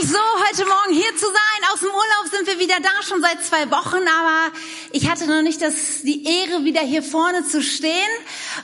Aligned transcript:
mich 0.00 0.08
so, 0.08 0.18
heute 0.18 0.64
Morgen 0.64 0.94
hier 0.94 1.14
zu 1.16 1.26
sein. 1.26 1.70
Aus 1.72 1.80
dem 1.80 1.88
Urlaub 1.88 2.30
sind 2.30 2.46
wir 2.46 2.58
wieder 2.58 2.76
da, 2.80 3.02
schon 3.02 3.20
seit 3.20 3.44
zwei 3.44 3.70
Wochen, 3.70 3.96
aber 3.96 4.56
ich 4.90 5.10
hatte 5.10 5.26
noch 5.26 5.42
nicht 5.42 5.60
das, 5.60 6.02
die 6.02 6.24
Ehre, 6.24 6.64
wieder 6.64 6.80
hier 6.80 7.02
vorne 7.02 7.46
zu 7.46 7.62
stehen. 7.62 8.08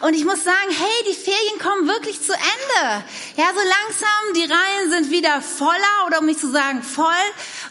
Und 0.00 0.14
ich 0.14 0.24
muss 0.24 0.44
sagen, 0.44 0.70
hey, 0.70 1.04
die 1.10 1.14
Ferien 1.14 1.58
kommen 1.58 1.86
wirklich 1.86 2.22
zu 2.22 2.32
Ende. 2.32 3.04
Ja, 3.36 3.44
so 3.52 3.60
langsam, 3.60 4.34
die 4.36 4.44
Reihen 4.44 4.90
sind 4.90 5.10
wieder 5.10 5.42
voller, 5.42 6.06
oder 6.06 6.20
um 6.20 6.26
nicht 6.26 6.40
zu 6.40 6.50
sagen 6.50 6.82
voll. 6.82 7.04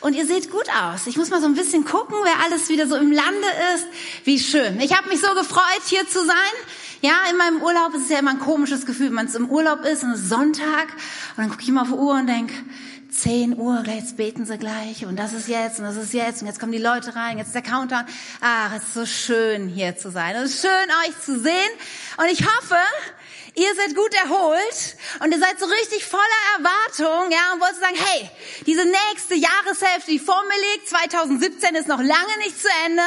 Und 0.02 0.14
ihr 0.14 0.28
seht 0.28 0.52
gut 0.52 0.68
aus. 0.70 1.08
Ich 1.08 1.18
muss 1.18 1.30
mal 1.30 1.42
so 1.42 1.48
ein 1.48 1.56
bisschen 1.56 1.84
gucken, 1.84 2.16
wer 2.24 2.46
alles 2.46 2.70
wieder 2.70 2.88
so 2.88 2.96
im 2.96 3.12
Lande 3.12 3.48
ist. 3.74 3.88
Wie 4.24 4.40
schön. 4.40 4.80
Ich 4.82 4.96
habe 4.96 5.10
mich 5.10 5.20
so 5.20 5.34
gefreut, 5.34 5.82
hier 5.86 6.08
zu 6.08 6.24
sein. 6.24 6.54
Ja, 7.02 7.14
in 7.30 7.38
meinem 7.38 7.62
Urlaub 7.62 7.94
ist 7.96 8.04
es 8.04 8.10
ja 8.10 8.20
immer 8.20 8.32
ein 8.32 8.40
komisches 8.40 8.86
Gefühl, 8.86 9.08
wenn 9.08 9.14
man 9.14 9.34
im 9.34 9.50
Urlaub 9.50 9.86
ist 9.86 10.04
und 10.04 10.12
es 10.12 10.22
ist 10.22 10.30
Sonntag 10.30 10.88
und 11.36 11.44
dann 11.44 11.50
gucke 11.50 11.62
ich 11.62 11.70
mal 11.70 11.82
auf 11.82 11.90
die 11.90 11.94
Uhr 11.94 12.14
und 12.16 12.28
denk 12.28 12.52
10 13.18 13.58
Uhr, 13.58 13.84
jetzt 13.88 14.16
beten 14.16 14.46
sie 14.46 14.60
gleich 14.60 15.06
und 15.06 15.16
das 15.16 15.34
ist 15.34 15.48
jetzt 15.48 15.80
und 15.80 15.86
das 15.86 15.96
ist 15.96 16.14
jetzt 16.14 16.42
und 16.42 16.48
jetzt 16.48 16.60
kommen 16.60 16.72
die 16.72 16.78
Leute 16.78 17.16
rein, 17.16 17.40
jetzt 17.40 17.48
ist 17.48 17.56
der 17.56 17.64
Countdown. 17.64 18.06
Ach, 18.42 18.72
es 18.76 18.84
ist 18.84 18.94
so 18.94 19.06
schön 19.08 19.68
hier 19.68 19.98
zu 19.98 20.12
sein. 20.12 20.36
Es 20.36 20.52
ist 20.52 20.62
schön 20.62 20.90
euch 21.04 21.20
zu 21.20 21.40
sehen 21.40 21.72
und 22.18 22.28
ich 22.28 22.46
hoffe, 22.46 22.78
ihr 23.56 23.74
seid 23.74 23.96
gut 23.96 24.14
erholt 24.14 24.98
und 25.22 25.32
ihr 25.32 25.40
seid 25.40 25.60
so 25.60 25.66
richtig 25.66 26.06
voller 26.06 26.22
Erwartung, 26.58 27.32
ja, 27.32 27.54
und 27.54 27.60
wollt 27.60 27.76
sagen, 27.76 27.96
hey, 27.98 28.30
diese 28.68 28.86
nächste 28.86 29.34
Jahreshälfte, 29.34 30.12
die 30.12 30.20
vor 30.20 30.44
mir 30.44 30.74
liegt, 30.74 30.88
2017 30.88 31.74
ist 31.74 31.88
noch 31.88 31.98
lange 31.98 32.38
nicht 32.38 32.62
zu 32.62 32.68
Ende. 32.86 33.02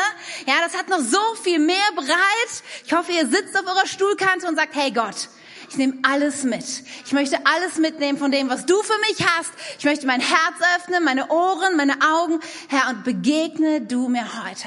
Ja, 0.46 0.54
das 0.64 0.76
hat 0.76 0.88
noch 0.88 1.00
so 1.00 1.22
viel 1.44 1.60
mehr 1.60 1.76
bereit. 1.94 2.62
Ich 2.84 2.92
hoffe, 2.92 3.12
ihr 3.12 3.28
sitzt 3.28 3.56
auf 3.56 3.64
eurer 3.64 3.86
Stuhlkante 3.86 4.48
und 4.48 4.56
sagt, 4.56 4.74
hey 4.74 4.90
Gott, 4.90 5.28
ich 5.70 5.76
nehme 5.76 5.94
alles 6.02 6.42
mit. 6.42 6.64
Ich 7.06 7.12
möchte 7.12 7.38
alles 7.46 7.78
mitnehmen 7.78 8.18
von 8.18 8.32
dem, 8.32 8.48
was 8.48 8.66
du 8.66 8.82
für 8.82 8.98
mich 9.08 9.24
hast. 9.26 9.52
Ich 9.78 9.84
möchte 9.84 10.06
mein 10.06 10.20
Herz 10.20 10.56
öffnen, 10.76 11.04
meine 11.04 11.28
Ohren, 11.28 11.76
meine 11.76 11.94
Augen. 12.02 12.40
Herr, 12.68 12.90
und 12.90 13.04
begegne 13.04 13.80
du 13.80 14.08
mir 14.08 14.44
heute. 14.44 14.66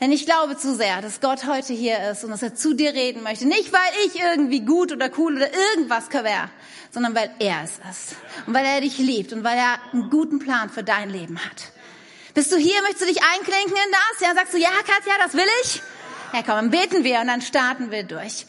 Denn 0.00 0.10
ich 0.10 0.24
glaube 0.24 0.56
zu 0.56 0.74
sehr, 0.74 1.02
dass 1.02 1.20
Gott 1.20 1.46
heute 1.46 1.74
hier 1.74 2.10
ist 2.10 2.24
und 2.24 2.30
dass 2.30 2.42
er 2.42 2.54
zu 2.54 2.72
dir 2.72 2.94
reden 2.94 3.22
möchte. 3.22 3.46
Nicht, 3.46 3.70
weil 3.74 4.06
ich 4.06 4.18
irgendwie 4.18 4.60
gut 4.60 4.90
oder 4.90 5.10
cool 5.18 5.36
oder 5.36 5.48
irgendwas 5.52 6.10
wäre, 6.10 6.48
sondern 6.90 7.14
weil 7.14 7.30
er 7.38 7.62
es 7.64 7.72
ist. 7.72 8.16
Und 8.46 8.54
weil 8.54 8.64
er 8.64 8.80
dich 8.80 8.96
liebt 8.96 9.34
und 9.34 9.44
weil 9.44 9.58
er 9.58 9.78
einen 9.92 10.08
guten 10.08 10.38
Plan 10.38 10.70
für 10.70 10.82
dein 10.82 11.10
Leben 11.10 11.38
hat. 11.38 11.72
Bist 12.32 12.50
du 12.50 12.56
hier? 12.56 12.80
Möchtest 12.80 13.02
du 13.02 13.06
dich 13.06 13.22
einklinken 13.22 13.76
in 13.76 13.92
das? 13.92 14.26
Ja, 14.26 14.34
sagst 14.34 14.54
du, 14.54 14.58
ja, 14.58 14.70
Katja, 14.70 15.12
das 15.22 15.34
will 15.34 15.48
ich? 15.62 15.82
Ja, 16.32 16.42
komm, 16.42 16.54
dann 16.54 16.70
beten 16.70 17.04
wir 17.04 17.20
und 17.20 17.26
dann 17.26 17.42
starten 17.42 17.90
wir 17.90 18.04
durch. 18.04 18.46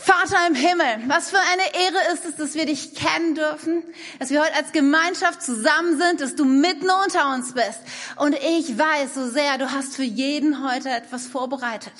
Vater 0.00 0.46
im 0.46 0.54
Himmel, 0.54 1.02
was 1.08 1.30
für 1.30 1.40
eine 1.40 1.74
Ehre 1.74 2.14
ist 2.14 2.24
es, 2.24 2.36
dass 2.36 2.54
wir 2.54 2.66
dich 2.66 2.94
kennen 2.94 3.34
dürfen, 3.34 3.82
dass 4.20 4.30
wir 4.30 4.40
heute 4.40 4.54
als 4.54 4.70
Gemeinschaft 4.70 5.42
zusammen 5.42 5.98
sind, 5.98 6.20
dass 6.20 6.36
du 6.36 6.44
mitten 6.44 6.88
unter 7.04 7.34
uns 7.34 7.52
bist. 7.52 7.80
Und 8.14 8.36
ich 8.36 8.78
weiß 8.78 9.14
so 9.14 9.28
sehr, 9.28 9.58
du 9.58 9.72
hast 9.72 9.96
für 9.96 10.04
jeden 10.04 10.64
heute 10.64 10.88
etwas 10.88 11.26
vorbereitet. 11.26 11.92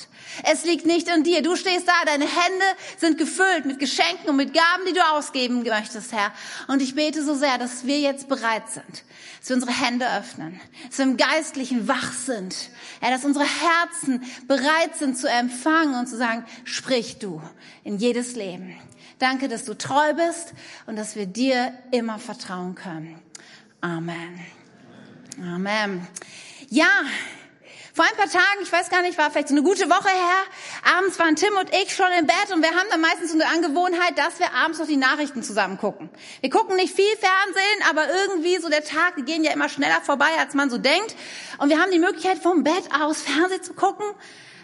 Es 0.44 0.64
liegt 0.64 0.86
nicht 0.86 1.08
in 1.08 1.24
dir. 1.24 1.42
Du 1.42 1.56
stehst 1.56 1.88
da, 1.88 1.92
deine 2.06 2.24
Hände 2.24 2.64
sind 2.98 3.18
gefüllt 3.18 3.64
mit 3.64 3.80
Geschenken 3.80 4.30
und 4.30 4.36
mit 4.36 4.54
Gaben, 4.54 4.84
die 4.88 4.92
du 4.92 5.04
ausgeben 5.04 5.64
möchtest, 5.64 6.12
Herr. 6.12 6.32
Und 6.68 6.80
ich 6.80 6.94
bete 6.94 7.24
so 7.24 7.34
sehr, 7.34 7.58
dass 7.58 7.84
wir 7.84 7.98
jetzt 7.98 8.28
bereit 8.28 8.70
sind, 8.70 9.02
dass 9.40 9.48
wir 9.48 9.56
unsere 9.56 9.72
Hände 9.72 10.06
öffnen, 10.16 10.60
dass 10.88 10.98
wir 10.98 11.04
im 11.04 11.16
Geistlichen 11.16 11.88
wach 11.88 12.12
sind, 12.12 12.54
ja, 13.02 13.10
dass 13.10 13.24
unsere 13.24 13.44
Herzen 13.44 14.22
bereit 14.46 14.96
sind 14.96 15.18
zu 15.18 15.28
empfangen 15.28 15.98
und 15.98 16.06
zu 16.06 16.16
sagen, 16.16 16.44
sprich 16.64 17.18
du 17.18 17.42
in 17.88 17.96
jedes 17.96 18.36
Leben. 18.36 18.76
Danke, 19.18 19.48
dass 19.48 19.64
du 19.64 19.72
treu 19.72 20.12
bist 20.12 20.52
und 20.86 20.96
dass 20.96 21.16
wir 21.16 21.24
dir 21.24 21.72
immer 21.90 22.18
vertrauen 22.18 22.74
können. 22.74 23.18
Amen. 23.80 24.38
Amen. 25.42 26.06
Ja, 26.68 26.90
vor 27.94 28.04
ein 28.04 28.14
paar 28.14 28.28
Tagen, 28.28 28.60
ich 28.62 28.70
weiß 28.70 28.90
gar 28.90 29.00
nicht, 29.00 29.16
war 29.16 29.30
vielleicht 29.30 29.48
so 29.48 29.54
eine 29.54 29.62
gute 29.62 29.88
Woche 29.88 30.10
her, 30.10 30.96
abends 30.98 31.18
waren 31.18 31.34
Tim 31.34 31.56
und 31.58 31.74
ich 31.82 31.94
schon 31.96 32.12
im 32.18 32.26
Bett 32.26 32.52
und 32.52 32.60
wir 32.60 32.68
haben 32.68 32.88
dann 32.90 33.00
meistens 33.00 33.32
eine 33.32 33.46
Angewohnheit, 33.46 34.18
dass 34.18 34.38
wir 34.38 34.52
abends 34.52 34.78
noch 34.78 34.86
die 34.86 34.98
Nachrichten 34.98 35.42
zusammen 35.42 35.78
gucken. 35.78 36.10
Wir 36.42 36.50
gucken 36.50 36.76
nicht 36.76 36.94
viel 36.94 37.16
Fernsehen, 37.16 37.88
aber 37.88 38.06
irgendwie 38.12 38.58
so 38.58 38.68
der 38.68 38.84
Tag, 38.84 39.16
die 39.16 39.22
gehen 39.22 39.44
ja 39.44 39.52
immer 39.52 39.70
schneller 39.70 40.02
vorbei, 40.02 40.28
als 40.38 40.52
man 40.52 40.68
so 40.68 40.76
denkt. 40.76 41.16
Und 41.56 41.70
wir 41.70 41.80
haben 41.80 41.90
die 41.90 41.98
Möglichkeit, 41.98 42.38
vom 42.38 42.64
Bett 42.64 42.84
aus 43.00 43.22
Fernsehen 43.22 43.62
zu 43.62 43.72
gucken. 43.72 44.04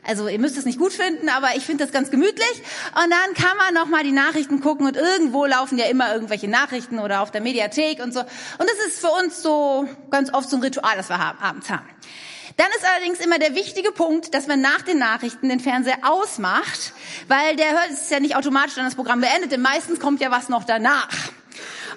Also 0.07 0.29
ihr 0.29 0.39
müsst 0.39 0.57
es 0.57 0.65
nicht 0.65 0.79
gut 0.79 0.93
finden, 0.93 1.29
aber 1.29 1.57
ich 1.57 1.65
finde 1.65 1.85
das 1.85 1.93
ganz 1.93 2.11
gemütlich. 2.11 2.63
Und 2.95 3.11
dann 3.11 3.35
kann 3.35 3.57
man 3.57 3.75
noch 3.75 3.87
mal 3.87 4.03
die 4.03 4.13
Nachrichten 4.13 4.61
gucken 4.61 4.87
und 4.87 4.97
irgendwo 4.97 5.47
laufen 5.47 5.79
ja 5.79 5.87
immer 5.87 6.13
irgendwelche 6.13 6.49
Nachrichten 6.49 6.99
oder 6.99 7.23
auf 7.23 7.31
der 7.31 7.41
Mediathek 7.41 8.03
und 8.03 8.13
so. 8.13 8.21
Und 8.21 8.29
das 8.61 8.87
ist 8.87 9.01
für 9.01 9.11
uns 9.11 9.43
so 9.43 9.89
ganz 10.11 10.33
oft 10.33 10.49
so 10.49 10.57
ein 10.57 10.63
Ritual, 10.63 10.97
das 10.97 11.09
wir 11.09 11.19
abends 11.19 11.71
haben. 11.71 11.89
Dann 12.57 12.69
ist 12.77 12.87
allerdings 12.89 13.19
immer 13.19 13.39
der 13.39 13.55
wichtige 13.55 13.91
Punkt, 13.91 14.33
dass 14.33 14.47
man 14.47 14.61
nach 14.61 14.83
den 14.83 14.99
Nachrichten 14.99 15.49
den 15.49 15.59
Fernseher 15.59 15.99
ausmacht, 16.03 16.93
weil 17.27 17.57
der 17.57 17.73
hört, 17.73 17.91
es 17.91 18.11
ja 18.11 18.21
nicht 18.21 18.37
automatisch 18.37 18.77
dann 18.77 18.85
das 18.85 18.95
Programm 18.95 19.21
beendet, 19.21 19.51
denn 19.51 19.63
meistens 19.63 19.99
kommt 19.99 20.21
ja 20.21 20.31
was 20.31 20.49
noch 20.49 20.65
danach. 20.65 21.09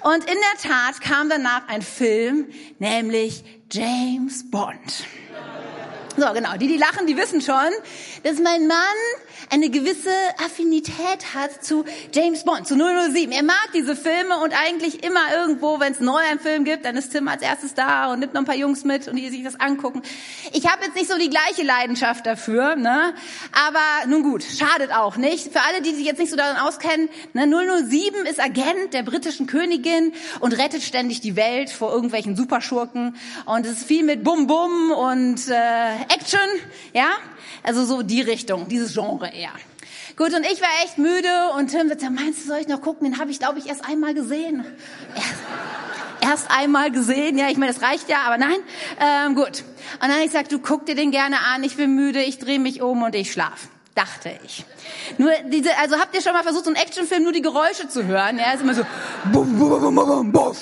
Und 0.02 0.24
in 0.24 0.36
der 0.36 0.70
Tat 0.70 1.02
kam 1.02 1.30
danach 1.30 1.68
ein 1.68 1.82
Film, 1.82 2.48
nämlich 2.80 3.44
James 3.72 4.50
Bond. 4.50 5.06
So, 6.18 6.34
genau. 6.34 6.58
Die, 6.58 6.68
die 6.68 6.78
lachen, 6.78 7.06
die 7.06 7.16
wissen 7.16 7.42
schon, 7.42 7.70
dass 8.24 8.40
mein 8.40 8.66
Mann 8.66 8.78
eine 9.50 9.70
gewisse 9.70 10.12
Affinität 10.44 11.34
hat 11.34 11.64
zu 11.64 11.86
James 12.14 12.44
Bond, 12.44 12.68
zu 12.68 12.76
007. 12.76 13.32
Er 13.32 13.44
mag 13.44 13.70
diese 13.74 13.96
Filme 13.96 14.38
und 14.44 14.54
eigentlich 14.54 15.04
immer 15.04 15.22
irgendwo, 15.34 15.80
wenn 15.80 15.94
es 15.94 16.00
neu 16.00 16.20
einen 16.30 16.40
Film 16.40 16.64
gibt, 16.64 16.86
dann 16.86 16.96
ist 16.96 17.12
Tim 17.12 17.28
als 17.28 17.42
erstes 17.42 17.74
da 17.74 18.12
und 18.12 18.20
nimmt 18.20 18.34
noch 18.34 18.42
ein 18.42 18.46
paar 18.46 18.56
Jungs 18.56 18.84
mit 18.84 19.08
und 19.08 19.16
die 19.16 19.30
sich 19.30 19.44
das 19.44 19.60
angucken. 19.60 20.02
Ich 20.54 20.68
habe 20.68 20.86
jetzt 20.86 20.96
nicht 20.96 21.10
so 21.10 21.18
die 21.18 21.30
gleiche 21.30 21.64
Leidenschaft 21.64 22.26
dafür, 22.26 22.76
ne? 22.76 23.14
aber 23.52 24.10
nun 24.10 24.24
gut, 24.24 24.44
schadet 24.44 24.92
auch 24.92 25.18
nicht. 25.18 25.52
Für 25.52 25.62
alle, 25.62 25.82
die 25.82 25.94
sich 25.94 26.06
jetzt 26.06 26.20
nicht 26.20 26.30
so 26.30 26.38
darin 26.38 26.58
auskennen, 26.58 27.10
ne? 27.34 27.48
007 27.48 28.26
ist 28.26 28.40
Agent 28.40 28.94
der 28.94 29.04
britischen 29.04 29.48
Königin 29.48 30.14
und 30.40 30.54
rettet 30.58 30.84
ständig 30.84 31.22
die 31.22 31.36
Welt 31.36 31.70
vor 31.70 31.92
irgendwelchen 31.94 32.36
Superschurken 32.36 33.16
und 33.46 33.66
es 33.66 33.74
ist 33.74 33.88
viel 33.88 34.04
mit 34.04 34.24
Bum 34.24 34.48
Bum 34.48 34.92
und 34.92 35.48
äh, 35.48 36.14
Action, 36.14 36.40
ja, 36.94 37.10
also 37.64 37.86
so 37.86 38.02
die 38.02 38.22
Richtung, 38.22 38.68
dieses 38.68 38.94
Genre 38.94 39.27
eher. 39.34 39.52
Gut, 40.16 40.34
und 40.34 40.46
ich 40.46 40.62
war 40.62 40.70
echt 40.84 40.98
müde 40.98 41.52
und 41.56 41.68
Tim 41.70 41.90
sagt, 41.90 42.02
meinst 42.10 42.44
du, 42.44 42.48
soll 42.48 42.58
ich 42.58 42.68
noch 42.68 42.82
gucken? 42.82 43.10
Den 43.10 43.20
habe 43.20 43.32
ich, 43.32 43.40
glaube 43.40 43.60
ich, 43.60 43.68
erst 43.68 43.88
einmal 43.88 44.14
gesehen. 44.14 44.66
Erst, 46.22 46.50
einmal 46.50 46.92
gesehen, 46.92 47.38
ja, 47.38 47.50
ich 47.50 47.58
meine, 47.58 47.72
das 47.72 47.82
reicht 47.82 48.10
ja, 48.10 48.24
aber 48.26 48.38
nein. 48.38 48.58
Ähm, 49.00 49.36
gut. 49.36 49.64
Und 50.02 50.10
dann 50.10 50.20
ich 50.20 50.26
gesagt, 50.26 50.52
du 50.52 50.60
guck 50.60 50.86
dir 50.86 50.96
den 50.96 51.12
gerne 51.12 51.40
an, 51.40 51.64
ich 51.64 51.78
bin 51.78 51.96
müde, 51.96 52.22
ich 52.22 52.40
drehe 52.40 52.60
mich 52.60 52.82
um 52.82 53.04
und 53.04 53.16
ich 53.16 53.32
schlaf 53.32 53.70
dachte 53.98 54.32
ich. 54.46 54.64
Nur 55.18 55.32
diese, 55.46 55.78
also 55.78 55.98
habt 55.98 56.16
ihr 56.16 56.22
schon 56.22 56.34
mal 56.34 56.44
versucht, 56.44 56.66
so 56.66 56.70
einen 56.70 56.80
Actionfilm 56.80 57.24
nur 57.24 57.32
die 57.32 57.42
Geräusche 57.42 57.88
zu 57.88 58.06
hören? 58.06 58.38
Ja, 58.40 58.54
ist 58.54 58.62
immer 58.62 58.74
so, 58.74 58.84
bum, 59.32 59.58
bum, 59.58 59.82
bum, 59.82 59.96
bum, 59.96 60.32
bum. 60.32 60.56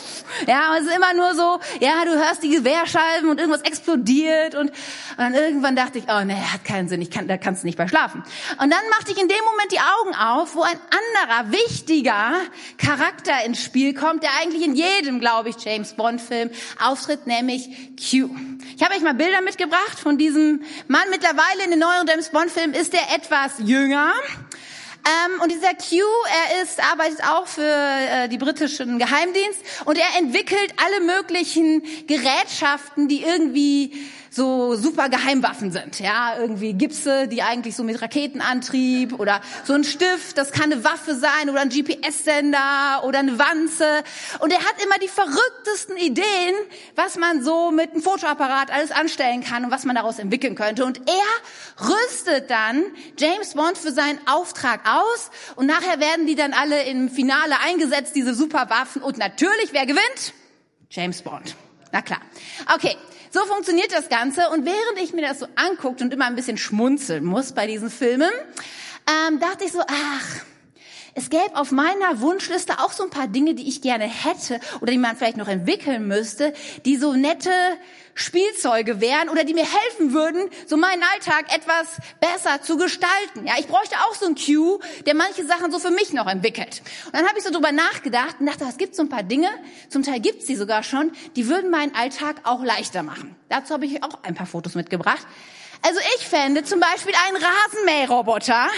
Ja, 0.48 0.72
und 0.72 0.82
es 0.82 0.88
ist 0.88 0.96
immer 0.96 1.14
nur 1.14 1.34
so, 1.36 1.60
ja, 1.80 2.06
du 2.06 2.12
hörst 2.12 2.44
die 2.44 2.50
Gewehrscheiben 2.50 3.30
und 3.30 3.40
irgendwas 3.40 3.62
explodiert 3.62 4.56
und, 4.56 4.70
und 4.70 4.74
dann 5.18 5.34
irgendwann 5.34 5.76
dachte 5.76 6.00
ich, 6.00 6.06
oh 6.08 6.24
nee, 6.24 6.36
hat 6.36 6.66
keinen 6.66 6.90
Sinn, 6.90 7.02
ich 7.02 7.12
kann, 7.12 7.28
da 7.28 7.38
kannst 7.38 7.64
du 7.64 7.68
nicht 7.68 7.78
bei 7.78 7.88
schlafen. 7.88 8.24
Und 8.62 8.72
dann 8.72 8.90
machte 8.90 9.12
ich 9.12 9.22
in 9.22 9.28
dem 9.28 9.44
Moment 9.46 9.72
die 9.72 9.80
Augen 9.80 10.16
auf, 10.16 10.56
wo 10.56 10.62
ein 10.62 10.80
anderer, 11.26 11.52
wichtiger 11.52 12.34
Charakter 12.78 13.46
ins 13.46 13.64
Spiel 13.64 13.94
kommt, 13.94 14.24
der 14.24 14.32
eigentlich 14.42 14.66
in 14.66 14.76
jedem, 14.76 15.20
glaube 15.20 15.50
ich, 15.50 15.58
James 15.64 15.94
Bond 15.94 16.22
Film 16.22 16.50
auftritt, 16.84 17.28
nämlich 17.28 17.70
Q. 17.98 18.30
Ich 18.76 18.84
habe 18.84 18.96
euch 18.96 19.02
mal 19.02 19.14
Bilder 19.14 19.42
mitgebracht 19.42 20.00
von 20.00 20.18
diesem 20.18 20.62
Mann. 20.88 21.04
Mittlerweile 21.10 21.64
in 21.64 21.70
den 21.72 21.80
neueren 21.80 22.08
James 22.08 22.30
Bond 22.30 22.52
Filmen 22.52 22.74
ist 22.74 22.94
er 22.94 23.16
etwas 23.16 23.54
jünger. 23.60 24.14
Ähm, 25.06 25.42
und 25.42 25.52
dieser 25.52 25.74
Q, 25.76 25.98
er 26.00 26.64
ist, 26.64 26.84
arbeitet 26.84 27.24
auch 27.24 27.46
für 27.46 27.62
äh, 27.62 28.28
die 28.28 28.40
britischen 28.40 28.98
Geheimdienst 28.98 29.60
und 29.86 30.00
er 30.00 30.18
entwickelt 30.18 30.74
alle 30.84 31.06
möglichen 31.06 31.84
Gerätschaften, 32.08 33.08
die 33.08 33.22
irgendwie 33.22 33.94
so 34.36 34.76
super 34.76 35.08
Geheimwaffen 35.08 35.72
sind. 35.72 36.00
Ja, 36.02 36.38
irgendwie 36.38 36.74
Gipse, 36.74 37.30
die 37.30 37.42
eigentlich 37.42 37.74
so 37.74 37.84
mit 37.84 38.02
Raketenantrieb 38.02 39.18
oder 39.18 39.40
so 39.64 39.74
ein 39.74 39.86
Stift, 39.86 40.38
das 40.38 40.52
kann 40.52 40.74
eine 40.74 40.84
Waffe 40.84 41.16
sein 41.16 41.50
oder 41.50 41.62
ein 41.62 41.70
GPS-Sender 41.70 43.04
oder 43.06 43.20
eine 43.20 43.40
Wanze. 43.40 44.04
Und 44.40 44.52
er 44.52 44.60
hat 44.60 44.84
immer 44.84 44.98
die 45.02 45.08
verrücktesten 45.08 45.96
Ideen, 45.96 46.54
was 46.96 47.18
man 47.18 47.44
so 47.44 47.72
mit 47.72 47.92
einem 47.92 48.02
Fotoapparat 48.02 48.72
alles 48.72 48.92
anstellen 48.92 49.42
kann 49.42 49.64
und 49.64 49.72
was 49.72 49.86
man 49.86 49.96
daraus 49.96 50.20
entwickeln 50.20 50.56
könnte. 50.56 50.84
Und 50.84 51.00
er 51.08 51.88
rüstet 51.88 52.50
dann 52.50 52.84
James 53.18 53.54
Bond 53.54 53.78
für 53.78 53.94
seinen 53.94 54.20
Auftrag 54.28 54.82
aus 54.86 55.32
und 55.56 55.66
nachher 55.66 56.02
werden 56.02 56.28
die 56.28 56.36
dann 56.36 56.52
alle 56.52 56.84
im 56.84 57.10
Finale 57.10 57.56
eingesetzt, 57.66 58.14
diese 58.16 58.36
Superwaffen. 58.36 59.02
Und 59.02 59.18
natürlich, 59.18 59.72
wer 59.72 59.86
gewinnt? 59.86 60.34
James 60.90 61.22
Bond. 61.22 61.56
Na 61.94 62.02
klar. 62.02 62.20
Okay, 62.74 62.98
so 63.36 63.46
funktioniert 63.46 63.92
das 63.92 64.08
Ganze. 64.08 64.50
Und 64.50 64.66
während 64.66 64.98
ich 65.02 65.14
mir 65.14 65.22
das 65.22 65.40
so 65.40 65.48
anguckt 65.56 66.02
und 66.02 66.14
immer 66.14 66.26
ein 66.26 66.36
bisschen 66.36 66.58
schmunzeln 66.58 67.26
muss 67.26 67.52
bei 67.52 67.68
diesen 67.68 67.90
Filmen, 67.90 68.32
ähm, 69.28 69.40
dachte 69.42 69.66
ich 69.66 69.74
so, 69.74 69.82
ach, 69.82 70.46
Es 71.18 71.30
gäbe 71.30 71.56
auf 71.56 71.72
meiner 71.72 72.20
Wunschliste 72.20 72.80
auch 72.80 72.92
so 72.92 73.06
ein 73.06 73.10
paar 73.10 73.28
Dinge, 73.28 73.56
die 73.56 73.70
ich 73.70 73.82
gerne 73.82 74.04
hätte 74.04 74.60
oder 74.82 74.92
die 74.92 74.98
man 74.98 75.16
vielleicht 75.16 75.38
noch 75.38 75.48
entwickeln 75.48 76.10
müsste, 76.10 76.54
die 76.84 76.98
so 76.98 77.14
nette 77.14 77.50
Spielzeuge 78.16 79.00
wären 79.00 79.30
oder 79.30 79.46
die 79.46 79.54
mir 79.54 79.64
helfen 79.66 80.12
würden, 80.12 80.50
so 80.68 80.76
meinen 80.76 81.02
Alltag 81.14 81.56
etwas 81.56 82.02
besser 82.20 82.62
zu 82.62 82.76
gestalten. 82.76 83.48
Ja, 83.48 83.54
ich 83.58 83.68
bräuchte 83.68 83.96
auch 83.96 84.14
so 84.14 84.26
einen 84.26 84.36
Cue, 84.36 84.80
der 85.06 85.16
manche 85.16 85.46
Sachen 85.46 85.72
so 85.72 85.80
für 85.80 85.90
mich 85.90 86.12
noch 86.12 86.28
entwickelt. 86.28 86.82
Und 87.06 87.16
dann 87.16 87.26
habe 87.26 87.38
ich 87.38 87.46
so 87.46 87.52
drüber 87.52 87.72
nachgedacht 87.72 88.36
und 88.42 88.48
dachte, 88.48 88.66
es 88.68 88.76
gibt 88.76 88.94
so 88.94 89.02
ein 89.02 89.10
paar 89.10 89.24
Dinge, 89.24 89.48
zum 89.88 90.04
Teil 90.04 90.20
gibt's 90.20 90.48
die 90.48 90.58
sogar 90.58 90.84
schon, 90.84 91.14
die 91.38 91.48
würden 91.48 91.72
meinen 91.72 91.96
Alltag 91.96 92.42
auch 92.44 92.62
leichter 92.62 93.04
machen. 93.04 93.38
Dazu 93.48 93.74
habe 93.74 93.86
ich 93.86 94.04
auch 94.04 94.22
ein 94.24 94.36
paar 94.36 94.48
Fotos 94.48 94.76
mitgebracht. 94.76 95.26
Also 95.88 96.00
ich 96.18 96.28
fände 96.28 96.64
zum 96.64 96.80
Beispiel 96.80 97.14
einen 97.28 97.38
Rasenmäherroboter. 97.38 98.70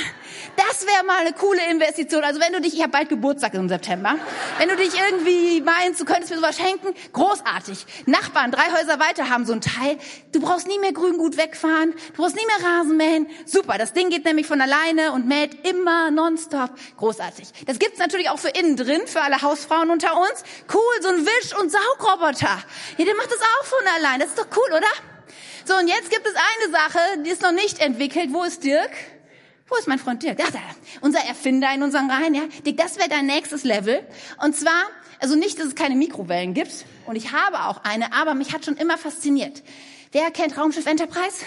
Das 0.57 0.85
wäre 0.85 1.05
mal 1.05 1.19
eine 1.19 1.31
coole 1.31 1.61
Investition. 1.71 2.21
Also 2.21 2.41
wenn 2.41 2.51
du 2.51 2.59
dich, 2.59 2.73
ich 2.73 2.81
habe 2.81 2.91
bald 2.91 3.07
Geburtstag 3.07 3.53
im 3.53 3.69
September, 3.69 4.15
wenn 4.57 4.67
du 4.67 4.75
dich 4.75 4.91
irgendwie 4.93 5.61
meinst, 5.61 6.01
du 6.01 6.05
könntest 6.05 6.31
mir 6.31 6.35
sowas 6.35 6.57
schenken, 6.57 6.93
großartig. 7.13 7.85
Nachbarn, 8.07 8.51
drei 8.51 8.65
Häuser 8.77 8.99
weiter 8.99 9.29
haben 9.29 9.45
so 9.45 9.53
ein 9.53 9.61
Teil. 9.61 9.97
Du 10.33 10.41
brauchst 10.41 10.67
nie 10.67 10.79
mehr 10.79 10.91
Grüngut 10.91 11.37
wegfahren, 11.37 11.91
du 11.91 12.21
brauchst 12.21 12.35
nie 12.35 12.45
mehr 12.45 12.69
Rasenmähen. 12.69 13.27
Super, 13.45 13.77
das 13.77 13.93
Ding 13.93 14.09
geht 14.09 14.25
nämlich 14.25 14.45
von 14.45 14.59
alleine 14.59 15.13
und 15.13 15.27
mäht 15.27 15.65
immer 15.65 16.11
nonstop. 16.11 16.71
Großartig. 16.97 17.47
Das 17.67 17.79
gibt's 17.79 17.99
natürlich 17.99 18.29
auch 18.29 18.39
für 18.39 18.49
innen 18.49 18.75
drin, 18.75 19.07
für 19.07 19.21
alle 19.21 19.41
Hausfrauen 19.41 19.91
unter 19.91 20.19
uns. 20.19 20.43
Cool, 20.73 21.01
so 21.01 21.07
ein 21.07 21.25
Wisch- 21.25 21.57
und 21.57 21.71
Saugroboter. 21.71 22.63
Ja, 22.97 23.05
der 23.05 23.15
macht 23.15 23.31
das 23.31 23.39
auch 23.39 23.65
von 23.65 23.87
allein. 23.95 24.19
Das 24.19 24.29
ist 24.29 24.39
doch 24.39 24.47
cool, 24.57 24.75
oder? 24.75 25.16
So, 25.65 25.75
und 25.75 25.87
jetzt 25.87 26.09
gibt 26.09 26.25
es 26.25 26.33
eine 26.33 26.71
Sache, 26.71 26.99
die 27.25 27.29
ist 27.29 27.41
noch 27.41 27.51
nicht 27.51 27.79
entwickelt. 27.79 28.29
Wo 28.31 28.43
ist 28.43 28.63
Dirk? 28.63 28.91
Wo 29.67 29.75
ist 29.75 29.87
mein 29.87 29.99
Freund 29.99 30.23
Dirk? 30.23 30.37
Da, 30.37 30.45
da, 30.45 30.59
unser 31.01 31.19
Erfinder 31.19 31.73
in 31.73 31.83
unseren 31.83 32.09
Reihen, 32.09 32.33
ja. 32.33 32.43
Dirk, 32.65 32.77
das 32.77 32.97
wäre 32.97 33.09
dein 33.09 33.25
nächstes 33.25 33.63
Level. 33.63 34.05
Und 34.43 34.55
zwar, 34.55 34.83
also 35.19 35.35
nicht, 35.35 35.59
dass 35.59 35.67
es 35.67 35.75
keine 35.75 35.95
Mikrowellen 35.95 36.53
gibt. 36.53 36.85
Und 37.05 37.15
ich 37.15 37.33
habe 37.33 37.65
auch 37.65 37.83
eine, 37.83 38.13
aber 38.13 38.33
mich 38.33 38.53
hat 38.53 38.65
schon 38.65 38.77
immer 38.77 38.97
fasziniert. 38.97 39.61
Wer 40.11 40.31
kennt 40.31 40.57
Raumschiff 40.57 40.85
Enterprise? 40.85 41.43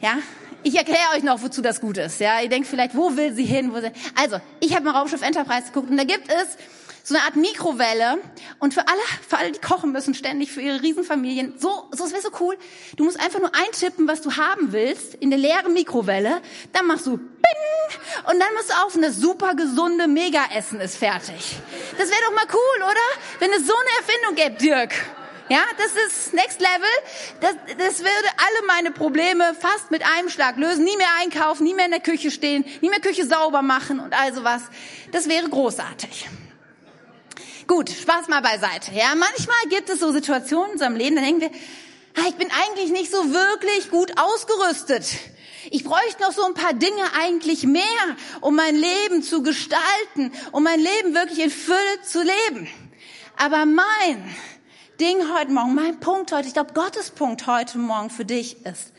Ja, 0.00 0.18
ich 0.64 0.76
erkläre 0.76 1.16
euch 1.16 1.22
noch, 1.22 1.42
wozu 1.42 1.62
das 1.62 1.80
gut 1.80 1.96
ist. 1.96 2.20
Ja, 2.20 2.40
ihr 2.40 2.48
denkt 2.48 2.66
vielleicht, 2.68 2.96
wo 2.96 3.16
will 3.16 3.32
sie 3.32 3.44
hin? 3.44 3.72
Wo 3.72 3.80
sie... 3.80 3.92
Also, 4.16 4.40
ich 4.60 4.74
habe 4.74 4.84
mal 4.84 4.92
Raumschiff 4.92 5.22
Enterprise 5.22 5.66
geguckt 5.66 5.90
und 5.90 5.96
da 5.96 6.04
gibt 6.04 6.28
es 6.28 6.56
so 7.04 7.14
eine 7.14 7.24
Art 7.24 7.36
Mikrowelle 7.36 8.18
und 8.58 8.74
für 8.74 8.86
alle, 8.86 9.00
für 9.28 9.38
alle, 9.38 9.52
die 9.52 9.60
kochen 9.60 9.92
müssen 9.92 10.14
ständig 10.14 10.52
für 10.52 10.60
ihre 10.60 10.82
Riesenfamilien, 10.82 11.54
so, 11.58 11.88
so, 11.90 12.04
das 12.04 12.12
wäre 12.12 12.22
so 12.22 12.30
cool. 12.40 12.56
Du 12.96 13.04
musst 13.04 13.20
einfach 13.20 13.40
nur 13.40 13.52
eintippen, 13.54 14.06
was 14.08 14.22
du 14.22 14.36
haben 14.36 14.72
willst 14.72 15.14
in 15.14 15.30
der 15.30 15.38
leeren 15.38 15.72
Mikrowelle, 15.72 16.40
dann 16.72 16.86
machst 16.86 17.06
du 17.06 17.16
Bing 17.16 18.30
und 18.30 18.38
dann 18.38 18.54
machst 18.54 18.70
du 18.70 18.74
auf 18.84 18.94
und 18.94 19.02
das 19.02 19.16
super 19.16 19.54
gesunde 19.54 20.06
Mega-Essen 20.06 20.80
ist 20.80 20.96
fertig. 20.96 21.56
Das 21.98 22.08
wäre 22.08 22.20
doch 22.26 22.34
mal 22.34 22.46
cool, 22.52 22.82
oder? 22.82 23.40
Wenn 23.40 23.50
es 23.52 23.66
so 23.66 23.74
eine 23.74 23.90
Erfindung 23.98 24.34
gäbe, 24.34 24.56
Dirk. 24.56 24.94
Ja, 25.48 25.64
das 25.76 25.92
ist 26.06 26.32
Next 26.32 26.60
Level. 26.60 26.88
Das, 27.40 27.54
das 27.76 27.98
würde 27.98 28.28
alle 28.36 28.66
meine 28.66 28.90
Probleme 28.90 29.54
fast 29.58 29.90
mit 29.90 30.02
einem 30.16 30.30
Schlag 30.30 30.56
lösen. 30.56 30.84
Nie 30.84 30.96
mehr 30.96 31.08
einkaufen, 31.20 31.64
nie 31.64 31.74
mehr 31.74 31.86
in 31.86 31.90
der 31.90 32.00
Küche 32.00 32.30
stehen, 32.30 32.64
nie 32.80 32.88
mehr 32.88 33.00
Küche 33.00 33.26
sauber 33.26 33.60
machen 33.60 34.00
und 34.00 34.14
all 34.14 34.32
sowas. 34.32 34.62
Das 35.10 35.28
wäre 35.28 35.48
großartig. 35.48 36.28
Gut, 37.66 37.90
Spaß 37.90 38.28
mal 38.28 38.42
beiseite. 38.42 38.92
Ja, 38.92 39.14
manchmal 39.14 39.56
gibt 39.68 39.88
es 39.88 40.00
so 40.00 40.10
Situationen 40.10 40.66
in 40.66 40.72
unserem 40.72 40.96
Leben, 40.96 41.16
da 41.16 41.22
denken 41.22 41.40
wir, 41.42 41.50
ah, 42.16 42.28
ich 42.28 42.34
bin 42.34 42.48
eigentlich 42.50 42.90
nicht 42.90 43.10
so 43.10 43.32
wirklich 43.32 43.90
gut 43.90 44.12
ausgerüstet. 44.18 45.04
Ich 45.70 45.84
bräuchte 45.84 46.22
noch 46.22 46.32
so 46.32 46.44
ein 46.44 46.54
paar 46.54 46.74
Dinge 46.74 47.04
eigentlich 47.20 47.64
mehr, 47.64 47.82
um 48.40 48.56
mein 48.56 48.74
Leben 48.74 49.22
zu 49.22 49.42
gestalten, 49.42 50.32
um 50.50 50.64
mein 50.64 50.80
Leben 50.80 51.14
wirklich 51.14 51.38
in 51.38 51.50
Fülle 51.50 52.02
zu 52.04 52.22
leben. 52.22 52.68
Aber 53.36 53.64
mein 53.64 54.34
Ding 54.98 55.18
heute 55.32 55.52
Morgen, 55.52 55.74
mein 55.74 56.00
Punkt 56.00 56.32
heute, 56.32 56.48
ich 56.48 56.54
glaube, 56.54 56.72
Gottes 56.74 57.10
Punkt 57.10 57.46
heute 57.46 57.78
Morgen 57.78 58.10
für 58.10 58.24
dich 58.24 58.66
ist, 58.66 58.92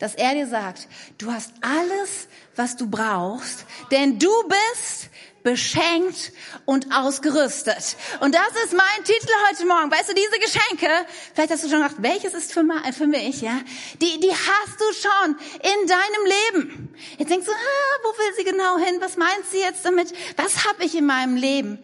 dass 0.00 0.14
er 0.16 0.34
dir 0.34 0.48
sagt, 0.48 0.88
du 1.18 1.32
hast 1.32 1.52
alles, 1.60 2.28
was 2.56 2.76
du 2.76 2.88
brauchst, 2.88 3.64
denn 3.92 4.18
du 4.18 4.30
bist 4.48 5.10
beschenkt 5.42 6.32
und 6.64 6.94
ausgerüstet. 6.94 7.96
Und 8.20 8.34
das 8.34 8.64
ist 8.64 8.72
mein 8.72 9.04
Titel 9.04 9.32
heute 9.48 9.66
Morgen. 9.66 9.90
Weißt 9.90 10.10
du, 10.10 10.14
diese 10.14 10.38
Geschenke, 10.38 10.90
vielleicht 11.34 11.52
hast 11.52 11.64
du 11.64 11.68
schon 11.68 11.80
gedacht, 11.80 11.96
welches 11.98 12.34
ist 12.34 12.52
für, 12.52 12.62
mich, 12.62 13.40
ja? 13.40 13.60
Die, 14.00 14.20
die 14.20 14.30
hast 14.30 14.80
du 14.80 14.84
schon 14.92 15.36
in 15.62 15.86
deinem 15.86 16.54
Leben. 16.54 16.94
Jetzt 17.18 17.30
denkst 17.30 17.46
du, 17.46 17.52
ah, 17.52 17.98
wo 18.02 18.08
will 18.18 18.34
sie 18.36 18.44
genau 18.44 18.78
hin? 18.78 18.96
Was 19.00 19.16
meint 19.16 19.44
sie 19.50 19.60
jetzt 19.60 19.84
damit? 19.84 20.12
Was 20.36 20.66
habe 20.66 20.84
ich 20.84 20.94
in 20.94 21.06
meinem 21.06 21.36
Leben? 21.36 21.78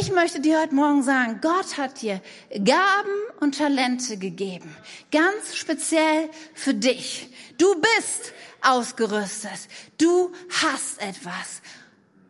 Ich 0.00 0.10
möchte 0.10 0.40
dir 0.40 0.60
heute 0.60 0.74
Morgen 0.74 1.02
sagen, 1.02 1.40
Gott 1.42 1.76
hat 1.76 2.00
dir 2.00 2.20
Gaben 2.50 3.12
und 3.40 3.58
Talente 3.58 4.16
gegeben. 4.16 4.74
Ganz 5.12 5.56
speziell 5.56 6.30
für 6.54 6.72
dich. 6.72 7.28
Du 7.58 7.74
bist 7.74 8.32
ausgerüstet. 8.62 9.68
Du 9.98 10.32
hast 10.62 11.00
etwas. 11.00 11.60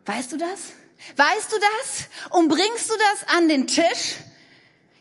Weißt 0.05 0.31
du 0.31 0.37
das? 0.37 0.73
Weißt 1.15 1.51
du 1.51 1.57
das? 1.59 2.05
Und 2.31 2.47
bringst 2.47 2.89
du 2.89 2.93
das 2.95 3.35
an 3.35 3.47
den 3.47 3.67
Tisch? 3.67 4.15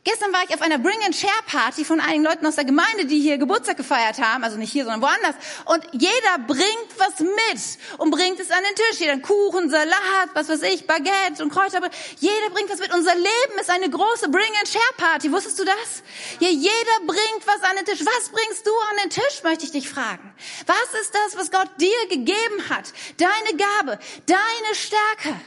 Gestern 0.04 0.34
war 0.34 0.42
ich 0.46 0.54
auf 0.54 0.60
einer 0.60 0.76
Bring 0.76 1.02
and 1.06 1.16
Share 1.16 1.32
Party 1.46 1.82
von 1.82 1.98
einigen 1.98 2.24
Leuten 2.24 2.44
aus 2.46 2.56
der 2.56 2.66
Gemeinde, 2.66 3.06
die 3.06 3.20
hier 3.20 3.38
Geburtstag 3.38 3.78
gefeiert 3.78 4.20
haben, 4.20 4.44
also 4.44 4.58
nicht 4.58 4.70
hier, 4.70 4.84
sondern 4.84 5.00
woanders. 5.00 5.34
Und 5.64 5.82
jeder 5.92 6.38
bringt 6.46 6.90
was 6.98 7.20
mit 7.20 7.78
und 7.96 8.10
bringt 8.10 8.38
es 8.38 8.50
an 8.50 8.62
den 8.62 8.74
Tisch. 8.76 9.00
Jeder 9.00 9.18
Kuchen, 9.20 9.70
Salat, 9.70 10.28
was 10.34 10.50
weiß 10.50 10.60
ich, 10.64 10.86
Baguette 10.86 11.42
und 11.42 11.48
Kräuterbrot. 11.48 11.90
Jeder 12.18 12.50
bringt 12.52 12.68
was 12.68 12.80
mit. 12.80 12.92
Unser 12.92 13.14
Leben 13.14 13.58
ist 13.58 13.70
eine 13.70 13.88
große 13.88 14.28
Bring 14.28 14.52
and 14.60 14.68
Share 14.68 14.94
Party. 14.98 15.32
Wusstest 15.32 15.58
du 15.58 15.64
das? 15.64 16.02
Hier, 16.38 16.52
jeder 16.52 17.00
bringt 17.06 17.46
was 17.46 17.62
an 17.62 17.76
den 17.76 17.86
Tisch. 17.86 18.04
Was 18.04 18.28
bringst 18.28 18.66
du 18.66 18.72
an 18.90 18.96
den 19.04 19.10
Tisch, 19.10 19.42
möchte 19.42 19.64
ich 19.64 19.72
dich 19.72 19.88
fragen. 19.88 20.34
Was 20.66 21.00
ist 21.00 21.14
das, 21.14 21.38
was 21.38 21.50
Gott 21.50 21.70
dir 21.80 22.08
gegeben 22.10 22.68
hat? 22.68 22.92
Deine 23.16 23.56
Gabe, 23.56 23.98
deine 24.26 24.74
Stärke. 24.74 25.40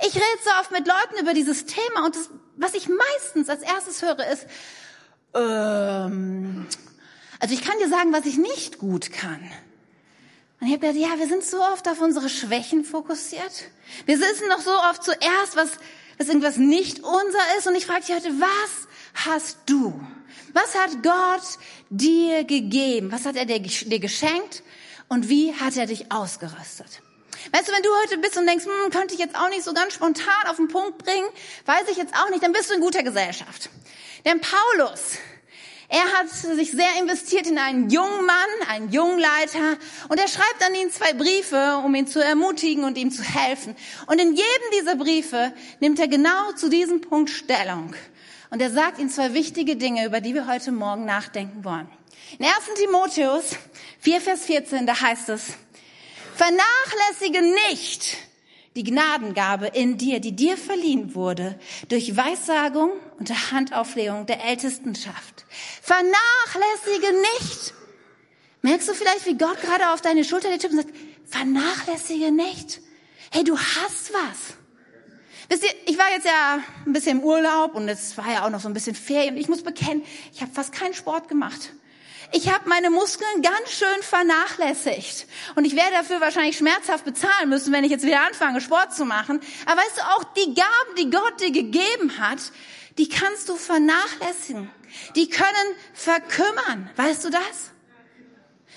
Ich 0.00 0.16
rede 0.16 0.42
so 0.44 0.50
oft 0.60 0.72
mit 0.72 0.88
Leuten 0.88 1.20
über 1.20 1.32
dieses 1.32 1.66
Thema 1.66 2.04
und 2.06 2.16
das 2.16 2.28
was 2.60 2.74
ich 2.74 2.88
meistens 2.88 3.48
als 3.48 3.62
erstes 3.62 4.02
höre, 4.02 4.26
ist, 4.30 4.46
ähm, 5.34 6.66
also 7.38 7.54
ich 7.54 7.62
kann 7.62 7.78
dir 7.78 7.88
sagen, 7.88 8.12
was 8.12 8.26
ich 8.26 8.36
nicht 8.36 8.78
gut 8.78 9.10
kann. 9.12 9.40
Und 10.60 10.66
ich 10.66 10.74
habe 10.74 10.86
gedacht, 10.86 11.10
ja, 11.10 11.18
wir 11.18 11.26
sind 11.26 11.42
so 11.42 11.62
oft 11.62 11.88
auf 11.88 12.00
unsere 12.02 12.28
Schwächen 12.28 12.84
fokussiert. 12.84 13.70
Wir 14.04 14.18
sitzen 14.18 14.48
noch 14.48 14.60
so 14.60 14.72
oft 14.72 15.02
zuerst, 15.02 15.56
was, 15.56 15.70
was 16.18 16.28
irgendwas 16.28 16.58
nicht 16.58 17.00
unser 17.00 17.58
ist. 17.58 17.66
Und 17.66 17.76
ich 17.76 17.86
frage 17.86 18.04
dich 18.04 18.14
heute, 18.14 18.30
was 18.38 18.88
hast 19.14 19.58
du? 19.64 19.98
Was 20.52 20.74
hat 20.74 21.02
Gott 21.02 21.58
dir 21.88 22.44
gegeben? 22.44 23.10
Was 23.10 23.24
hat 23.24 23.36
er 23.36 23.46
dir, 23.46 23.60
dir 23.60 24.00
geschenkt? 24.00 24.62
Und 25.08 25.30
wie 25.30 25.54
hat 25.54 25.78
er 25.78 25.86
dich 25.86 26.12
ausgerüstet? 26.12 27.00
Weißt 27.52 27.68
du, 27.68 27.72
wenn 27.72 27.82
du 27.82 27.88
heute 28.02 28.18
bist 28.18 28.36
und 28.36 28.46
denkst, 28.46 28.64
hm, 28.64 28.90
könnte 28.90 29.14
ich 29.14 29.20
jetzt 29.20 29.36
auch 29.36 29.48
nicht 29.48 29.64
so 29.64 29.72
ganz 29.72 29.94
spontan 29.94 30.46
auf 30.46 30.56
den 30.56 30.68
Punkt 30.68 30.98
bringen, 30.98 31.28
weiß 31.66 31.88
ich 31.90 31.96
jetzt 31.96 32.14
auch 32.14 32.30
nicht, 32.30 32.42
dann 32.42 32.52
bist 32.52 32.70
du 32.70 32.74
in 32.74 32.80
guter 32.80 33.02
Gesellschaft. 33.02 33.70
Denn 34.24 34.40
Paulus, 34.40 35.18
er 35.88 36.04
hat 36.12 36.28
sich 36.28 36.70
sehr 36.70 37.00
investiert 37.00 37.48
in 37.48 37.58
einen 37.58 37.90
jungen 37.90 38.24
Mann, 38.24 38.68
einen 38.68 38.92
jungen 38.92 39.18
Leiter, 39.18 39.76
und 40.08 40.20
er 40.20 40.28
schreibt 40.28 40.64
an 40.64 40.72
ihn 40.74 40.90
zwei 40.90 41.14
Briefe, 41.14 41.80
um 41.84 41.92
ihn 41.96 42.06
zu 42.06 42.22
ermutigen 42.22 42.84
und 42.84 42.96
ihm 42.96 43.10
zu 43.10 43.24
helfen. 43.24 43.74
Und 44.06 44.20
in 44.20 44.28
jedem 44.28 44.70
dieser 44.78 44.94
Briefe 44.94 45.52
nimmt 45.80 45.98
er 45.98 46.06
genau 46.06 46.52
zu 46.52 46.68
diesem 46.68 47.00
Punkt 47.00 47.30
Stellung. 47.30 47.96
Und 48.50 48.62
er 48.62 48.70
sagt 48.70 49.00
ihm 49.00 49.08
zwei 49.08 49.34
wichtige 49.34 49.74
Dinge, 49.74 50.06
über 50.06 50.20
die 50.20 50.34
wir 50.34 50.46
heute 50.46 50.70
Morgen 50.70 51.06
nachdenken 51.06 51.64
wollen. 51.64 51.88
In 52.38 52.44
1. 52.44 52.54
Timotheus 52.76 53.56
4, 53.98 54.20
Vers 54.20 54.44
14, 54.44 54.86
da 54.86 55.00
heißt 55.00 55.28
es, 55.30 55.48
Vernachlässige 56.34 57.42
nicht 57.42 58.16
die 58.76 58.84
Gnadengabe 58.84 59.66
in 59.66 59.98
dir, 59.98 60.20
die 60.20 60.32
dir 60.32 60.56
verliehen 60.56 61.14
wurde, 61.14 61.58
durch 61.88 62.16
Weissagung 62.16 62.92
und 63.18 63.52
Handauflegung 63.52 64.26
der 64.26 64.44
Ältestenschaft. 64.44 65.44
Vernachlässige 65.82 67.12
nicht. 67.40 67.74
Merkst 68.62 68.88
du 68.88 68.94
vielleicht, 68.94 69.26
wie 69.26 69.36
Gott 69.36 69.60
gerade 69.60 69.90
auf 69.90 70.02
deine 70.02 70.24
Schulter 70.24 70.50
tippt 70.56 70.72
und 70.72 70.82
sagt, 70.82 70.94
vernachlässige 71.26 72.30
nicht. 72.30 72.80
Hey, 73.32 73.44
du 73.44 73.58
hast 73.58 74.12
was. 74.12 74.56
Wisst 75.48 75.64
ihr, 75.64 75.70
ich 75.86 75.98
war 75.98 76.10
jetzt 76.12 76.26
ja 76.26 76.60
ein 76.86 76.92
bisschen 76.92 77.18
im 77.18 77.24
Urlaub 77.24 77.74
und 77.74 77.88
es 77.88 78.16
war 78.16 78.30
ja 78.32 78.46
auch 78.46 78.50
noch 78.50 78.60
so 78.60 78.68
ein 78.68 78.74
bisschen 78.74 78.94
Ferien. 78.94 79.36
Ich 79.36 79.48
muss 79.48 79.62
bekennen, 79.62 80.04
ich 80.32 80.42
habe 80.42 80.52
fast 80.52 80.72
keinen 80.72 80.94
Sport 80.94 81.28
gemacht. 81.28 81.72
Ich 82.32 82.48
habe 82.48 82.68
meine 82.68 82.90
Muskeln 82.90 83.42
ganz 83.42 83.72
schön 83.72 84.02
vernachlässigt. 84.02 85.26
Und 85.56 85.64
ich 85.64 85.74
werde 85.74 85.92
dafür 85.92 86.20
wahrscheinlich 86.20 86.56
schmerzhaft 86.56 87.04
bezahlen 87.04 87.48
müssen, 87.48 87.72
wenn 87.72 87.82
ich 87.82 87.90
jetzt 87.90 88.04
wieder 88.04 88.24
anfange, 88.24 88.60
Sport 88.60 88.94
zu 88.94 89.04
machen. 89.04 89.40
Aber 89.66 89.80
weißt 89.80 89.96
du, 89.96 90.02
auch 90.02 90.24
die 90.34 90.54
Gaben, 90.54 90.96
die 90.98 91.10
Gott 91.10 91.40
dir 91.40 91.50
gegeben 91.50 92.18
hat, 92.18 92.38
die 92.98 93.08
kannst 93.08 93.48
du 93.48 93.56
vernachlässigen. 93.56 94.70
Die 95.16 95.28
können 95.28 95.74
verkümmern. 95.92 96.90
Weißt 96.96 97.24
du 97.24 97.30
das? 97.30 97.70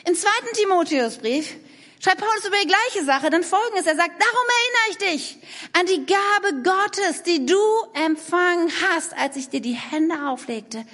Im 0.06 0.16
zweiten 0.16 0.54
Timotheusbrief 0.56 1.56
schreibt 2.04 2.20
Paulus 2.20 2.46
über 2.46 2.58
die 2.62 2.68
gleiche 2.68 3.06
Sache, 3.06 3.30
dann 3.30 3.44
folgendes. 3.44 3.86
Er 3.86 3.96
sagt, 3.96 4.22
darum 4.22 4.48
erinnere 4.60 4.90
ich 4.90 4.98
dich 5.22 5.38
an 5.74 5.86
die 5.86 6.06
Gabe 6.06 6.64
Gottes, 6.64 7.24
die 7.24 7.46
du 7.46 7.60
empfangen 7.94 8.72
hast, 8.88 9.16
als 9.16 9.36
ich 9.36 9.50
dir 9.50 9.62
die 9.62 9.74
Hände 9.74 10.28
auflegte. 10.28 10.86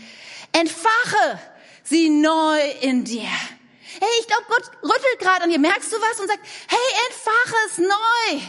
Entfache 0.51 1.39
sie 1.83 2.09
neu 2.09 2.59
in 2.81 3.03
dir. 3.03 3.29
Hey, 4.01 4.09
ich 4.21 4.27
glaube, 4.27 4.45
Gott 4.47 4.71
rüttelt 4.83 5.19
gerade 5.19 5.43
an 5.43 5.49
dir. 5.49 5.59
Merkst 5.59 5.91
du 5.91 5.97
was? 5.97 6.19
Und 6.19 6.27
sagt, 6.27 6.45
hey, 6.67 6.77
entfache 7.07 7.55
es 7.67 7.77
neu. 7.79 8.41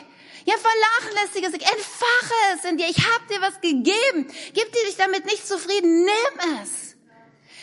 Ja, 0.44 0.54
vernachlässige 0.56 1.46
es, 1.46 1.52
entfache 1.52 2.34
es 2.54 2.64
in 2.64 2.76
dir. 2.76 2.88
Ich 2.88 2.98
habe 2.98 3.24
dir 3.30 3.40
was 3.40 3.60
gegeben. 3.60 4.26
Gib 4.54 4.72
dir 4.72 4.84
dich 4.86 4.96
damit 4.96 5.26
nicht 5.26 5.46
zufrieden. 5.46 6.04
Nimm 6.04 6.60
es. 6.62 6.96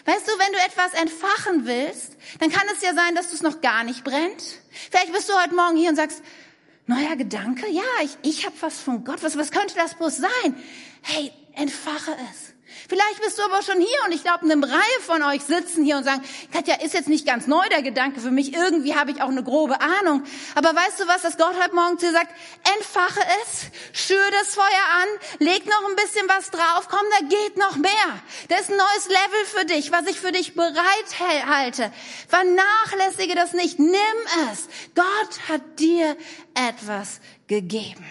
Weißt 0.05 0.27
du, 0.27 0.31
wenn 0.39 0.53
du 0.53 0.59
etwas 0.59 0.93
entfachen 0.93 1.65
willst, 1.65 2.15
dann 2.39 2.49
kann 2.49 2.65
es 2.73 2.81
ja 2.81 2.93
sein, 2.93 3.13
dass 3.15 3.29
du 3.29 3.35
es 3.35 3.41
noch 3.41 3.61
gar 3.61 3.83
nicht 3.83 4.03
brennt. 4.03 4.41
Vielleicht 4.89 5.11
bist 5.11 5.27
du 5.27 5.33
heute 5.33 5.53
Morgen 5.53 5.75
hier 5.75 5.89
und 5.89 5.97
sagst, 5.97 6.23
neuer 6.85 7.15
Gedanke, 7.17 7.67
ja, 7.69 7.83
ich, 8.03 8.17
ich 8.21 8.45
habe 8.45 8.55
was 8.61 8.79
von 8.79 9.03
Gott. 9.03 9.21
Was, 9.21 9.37
was 9.37 9.51
könnte 9.51 9.75
das 9.75 9.95
bloß 9.95 10.17
sein? 10.17 10.63
Hey, 11.01 11.33
entfache 11.53 12.15
es. 12.31 12.53
Vielleicht 12.89 13.21
bist 13.21 13.37
du 13.37 13.43
aber 13.43 13.61
schon 13.63 13.79
hier 13.79 13.97
und 14.05 14.13
ich 14.13 14.23
glaube, 14.23 14.49
eine 14.49 14.61
Reihe 14.61 15.01
von 15.01 15.23
euch 15.23 15.43
sitzen 15.43 15.83
hier 15.83 15.97
und 15.97 16.03
sagen, 16.03 16.23
Katja, 16.53 16.75
ist 16.75 16.93
jetzt 16.93 17.09
nicht 17.09 17.25
ganz 17.25 17.47
neu 17.47 17.67
der 17.69 17.81
Gedanke 17.81 18.19
für 18.19 18.31
mich. 18.31 18.53
Irgendwie 18.53 18.95
habe 18.95 19.11
ich 19.11 19.21
auch 19.21 19.29
eine 19.29 19.43
grobe 19.43 19.79
Ahnung. 19.81 20.23
Aber 20.55 20.75
weißt 20.75 20.99
du 20.99 21.07
was, 21.07 21.21
dass 21.21 21.37
Gott 21.37 21.53
heute 21.61 21.75
Morgen 21.75 21.97
zu 21.97 22.07
dir 22.07 22.13
sagt? 22.13 22.33
Entfache 22.77 23.19
es, 23.41 24.05
schür 24.05 24.23
das 24.39 24.55
Feuer 24.55 24.63
an, 25.01 25.07
leg 25.39 25.65
noch 25.65 25.89
ein 25.89 25.95
bisschen 25.95 26.27
was 26.27 26.51
drauf, 26.51 26.87
komm, 26.89 27.05
da 27.19 27.25
geht 27.27 27.57
noch 27.57 27.77
mehr. 27.77 27.91
Da 28.49 28.57
ist 28.57 28.69
ein 28.69 28.77
neues 28.77 29.07
Level 29.07 29.45
für 29.45 29.65
dich, 29.65 29.91
was 29.91 30.05
ich 30.07 30.19
für 30.19 30.31
dich 30.31 30.53
bereithalte. 30.55 31.91
Vernachlässige 32.27 33.35
das 33.35 33.53
nicht, 33.53 33.79
nimm 33.79 33.95
es. 34.51 34.67
Gott 34.95 35.49
hat 35.49 35.79
dir 35.79 36.15
etwas 36.53 37.19
gegeben. 37.47 38.05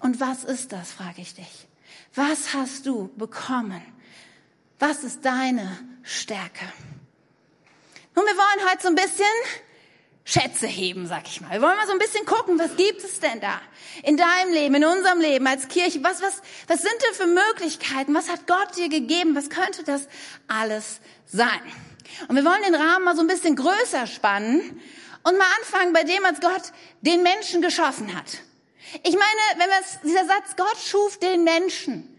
Und 0.00 0.20
was 0.20 0.44
ist 0.44 0.72
das, 0.72 0.92
frage 0.92 1.20
ich 1.20 1.34
dich. 1.34 1.69
Was 2.14 2.54
hast 2.54 2.86
du 2.86 3.08
bekommen? 3.16 3.82
Was 4.78 5.04
ist 5.04 5.24
deine 5.24 5.78
Stärke? 6.02 6.64
Nun, 8.16 8.24
wir 8.24 8.36
wollen 8.36 8.70
heute 8.70 8.82
so 8.82 8.88
ein 8.88 8.94
bisschen 8.94 9.24
Schätze 10.24 10.66
heben, 10.66 11.06
sag 11.06 11.26
ich 11.26 11.40
mal. 11.40 11.50
Wir 11.50 11.62
wollen 11.62 11.76
mal 11.76 11.86
so 11.86 11.92
ein 11.92 11.98
bisschen 11.98 12.26
gucken, 12.26 12.58
was 12.58 12.76
gibt 12.76 13.02
es 13.02 13.20
denn 13.20 13.40
da 13.40 13.60
in 14.02 14.16
deinem 14.16 14.52
Leben, 14.52 14.74
in 14.74 14.84
unserem 14.84 15.20
Leben 15.20 15.46
als 15.46 15.68
Kirche? 15.68 16.02
Was, 16.02 16.20
was, 16.22 16.42
was 16.66 16.82
sind 16.82 16.94
denn 17.06 17.14
für 17.14 17.26
Möglichkeiten? 17.26 18.14
Was 18.14 18.28
hat 18.28 18.46
Gott 18.46 18.76
dir 18.76 18.88
gegeben? 18.88 19.34
Was 19.36 19.48
könnte 19.48 19.84
das 19.84 20.08
alles 20.48 21.00
sein? 21.26 21.60
Und 22.28 22.36
wir 22.36 22.44
wollen 22.44 22.62
den 22.64 22.74
Rahmen 22.74 23.04
mal 23.04 23.16
so 23.16 23.22
ein 23.22 23.28
bisschen 23.28 23.56
größer 23.56 24.06
spannen 24.06 24.80
und 25.22 25.38
mal 25.38 25.46
anfangen 25.58 25.92
bei 25.92 26.02
dem, 26.02 26.24
als 26.24 26.40
Gott 26.40 26.72
den 27.02 27.22
Menschen 27.22 27.62
geschaffen 27.62 28.16
hat. 28.16 28.42
Ich 29.02 29.14
meine, 29.14 29.40
wenn 29.56 29.68
man 29.68 29.78
dieser 30.04 30.26
Satz, 30.26 30.56
Gott 30.56 30.76
schuf 30.84 31.18
den 31.18 31.44
Menschen, 31.44 32.16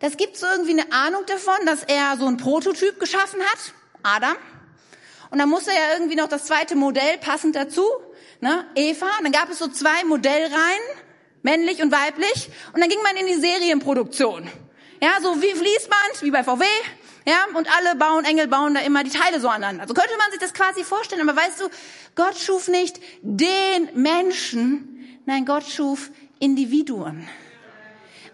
das 0.00 0.16
gibt 0.16 0.36
so 0.36 0.46
irgendwie 0.46 0.72
eine 0.72 0.92
Ahnung 0.92 1.24
davon, 1.26 1.54
dass 1.66 1.82
er 1.82 2.16
so 2.18 2.26
ein 2.26 2.36
Prototyp 2.36 3.00
geschaffen 3.00 3.40
hat, 3.40 3.72
Adam. 4.02 4.36
Und 5.30 5.38
dann 5.38 5.48
muss 5.48 5.66
er 5.66 5.74
ja 5.74 5.94
irgendwie 5.94 6.16
noch 6.16 6.28
das 6.28 6.44
zweite 6.44 6.76
Modell 6.76 7.18
passend 7.18 7.56
dazu, 7.56 7.84
ne, 8.40 8.66
Eva. 8.74 9.06
Und 9.18 9.24
dann 9.24 9.32
gab 9.32 9.50
es 9.50 9.58
so 9.58 9.68
zwei 9.68 10.04
Modellreihen, 10.04 10.82
männlich 11.42 11.82
und 11.82 11.90
weiblich. 11.90 12.50
Und 12.72 12.80
dann 12.80 12.88
ging 12.88 13.02
man 13.02 13.16
in 13.16 13.26
die 13.26 13.40
Serienproduktion. 13.40 14.48
Ja, 15.02 15.20
so 15.20 15.42
wie 15.42 15.52
Fließband, 15.52 16.22
wie 16.22 16.30
bei 16.30 16.44
VW. 16.44 16.64
Ja, 17.26 17.46
und 17.54 17.68
alle 17.74 17.96
bauen, 17.96 18.24
Engel 18.24 18.48
bauen 18.48 18.74
da 18.74 18.80
immer 18.80 19.02
die 19.02 19.10
Teile 19.10 19.40
so 19.40 19.48
aneinander. 19.48 19.88
So 19.88 19.94
könnte 19.94 20.16
man 20.18 20.30
sich 20.30 20.40
das 20.40 20.52
quasi 20.52 20.84
vorstellen. 20.84 21.26
Aber 21.28 21.38
weißt 21.38 21.60
du, 21.60 21.68
Gott 22.14 22.38
schuf 22.38 22.68
nicht 22.68 23.00
den 23.22 23.88
Menschen, 23.94 24.93
Nein, 25.26 25.46
Gott 25.46 25.64
schuf 25.64 26.10
Individuen. 26.38 27.26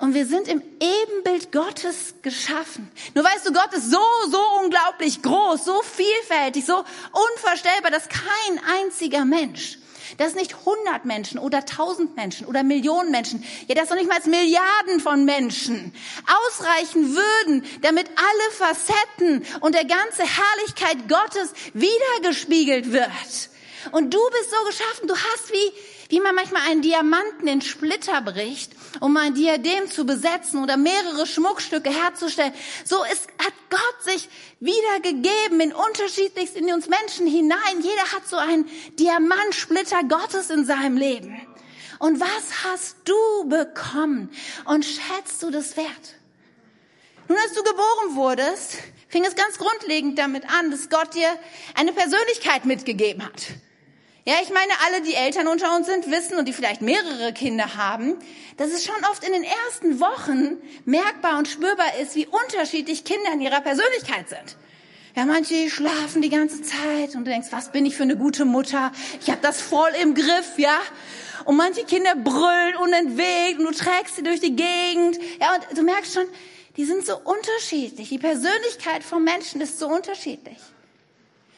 Und 0.01 0.15
wir 0.15 0.27
sind 0.27 0.49
im 0.49 0.63
Ebenbild 0.81 1.53
Gottes 1.53 2.15
geschaffen. 2.23 2.91
Nur 3.15 3.23
weißt 3.23 3.47
du, 3.47 3.53
Gott 3.53 3.73
ist 3.75 3.91
so, 3.91 4.01
so 4.31 4.41
unglaublich 4.65 5.23
groß, 5.23 5.65
so 5.65 5.83
vielfältig, 5.83 6.65
so 6.65 6.83
unvorstellbar, 7.13 7.91
dass 7.91 8.09
kein 8.09 8.61
einziger 8.83 9.27
Mensch, 9.27 9.79
dass 10.17 10.35
nicht 10.35 10.65
hundert 10.65 11.05
Menschen 11.05 11.39
oder 11.39 11.67
tausend 11.67 12.17
Menschen 12.17 12.47
oder 12.47 12.63
Millionen 12.63 13.11
Menschen, 13.11 13.45
ja, 13.69 13.75
dass 13.75 13.91
noch 13.91 13.97
nicht 13.97 14.09
mal 14.09 14.19
Milliarden 14.25 15.01
von 15.01 15.27
Menschen 15.27 15.93
ausreichen 16.27 17.15
würden, 17.15 17.65
damit 17.83 18.09
alle 18.09 18.53
Facetten 18.53 19.47
und 19.61 19.75
der 19.75 19.85
ganze 19.85 20.23
Herrlichkeit 20.23 21.09
Gottes 21.09 21.53
wiedergespiegelt 21.75 22.91
wird. 22.91 23.51
Und 23.93 24.15
du 24.15 24.21
bist 24.31 24.51
so 24.51 24.65
geschaffen, 24.67 25.09
du 25.09 25.15
hast 25.15 25.53
wie, 25.53 25.73
wie 26.11 26.21
man 26.21 26.35
manchmal 26.35 26.63
einen 26.69 26.83
Diamanten 26.83 27.47
in 27.47 27.63
Splitter 27.63 28.21
bricht, 28.21 28.73
um 29.01 29.17
ein 29.17 29.35
Diadem 29.35 29.89
zu 29.89 30.05
besetzen 30.05 30.63
oder 30.63 30.77
mehrere 30.77 31.27
Schmuckstücke 31.27 31.91
herzustellen. 31.91 32.53
So 32.85 33.03
ist, 33.05 33.29
hat 33.39 33.55
Gott 33.71 34.03
sich 34.03 34.29
wiedergegeben 34.59 35.61
in 35.61 35.73
unterschiedlichst 35.73 36.57
in 36.57 36.73
uns 36.73 36.89
Menschen 36.89 37.27
hinein. 37.27 37.81
Jeder 37.81 38.13
hat 38.13 38.29
so 38.29 38.37
einen 38.37 38.69
Diamantsplitter 38.99 40.03
Gottes 40.05 40.51
in 40.51 40.65
seinem 40.65 40.97
Leben. 40.97 41.41
Und 42.01 42.19
was 42.19 42.65
hast 42.65 42.97
du 43.05 43.49
bekommen? 43.49 44.31
Und 44.65 44.85
schätzt 44.85 45.43
du 45.43 45.51
das 45.51 45.77
wert? 45.77 46.17
Nun, 47.29 47.39
als 47.39 47.53
du 47.53 47.63
geboren 47.63 48.17
wurdest, 48.17 48.79
fing 49.09 49.25
es 49.25 49.37
ganz 49.37 49.59
grundlegend 49.59 50.19
damit 50.19 50.51
an, 50.51 50.73
dass 50.73 50.89
Gott 50.89 51.15
dir 51.15 51.29
eine 51.77 51.93
Persönlichkeit 51.93 52.65
mitgegeben 52.65 53.25
hat. 53.25 53.49
Ja, 54.31 54.37
ich 54.45 54.51
meine, 54.51 54.71
alle, 54.87 55.03
die 55.03 55.15
Eltern 55.15 55.49
unter 55.49 55.75
uns 55.75 55.89
sind, 55.89 56.09
wissen 56.09 56.39
und 56.39 56.47
die 56.47 56.53
vielleicht 56.53 56.83
mehrere 56.83 57.33
Kinder 57.33 57.75
haben, 57.75 58.15
dass 58.59 58.71
es 58.71 58.85
schon 58.85 58.95
oft 59.11 59.25
in 59.25 59.33
den 59.33 59.43
ersten 59.43 59.99
Wochen 59.99 60.57
merkbar 60.85 61.37
und 61.37 61.49
spürbar 61.49 61.97
ist, 62.01 62.15
wie 62.15 62.29
unterschiedlich 62.29 63.03
Kinder 63.03 63.33
in 63.33 63.41
ihrer 63.41 63.61
Persönlichkeit 63.61 64.29
sind. 64.29 64.57
Ja, 65.17 65.25
manche 65.25 65.69
schlafen 65.69 66.23
die 66.23 66.29
ganze 66.29 66.63
Zeit 66.63 67.17
und 67.17 67.25
du 67.25 67.33
denkst, 67.33 67.49
was 67.51 67.73
bin 67.73 67.85
ich 67.85 67.97
für 67.97 68.05
eine 68.05 68.17
gute 68.17 68.45
Mutter? 68.45 68.93
Ich 69.21 69.31
habe 69.31 69.41
das 69.43 69.61
voll 69.61 69.91
im 70.01 70.15
Griff, 70.15 70.59
ja. 70.59 70.79
Und 71.45 71.57
manche 71.57 71.83
Kinder 71.83 72.15
brüllen 72.15 72.77
unentwegt 72.81 73.59
und 73.59 73.65
du 73.65 73.73
trägst 73.73 74.15
sie 74.15 74.23
durch 74.23 74.39
die 74.39 74.55
Gegend. 74.55 75.19
Ja, 75.41 75.57
und 75.57 75.77
du 75.77 75.83
merkst 75.83 76.15
schon, 76.15 76.27
die 76.77 76.85
sind 76.85 77.05
so 77.05 77.19
unterschiedlich. 77.19 78.11
Die 78.11 78.19
Persönlichkeit 78.19 79.03
von 79.03 79.25
Menschen 79.25 79.61
ist 79.61 79.81
so 79.81 79.89
unterschiedlich. 79.89 80.59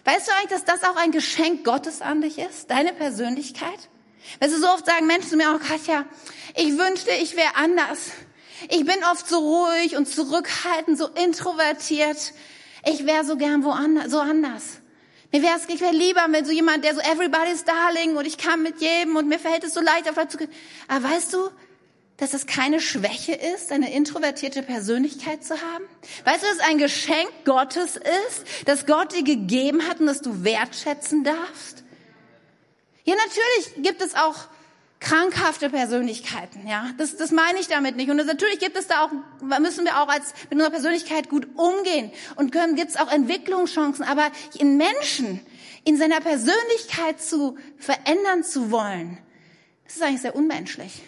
Weißt 0.04 0.26
du 0.26 0.32
eigentlich, 0.32 0.50
dass 0.50 0.64
das 0.64 0.82
auch 0.88 0.97
ein 0.97 1.12
Geschenk 1.12 1.64
Gottes 1.64 2.02
an 2.02 2.21
dich 2.21 2.38
ist? 2.38 2.71
Deine 2.71 2.92
Persönlichkeit? 2.92 3.88
Weißt 4.40 4.54
du, 4.54 4.59
so 4.59 4.68
oft 4.68 4.87
sagen 4.87 5.06
Menschen 5.06 5.30
zu 5.30 5.37
mir 5.37 5.54
auch, 5.54 5.61
Katja, 5.61 6.04
ich 6.56 6.76
wünschte, 6.76 7.11
ich 7.12 7.37
wäre 7.37 7.54
anders. 7.56 8.11
Ich 8.68 8.85
bin 8.85 8.97
oft 9.11 9.28
so 9.28 9.38
ruhig 9.38 9.97
und 9.97 10.09
zurückhaltend, 10.09 10.99
so 10.99 11.09
introvertiert. 11.09 12.32
Ich 12.85 13.06
wäre 13.06 13.25
so 13.25 13.37
gern 13.37 13.64
woanders, 13.64 14.11
so 14.11 14.21
anders. 14.21 14.80
Mir 15.32 15.42
wär's, 15.42 15.62
ich 15.68 15.80
wäre 15.80 15.94
lieber 15.94 16.28
mit 16.28 16.47
so 16.47 16.52
jemand, 16.52 16.85
der 16.85 16.94
so 16.94 17.00
everybody's 17.00 17.64
darling 17.64 18.16
und 18.16 18.26
ich 18.26 18.37
kann 18.37 18.62
mit 18.62 18.80
jedem 18.80 19.16
und 19.16 19.28
mir 19.28 19.38
fällt 19.38 19.64
es 19.64 19.73
so 19.73 19.80
leicht 19.80 20.09
auf 20.09 20.28
zu 20.28 20.37
gehen. 20.37 20.50
Aber 20.88 21.09
weißt 21.09 21.32
du, 21.32 21.50
dass 22.23 22.35
es 22.35 22.47
keine 22.47 22.81
Schwäche 22.81 23.33
ist, 23.33 23.73
eine 23.73 23.93
introvertierte 23.93 24.62
Persönlichkeit 24.62 25.43
zu 25.43 25.55
haben? 25.55 25.85
Weißt 26.25 26.45
du, 26.45 26.47
dass 26.47 26.55
es 26.55 26.61
ein 26.61 26.79
Geschenk 26.79 27.29
Gottes 27.45 27.97
ist, 27.97 28.45
das 28.64 28.87
Gott 28.87 29.12
dir 29.12 29.25
gegeben 29.25 29.88
hat 29.88 29.99
und 29.99 30.07
das 30.07 30.21
du 30.21 30.45
wertschätzen 30.45 31.25
darfst? 31.25 31.83
Ja, 33.02 33.17
natürlich 33.17 33.83
gibt 33.83 34.00
es 34.02 34.14
auch 34.14 34.37
krankhafte 35.00 35.69
Persönlichkeiten, 35.69 36.69
ja. 36.69 36.91
Das, 36.97 37.17
das 37.17 37.33
meine 37.33 37.59
ich 37.59 37.67
damit 37.67 37.97
nicht. 37.97 38.09
Und 38.09 38.19
natürlich 38.19 38.61
gibt 38.61 38.76
es 38.76 38.87
da 38.87 39.05
auch, 39.05 39.11
müssen 39.59 39.85
wir 39.85 40.00
auch 40.00 40.07
als, 40.07 40.33
mit 40.45 40.52
unserer 40.52 40.71
Persönlichkeit 40.71 41.29
gut 41.29 41.49
umgehen 41.57 42.12
und 42.37 42.52
können, 42.52 42.76
gibt 42.76 42.91
es 42.91 42.97
auch 42.99 43.11
Entwicklungschancen. 43.11 44.05
Aber 44.05 44.31
in 44.57 44.76
Menschen, 44.76 45.41
in 45.83 45.97
seiner 45.97 46.21
Persönlichkeit 46.21 47.21
zu 47.21 47.59
verändern 47.79 48.45
zu 48.45 48.71
wollen, 48.71 49.19
das 49.87 49.97
ist 49.97 50.02
eigentlich 50.05 50.23
sehr 50.23 50.37
unmenschlich 50.37 51.02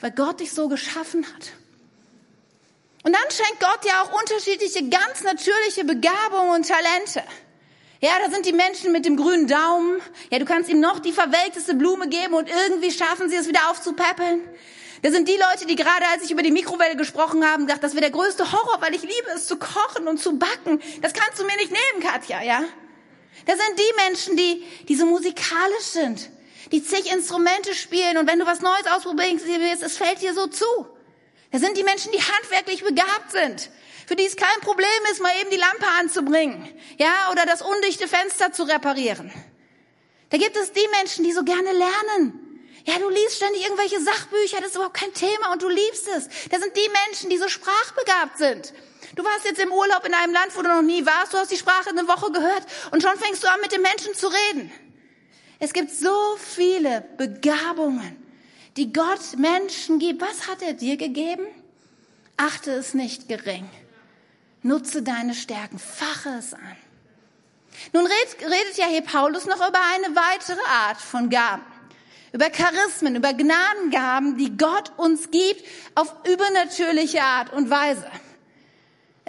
weil 0.00 0.10
Gott 0.12 0.40
dich 0.40 0.52
so 0.52 0.68
geschaffen 0.68 1.26
hat. 1.26 1.52
Und 3.04 3.12
dann 3.12 3.30
schenkt 3.30 3.60
Gott 3.60 3.84
ja 3.84 4.02
auch 4.02 4.20
unterschiedliche, 4.20 4.88
ganz 4.88 5.22
natürliche 5.22 5.84
Begabungen 5.84 6.56
und 6.56 6.68
Talente. 6.68 7.22
Ja, 8.00 8.10
da 8.24 8.30
sind 8.30 8.46
die 8.46 8.52
Menschen 8.52 8.92
mit 8.92 9.06
dem 9.06 9.16
grünen 9.16 9.48
Daumen. 9.48 10.00
Ja, 10.30 10.38
du 10.38 10.44
kannst 10.44 10.70
ihnen 10.70 10.80
noch 10.80 11.00
die 11.00 11.12
verwelkteste 11.12 11.74
Blume 11.74 12.08
geben 12.08 12.34
und 12.34 12.48
irgendwie 12.48 12.90
schaffen 12.90 13.28
sie 13.28 13.36
es 13.36 13.48
wieder 13.48 13.70
aufzupäppeln. 13.70 14.40
Da 15.02 15.10
sind 15.10 15.28
die 15.28 15.36
Leute, 15.36 15.66
die 15.66 15.76
gerade, 15.76 16.04
als 16.12 16.24
ich 16.24 16.30
über 16.30 16.42
die 16.42 16.50
Mikrowelle 16.50 16.96
gesprochen 16.96 17.46
habe, 17.46 17.64
gesagt, 17.64 17.84
das 17.84 17.92
wäre 17.92 18.02
der 18.02 18.10
größte 18.10 18.52
Horror, 18.52 18.80
weil 18.80 18.94
ich 18.94 19.02
liebe 19.02 19.30
es 19.34 19.46
zu 19.46 19.56
kochen 19.56 20.08
und 20.08 20.18
zu 20.18 20.38
backen. 20.38 20.80
Das 21.02 21.12
kannst 21.12 21.40
du 21.40 21.44
mir 21.44 21.56
nicht 21.56 21.70
nehmen, 21.70 22.02
Katja, 22.02 22.42
ja? 22.42 22.62
Da 23.46 23.52
sind 23.52 23.78
die 23.78 24.04
Menschen, 24.04 24.36
die, 24.36 24.64
die 24.88 24.96
so 24.96 25.06
musikalisch 25.06 25.84
sind 25.84 26.30
die 26.72 26.84
zig 26.84 27.12
Instrumente 27.12 27.74
spielen 27.74 28.18
und 28.18 28.26
wenn 28.26 28.38
du 28.38 28.46
was 28.46 28.60
Neues 28.60 28.86
ausprobieren 28.86 29.40
willst, 29.44 29.82
es 29.82 29.96
fällt 29.96 30.22
dir 30.22 30.34
so 30.34 30.46
zu. 30.46 30.66
Das 31.50 31.60
sind 31.62 31.76
die 31.76 31.84
Menschen, 31.84 32.12
die 32.12 32.20
handwerklich 32.20 32.84
begabt 32.84 33.32
sind, 33.32 33.70
für 34.06 34.16
die 34.16 34.26
es 34.26 34.36
kein 34.36 34.60
Problem 34.60 34.88
ist, 35.10 35.22
mal 35.22 35.32
eben 35.40 35.50
die 35.50 35.56
Lampe 35.56 35.86
anzubringen, 35.98 36.68
ja, 36.98 37.30
oder 37.32 37.46
das 37.46 37.62
undichte 37.62 38.06
Fenster 38.06 38.52
zu 38.52 38.64
reparieren. 38.64 39.32
Da 40.30 40.36
gibt 40.36 40.56
es 40.56 40.72
die 40.72 40.86
Menschen, 40.98 41.24
die 41.24 41.32
so 41.32 41.42
gerne 41.42 41.72
lernen. 41.72 42.44
Ja, 42.84 42.98
du 42.98 43.08
liest 43.08 43.36
ständig 43.36 43.64
irgendwelche 43.64 44.00
Sachbücher, 44.00 44.58
das 44.58 44.68
ist 44.68 44.76
überhaupt 44.76 44.96
kein 44.96 45.12
Thema 45.12 45.52
und 45.52 45.62
du 45.62 45.68
liebst 45.68 46.08
es. 46.08 46.28
Da 46.50 46.58
sind 46.58 46.76
die 46.76 46.88
Menschen, 47.06 47.30
die 47.30 47.38
so 47.38 47.48
sprachbegabt 47.48 48.38
sind. 48.38 48.72
Du 49.14 49.24
warst 49.24 49.44
jetzt 49.44 49.60
im 49.60 49.72
Urlaub 49.72 50.06
in 50.06 50.14
einem 50.14 50.32
Land, 50.32 50.56
wo 50.56 50.62
du 50.62 50.68
noch 50.68 50.82
nie 50.82 51.04
warst, 51.04 51.32
du 51.32 51.38
hast 51.38 51.50
die 51.50 51.56
Sprache 51.56 51.90
eine 51.90 52.08
Woche 52.08 52.30
gehört 52.30 52.62
und 52.90 53.02
schon 53.02 53.18
fängst 53.18 53.42
du 53.42 53.50
an, 53.50 53.60
mit 53.60 53.72
den 53.72 53.82
Menschen 53.82 54.14
zu 54.14 54.28
reden. 54.28 54.72
Es 55.58 55.72
gibt 55.72 55.90
so 55.90 56.36
viele 56.36 57.04
Begabungen, 57.16 58.16
die 58.76 58.92
Gott 58.92 59.36
Menschen 59.36 59.98
gibt. 59.98 60.22
Was 60.22 60.48
hat 60.48 60.62
er 60.62 60.74
dir 60.74 60.96
gegeben? 60.96 61.46
Achte 62.36 62.70
es 62.72 62.94
nicht 62.94 63.28
gering. 63.28 63.68
Nutze 64.62 65.02
deine 65.02 65.34
Stärken, 65.34 65.78
fache 65.78 66.30
es 66.38 66.54
an. 66.54 66.76
Nun 67.92 68.06
redet, 68.06 68.40
redet 68.42 68.76
ja 68.76 68.86
hier 68.86 69.02
Paulus 69.02 69.46
noch 69.46 69.56
über 69.56 69.80
eine 69.94 70.14
weitere 70.14 70.60
Art 70.68 71.00
von 71.00 71.30
Gaben. 71.30 71.62
Über 72.32 72.50
Charismen, 72.50 73.16
über 73.16 73.32
Gnadengaben, 73.32 74.36
die 74.36 74.56
Gott 74.56 74.92
uns 74.96 75.30
gibt 75.30 75.64
auf 75.94 76.14
übernatürliche 76.26 77.22
Art 77.22 77.52
und 77.52 77.70
Weise. 77.70 78.06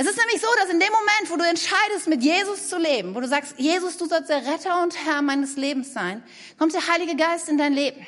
Es 0.01 0.07
ist 0.07 0.17
nämlich 0.17 0.39
so, 0.39 0.47
dass 0.55 0.69
in 0.69 0.79
dem 0.79 0.93
Moment, 0.93 1.29
wo 1.29 1.35
du 1.35 1.43
entscheidest, 1.43 2.07
mit 2.07 2.23
Jesus 2.23 2.69
zu 2.69 2.77
leben, 2.77 3.15
wo 3.15 3.19
du 3.19 3.27
sagst, 3.27 3.55
Jesus, 3.57 3.97
du 3.97 4.05
sollst 4.05 4.29
der 4.29 4.47
Retter 4.47 4.81
und 4.81 4.95
Herr 5.05 5.21
meines 5.21 5.57
Lebens 5.57 5.91
sein, 5.91 6.23
kommt 6.57 6.73
der 6.73 6.87
Heilige 6.87 7.17
Geist 7.17 7.49
in 7.49 7.57
dein 7.57 7.73
Leben. 7.73 8.07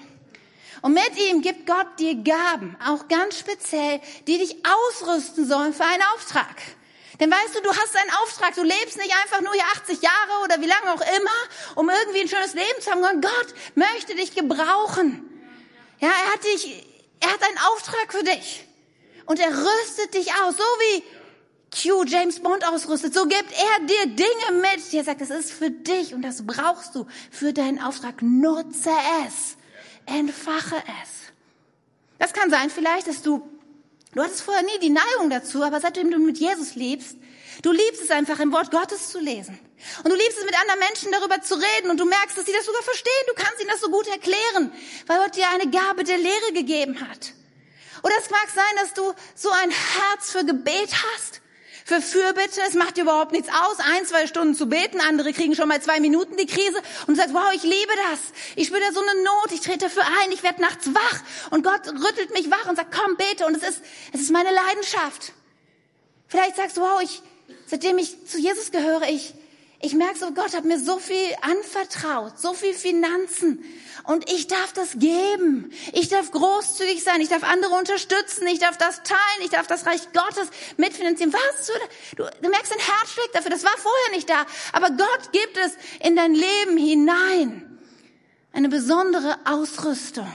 Und 0.81 0.93
mit 0.93 1.11
ihm 1.17 1.41
gibt 1.41 1.67
Gott 1.67 1.99
dir 1.99 2.15
Gaben, 2.15 2.77
auch 2.87 3.09
ganz 3.09 3.37
speziell, 3.39 3.99
die 4.25 4.37
dich 4.37 4.55
ausrüsten 4.65 5.45
sollen 5.45 5.73
für 5.73 5.83
einen 5.83 6.01
Auftrag. 6.15 6.55
Denn 7.19 7.29
weißt 7.29 7.55
du, 7.55 7.61
du 7.61 7.75
hast 7.75 7.97
einen 7.97 8.11
Auftrag, 8.23 8.55
du 8.55 8.63
lebst 8.63 8.95
nicht 8.95 9.13
einfach 9.23 9.41
nur 9.41 9.51
hier 9.51 9.65
80 9.75 10.01
Jahre 10.01 10.43
oder 10.45 10.61
wie 10.61 10.67
lange 10.67 10.93
auch 10.93 11.01
immer, 11.01 11.75
um 11.75 11.89
irgendwie 11.89 12.21
ein 12.21 12.29
schönes 12.29 12.53
Leben 12.53 12.79
zu 12.79 12.89
haben, 12.89 13.03
sondern 13.03 13.19
Gott 13.19 13.53
möchte 13.75 14.15
dich 14.15 14.33
gebrauchen. 14.33 15.29
Ja, 15.99 16.07
er 16.07 16.33
hat 16.35 16.43
dich, 16.45 16.85
er 17.19 17.33
hat 17.33 17.43
einen 17.43 17.57
Auftrag 17.57 18.13
für 18.13 18.23
dich. 18.23 18.65
Und 19.25 19.41
er 19.41 19.49
rüstet 19.49 20.13
dich 20.13 20.33
aus, 20.35 20.55
so 20.55 20.63
wie 20.63 21.03
Q 21.71 22.03
James 22.03 22.39
Bond 22.39 22.67
ausrüstet, 22.67 23.13
so 23.13 23.23
gibt 23.25 23.51
er 23.53 23.85
dir 23.85 24.05
Dinge 24.07 24.61
mit. 24.61 24.93
Er 24.93 25.03
sagt, 25.05 25.21
das 25.21 25.29
ist 25.29 25.51
für 25.51 25.71
dich 25.71 26.13
und 26.13 26.21
das 26.21 26.45
brauchst 26.45 26.95
du 26.95 27.07
für 27.31 27.53
deinen 27.53 27.81
Auftrag. 27.81 28.21
Nutze 28.21 28.91
es. 29.25 29.55
Entfache 30.05 30.75
es. 31.01 31.31
Das 32.19 32.33
kann 32.33 32.49
sein 32.49 32.69
vielleicht, 32.69 33.07
dass 33.07 33.21
du, 33.21 33.41
du 34.13 34.21
hattest 34.21 34.41
vorher 34.41 34.63
nie 34.63 34.79
die 34.81 34.89
Neigung 34.89 35.29
dazu, 35.29 35.63
aber 35.63 35.79
seitdem 35.79 36.11
du 36.11 36.19
mit 36.19 36.37
Jesus 36.37 36.75
lebst, 36.75 37.15
du 37.61 37.71
liebst 37.71 38.01
es 38.01 38.11
einfach 38.11 38.39
im 38.39 38.51
Wort 38.51 38.69
Gottes 38.69 39.09
zu 39.09 39.19
lesen. 39.19 39.57
Und 40.03 40.11
du 40.11 40.15
liebst 40.15 40.37
es 40.37 40.45
mit 40.45 40.59
anderen 40.59 40.79
Menschen 40.79 41.11
darüber 41.11 41.41
zu 41.41 41.55
reden 41.55 41.89
und 41.89 41.99
du 41.99 42.05
merkst, 42.05 42.37
dass 42.37 42.45
sie 42.45 42.51
das 42.51 42.65
sogar 42.65 42.83
verstehen. 42.83 43.23
Du 43.27 43.33
kannst 43.41 43.61
ihnen 43.61 43.69
das 43.69 43.79
so 43.79 43.89
gut 43.89 44.07
erklären, 44.07 44.73
weil 45.07 45.19
Gott 45.23 45.35
dir 45.37 45.49
eine 45.49 45.71
Gabe 45.71 46.03
der 46.03 46.17
Lehre 46.17 46.53
gegeben 46.53 46.99
hat. 46.99 47.33
Oder 48.03 48.13
es 48.19 48.29
mag 48.29 48.47
sein, 48.53 48.75
dass 48.81 48.93
du 48.93 49.13
so 49.35 49.49
ein 49.49 49.71
Herz 49.71 50.31
für 50.31 50.43
Gebet 50.43 50.89
hast 50.91 51.40
für 51.85 52.01
Fürbitte. 52.01 52.61
Es 52.67 52.73
macht 52.73 52.97
überhaupt 52.97 53.31
nichts 53.31 53.49
aus, 53.49 53.77
ein, 53.79 54.05
zwei 54.05 54.27
Stunden 54.27 54.55
zu 54.55 54.67
beten. 54.67 54.99
Andere 55.01 55.33
kriegen 55.33 55.55
schon 55.55 55.67
mal 55.67 55.81
zwei 55.81 55.99
Minuten 55.99 56.37
die 56.37 56.45
Krise 56.45 56.77
und 57.07 57.15
du 57.15 57.15
sagst, 57.15 57.33
wow, 57.33 57.51
ich 57.53 57.63
liebe 57.63 57.91
das. 58.09 58.19
Ich 58.55 58.67
spüre 58.67 58.81
da 58.81 58.91
so 58.91 59.01
eine 59.01 59.23
Not. 59.23 59.51
Ich 59.53 59.61
trete 59.61 59.85
dafür 59.85 60.03
ein. 60.03 60.31
Ich 60.31 60.43
werde 60.43 60.61
nachts 60.61 60.87
wach 60.93 61.51
und 61.51 61.63
Gott 61.63 61.87
rüttelt 61.87 62.33
mich 62.33 62.49
wach 62.49 62.67
und 62.69 62.75
sagt, 62.75 62.93
komm, 62.93 63.17
bete. 63.17 63.45
Und 63.45 63.55
es 63.55 63.63
ist, 63.63 63.81
es 64.13 64.21
ist 64.21 64.31
meine 64.31 64.49
Leidenschaft. 64.51 65.33
Vielleicht 66.27 66.55
sagst 66.55 66.77
du, 66.77 66.81
wow, 66.81 67.01
ich, 67.01 67.21
seitdem 67.65 67.97
ich 67.97 68.25
zu 68.27 68.39
Jesus 68.39 68.71
gehöre, 68.71 69.03
ich, 69.09 69.33
ich 69.83 69.93
merke 69.95 70.17
so, 70.17 70.31
Gott 70.31 70.55
hat 70.55 70.63
mir 70.63 70.79
so 70.79 70.99
viel 70.99 71.27
anvertraut, 71.41 72.39
so 72.39 72.53
viel 72.53 72.73
Finanzen. 72.73 73.63
Und 74.03 74.29
ich 74.31 74.47
darf 74.47 74.73
das 74.73 74.93
geben. 74.97 75.71
Ich 75.93 76.07
darf 76.09 76.31
großzügig 76.31 77.03
sein. 77.03 77.21
Ich 77.21 77.29
darf 77.29 77.43
andere 77.43 77.73
unterstützen. 77.75 78.47
Ich 78.47 78.59
darf 78.59 78.77
das 78.77 79.01
teilen. 79.03 79.41
Ich 79.43 79.49
darf 79.49 79.67
das 79.67 79.85
Reich 79.85 80.01
Gottes 80.13 80.49
mitfinanzieren. 80.77 81.33
Was? 81.33 81.71
Du, 82.15 82.23
du 82.23 82.49
merkst, 82.49 82.71
dein 82.71 82.79
Herz 82.79 83.11
schlägt 83.11 83.35
dafür. 83.35 83.51
Das 83.51 83.63
war 83.63 83.77
vorher 83.77 84.15
nicht 84.15 84.29
da. 84.29 84.45
Aber 84.73 84.89
Gott 84.89 85.31
gibt 85.31 85.57
es 85.57 85.73
in 86.05 86.15
dein 86.15 86.33
Leben 86.33 86.77
hinein. 86.77 87.79
Eine 88.53 88.69
besondere 88.69 89.37
Ausrüstung, 89.45 90.31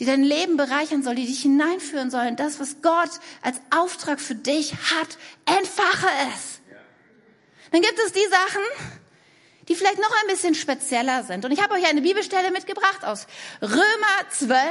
die 0.00 0.04
dein 0.04 0.24
Leben 0.24 0.56
bereichern 0.56 1.02
soll, 1.02 1.14
die 1.14 1.26
dich 1.26 1.42
hineinführen 1.42 2.10
soll 2.10 2.26
in 2.26 2.36
das, 2.36 2.58
was 2.58 2.82
Gott 2.82 3.10
als 3.42 3.60
Auftrag 3.70 4.20
für 4.20 4.34
dich 4.34 4.72
hat. 4.72 5.18
Entfache 5.46 6.08
es. 6.34 6.55
Dann 7.76 7.82
gibt 7.82 7.98
es 7.98 8.10
die 8.10 8.26
Sachen, 8.30 8.62
die 9.68 9.74
vielleicht 9.74 9.98
noch 9.98 10.10
ein 10.22 10.28
bisschen 10.28 10.54
spezieller 10.54 11.24
sind. 11.24 11.44
Und 11.44 11.50
ich 11.50 11.62
habe 11.62 11.74
euch 11.74 11.86
eine 11.86 12.00
Bibelstelle 12.00 12.50
mitgebracht 12.50 13.04
aus 13.04 13.26
Römer 13.60 14.30
12, 14.30 14.62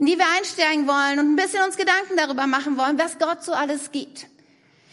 in 0.00 0.06
die 0.06 0.18
wir 0.18 0.24
einsteigen 0.36 0.88
wollen 0.88 1.20
und 1.20 1.32
ein 1.32 1.36
bisschen 1.36 1.62
uns 1.62 1.76
Gedanken 1.76 2.16
darüber 2.16 2.48
machen 2.48 2.76
wollen, 2.76 2.98
was 2.98 3.20
Gott 3.20 3.44
so 3.44 3.52
alles 3.52 3.92
gibt. 3.92 4.26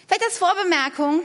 Vielleicht 0.05 0.25
als 0.25 0.37
Vorbemerkung, 0.37 1.23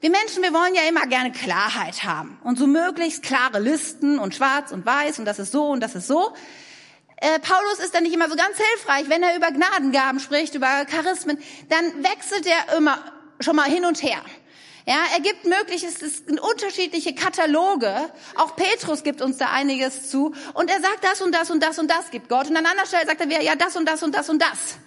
wir 0.00 0.08
Menschen, 0.08 0.42
wir 0.42 0.54
wollen 0.54 0.74
ja 0.74 0.88
immer 0.88 1.06
gerne 1.06 1.30
Klarheit 1.30 2.04
haben 2.04 2.40
und 2.42 2.58
so 2.58 2.66
möglichst 2.66 3.22
klare 3.22 3.58
Listen 3.58 4.18
und 4.18 4.34
schwarz 4.34 4.72
und 4.72 4.86
weiß 4.86 5.18
und 5.18 5.26
das 5.26 5.38
ist 5.38 5.52
so 5.52 5.66
und 5.68 5.80
das 5.80 5.94
ist 5.94 6.06
so. 6.06 6.32
Äh, 7.16 7.38
Paulus 7.40 7.80
ist 7.80 7.94
dann 7.94 8.04
nicht 8.04 8.14
immer 8.14 8.30
so 8.30 8.36
ganz 8.36 8.56
hilfreich, 8.56 9.10
wenn 9.10 9.22
er 9.22 9.36
über 9.36 9.50
Gnadengaben 9.50 10.20
spricht, 10.20 10.54
über 10.54 10.86
Charismen, 10.86 11.36
dann 11.68 12.02
wechselt 12.02 12.46
er 12.46 12.78
immer 12.78 12.98
schon 13.40 13.56
mal 13.56 13.68
hin 13.68 13.84
und 13.84 14.02
her. 14.02 14.22
Ja, 14.88 15.02
er 15.12 15.20
gibt 15.20 15.44
mögliches, 15.44 16.00
es 16.00 16.24
sind 16.24 16.40
unterschiedliche 16.40 17.14
Kataloge. 17.14 17.94
Auch 18.36 18.56
Petrus 18.56 19.02
gibt 19.02 19.20
uns 19.20 19.36
da 19.36 19.50
einiges 19.50 20.08
zu. 20.08 20.34
Und 20.54 20.70
er 20.70 20.80
sagt, 20.80 21.04
das 21.04 21.20
und 21.20 21.34
das 21.34 21.50
und 21.50 21.62
das 21.62 21.78
und 21.78 21.90
das 21.90 22.10
gibt 22.10 22.30
Gott. 22.30 22.48
Und 22.48 22.56
an 22.56 22.64
anderer 22.64 22.86
Stelle 22.86 23.04
sagt 23.04 23.20
er 23.20 23.42
ja, 23.42 23.54
das 23.54 23.76
und 23.76 23.86
das 23.86 24.02
und 24.02 24.14
das 24.14 24.30
und 24.30 24.40
das. 24.40 24.78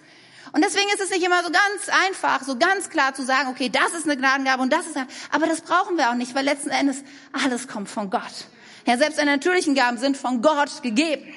Und 0.50 0.64
deswegen 0.64 0.88
ist 0.88 1.02
es 1.02 1.10
nicht 1.10 1.24
immer 1.24 1.44
so 1.44 1.52
ganz 1.52 1.88
einfach, 2.08 2.42
so 2.42 2.58
ganz 2.58 2.90
klar 2.90 3.14
zu 3.14 3.22
sagen, 3.24 3.50
okay, 3.50 3.68
das 3.68 3.94
ist 3.94 4.04
eine 4.04 4.16
Gnadengabe 4.16 4.60
und 4.60 4.72
das 4.72 4.88
ist 4.88 4.96
eine, 4.96 5.06
aber 5.30 5.46
das 5.46 5.60
brauchen 5.60 5.96
wir 5.96 6.10
auch 6.10 6.14
nicht, 6.14 6.34
weil 6.34 6.44
letzten 6.44 6.70
Endes 6.70 7.04
alles 7.32 7.68
kommt 7.68 7.88
von 7.88 8.10
Gott. 8.10 8.48
Ja, 8.88 8.98
selbst 8.98 9.20
die 9.20 9.24
natürlichen 9.24 9.76
Gaben 9.76 9.98
sind 9.98 10.16
von 10.16 10.42
Gott 10.42 10.82
gegeben. 10.82 11.32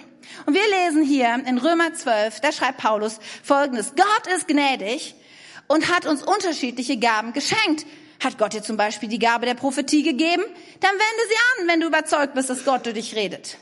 Und 0.47 0.55
wir 0.55 0.67
lesen 0.85 1.03
hier 1.03 1.35
in 1.45 1.59
Römer 1.59 1.93
12, 1.93 2.39
da 2.39 2.51
schreibt 2.51 2.79
Paulus 2.79 3.19
Folgendes. 3.43 3.93
Gott 3.95 4.33
ist 4.35 4.47
gnädig 4.47 5.13
und 5.67 5.93
hat 5.93 6.07
uns 6.07 6.23
unterschiedliche 6.23 6.97
Gaben 6.97 7.31
geschenkt. 7.31 7.85
Hat 8.23 8.37
Gott 8.37 8.53
dir 8.53 8.63
zum 8.63 8.77
Beispiel 8.77 9.09
die 9.09 9.19
Gabe 9.19 9.45
der 9.45 9.55
Prophetie 9.55 10.03
gegeben? 10.03 10.43
Dann 10.79 10.91
wende 10.91 11.23
sie 11.29 11.61
an, 11.61 11.67
wenn 11.67 11.81
du 11.81 11.87
überzeugt 11.87 12.33
bist, 12.33 12.49
dass 12.49 12.65
Gott 12.65 12.85
durch 12.85 12.95
dich 12.95 13.15
redet. 13.15 13.57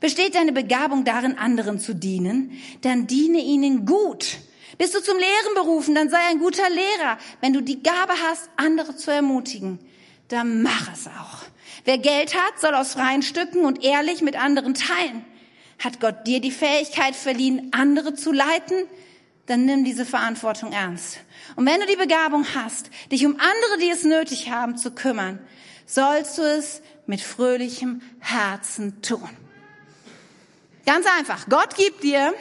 Besteht 0.00 0.34
deine 0.34 0.52
Begabung 0.52 1.04
darin, 1.04 1.38
anderen 1.38 1.78
zu 1.78 1.94
dienen? 1.94 2.60
Dann 2.82 3.06
diene 3.06 3.38
ihnen 3.38 3.86
gut. 3.86 4.38
Bist 4.76 4.94
du 4.94 5.00
zum 5.00 5.16
Lehren 5.16 5.54
berufen? 5.54 5.94
Dann 5.94 6.10
sei 6.10 6.18
ein 6.30 6.40
guter 6.40 6.68
Lehrer. 6.68 7.18
Wenn 7.40 7.52
du 7.52 7.60
die 7.60 7.82
Gabe 7.82 8.12
hast, 8.28 8.50
andere 8.56 8.96
zu 8.96 9.10
ermutigen, 9.10 9.78
dann 10.28 10.62
mach 10.62 10.92
es 10.92 11.06
auch. 11.06 11.44
Wer 11.84 11.98
Geld 11.98 12.34
hat, 12.34 12.60
soll 12.60 12.74
aus 12.74 12.94
freien 12.94 13.22
Stücken 13.22 13.64
und 13.64 13.84
ehrlich 13.84 14.22
mit 14.22 14.36
anderen 14.36 14.74
teilen. 14.74 15.24
Hat 15.78 16.00
Gott 16.00 16.26
dir 16.26 16.40
die 16.40 16.50
Fähigkeit 16.50 17.14
verliehen, 17.14 17.70
andere 17.72 18.14
zu 18.14 18.32
leiten? 18.32 18.86
Dann 19.46 19.66
nimm 19.66 19.84
diese 19.84 20.06
Verantwortung 20.06 20.72
ernst. 20.72 21.18
Und 21.56 21.66
wenn 21.66 21.80
du 21.80 21.86
die 21.86 21.96
Begabung 21.96 22.46
hast, 22.54 22.90
dich 23.12 23.24
um 23.26 23.32
andere, 23.34 23.78
die 23.80 23.90
es 23.90 24.04
nötig 24.04 24.50
haben, 24.50 24.76
zu 24.76 24.90
kümmern, 24.90 25.38
sollst 25.86 26.38
du 26.38 26.42
es 26.42 26.82
mit 27.06 27.20
fröhlichem 27.20 28.00
Herzen 28.20 29.02
tun. 29.02 29.28
Ganz 30.86 31.06
einfach. 31.18 31.48
Gott 31.48 31.76
gibt 31.76 32.02
dir, 32.02 32.34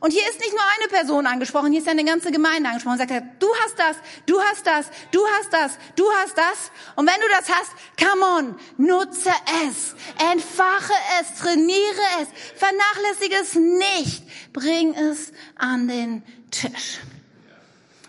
und 0.00 0.12
hier 0.12 0.22
ist 0.28 0.38
nicht 0.38 0.52
nur 0.52 0.62
eine 0.78 0.88
Person 0.88 1.26
angesprochen, 1.26 1.72
hier 1.72 1.80
ist 1.80 1.88
eine 1.88 2.04
ganze 2.04 2.30
Gemeinde 2.30 2.68
angesprochen. 2.68 2.98
Sagt, 2.98 3.10
du 3.40 3.48
hast 3.64 3.78
das, 3.78 3.96
du 4.26 4.40
hast 4.40 4.66
das, 4.66 4.86
du 5.10 5.20
hast 5.26 5.52
das, 5.52 5.78
du 5.96 6.04
hast 6.12 6.38
das. 6.38 6.70
Und 6.96 7.08
wenn 7.08 7.20
du 7.20 7.28
das 7.28 7.48
hast, 7.48 7.72
come 7.98 8.24
on, 8.24 8.60
nutze 8.76 9.30
es, 9.66 9.94
entfache 10.32 10.92
es, 11.20 11.38
trainiere 11.38 12.02
es, 12.20 12.28
vernachlässige 12.56 13.36
es 13.40 13.54
nicht, 13.54 14.52
bring 14.52 14.94
es 14.94 15.32
an 15.56 15.88
den 15.88 16.22
Tisch. 16.50 17.00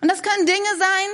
Und 0.02 0.12
das 0.12 0.22
können 0.22 0.46
Dinge 0.46 0.78
sein, 0.78 1.08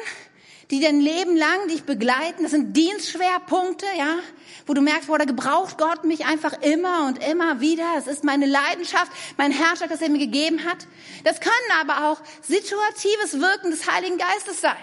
die 0.72 0.80
dein 0.80 1.00
Leben 1.00 1.36
lang 1.36 1.67
dich 1.67 1.84
begleiten. 1.84 2.43
Das 2.43 2.52
sind 2.52 2.76
Dienstschwerpunkte, 2.76 3.86
ja, 3.98 4.17
wo 4.65 4.74
du 4.74 4.82
merkst, 4.82 5.08
wo 5.08 5.17
da 5.17 5.26
gebraucht 5.26 5.78
Gott 5.78 6.04
mich 6.04 6.26
einfach 6.26 6.62
immer 6.62 7.06
und 7.06 7.24
immer 7.24 7.60
wieder. 7.60 7.86
Es 7.98 8.08
ist 8.08 8.24
meine 8.24 8.46
Leidenschaft, 8.46 9.12
mein 9.38 9.52
Herrscher, 9.52 9.88
das 9.88 10.02
er 10.02 10.10
mir 10.10 10.19
gegeben 10.19 10.63
hat. 10.65 10.88
Das 11.24 11.39
können 11.39 11.54
aber 11.80 12.10
auch 12.10 12.22
situatives 12.41 13.39
Wirken 13.39 13.72
des 13.72 13.89
Heiligen 13.91 14.17
Geistes 14.17 14.62
sein. 14.62 14.76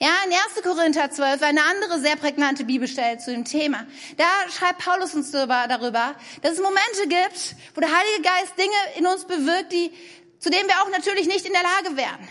Ja, 0.00 0.10
in 0.26 0.32
1. 0.32 0.62
Korinther 0.62 1.10
12, 1.10 1.42
eine 1.42 1.62
andere 1.62 2.00
sehr 2.00 2.16
prägnante 2.16 2.64
Bibelstelle 2.64 3.18
zu 3.18 3.30
dem 3.30 3.44
Thema. 3.44 3.86
Da 4.16 4.24
schreibt 4.50 4.84
Paulus 4.84 5.14
uns 5.14 5.30
darüber, 5.30 6.16
dass 6.42 6.52
es 6.52 6.60
Momente 6.60 7.08
gibt, 7.08 7.54
wo 7.74 7.80
der 7.80 7.96
Heilige 7.96 8.22
Geist 8.22 8.58
Dinge 8.58 8.98
in 8.98 9.06
uns 9.06 9.24
bewirkt, 9.24 9.72
die, 9.72 9.92
zu 10.40 10.50
denen 10.50 10.68
wir 10.68 10.82
auch 10.82 10.90
natürlich 10.90 11.26
nicht 11.28 11.46
in 11.46 11.52
der 11.52 11.62
Lage 11.62 11.96
wären. 11.96 12.28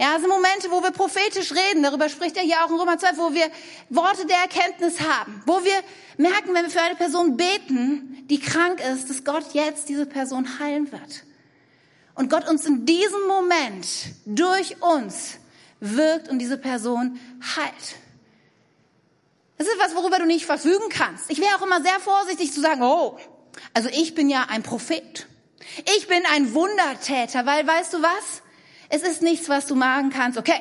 Ja, 0.00 0.14
es 0.14 0.22
sind 0.22 0.30
Momente, 0.30 0.70
wo 0.70 0.82
wir 0.82 0.92
prophetisch 0.92 1.52
reden. 1.52 1.82
Darüber 1.82 2.08
spricht 2.08 2.34
er 2.38 2.42
hier 2.42 2.64
auch 2.64 2.70
in 2.70 2.76
Römer 2.76 2.96
12, 2.96 3.18
wo 3.18 3.34
wir 3.34 3.50
Worte 3.90 4.24
der 4.24 4.38
Erkenntnis 4.38 4.98
haben. 4.98 5.42
Wo 5.44 5.62
wir 5.62 5.74
merken, 6.16 6.54
wenn 6.54 6.64
wir 6.64 6.70
für 6.70 6.80
eine 6.80 6.94
Person 6.94 7.36
beten, 7.36 8.24
die 8.30 8.40
krank 8.40 8.80
ist, 8.80 9.10
dass 9.10 9.24
Gott 9.24 9.52
jetzt 9.52 9.90
diese 9.90 10.06
Person 10.06 10.58
heilen 10.58 10.90
wird. 10.90 11.24
Und 12.14 12.30
Gott 12.30 12.48
uns 12.48 12.64
in 12.64 12.86
diesem 12.86 13.26
Moment 13.28 13.86
durch 14.24 14.80
uns 14.80 15.34
wirkt 15.80 16.30
und 16.30 16.38
diese 16.38 16.56
Person 16.56 17.20
heilt. 17.56 17.96
Das 19.58 19.66
ist 19.66 19.78
was, 19.78 19.94
worüber 19.94 20.18
du 20.18 20.24
nicht 20.24 20.46
verfügen 20.46 20.88
kannst. 20.88 21.30
Ich 21.30 21.42
wäre 21.42 21.56
auch 21.56 21.62
immer 21.62 21.82
sehr 21.82 22.00
vorsichtig 22.00 22.54
zu 22.54 22.62
sagen, 22.62 22.80
oh, 22.82 23.18
also 23.74 23.90
ich 23.90 24.14
bin 24.14 24.30
ja 24.30 24.46
ein 24.48 24.62
Prophet. 24.62 25.26
Ich 25.94 26.08
bin 26.08 26.22
ein 26.32 26.54
Wundertäter, 26.54 27.44
weil 27.44 27.66
weißt 27.66 27.92
du 27.92 28.00
was? 28.00 28.42
Es 28.90 29.02
ist 29.02 29.22
nichts, 29.22 29.48
was 29.48 29.66
du 29.66 29.76
machen 29.76 30.10
kannst, 30.10 30.36
okay, 30.36 30.60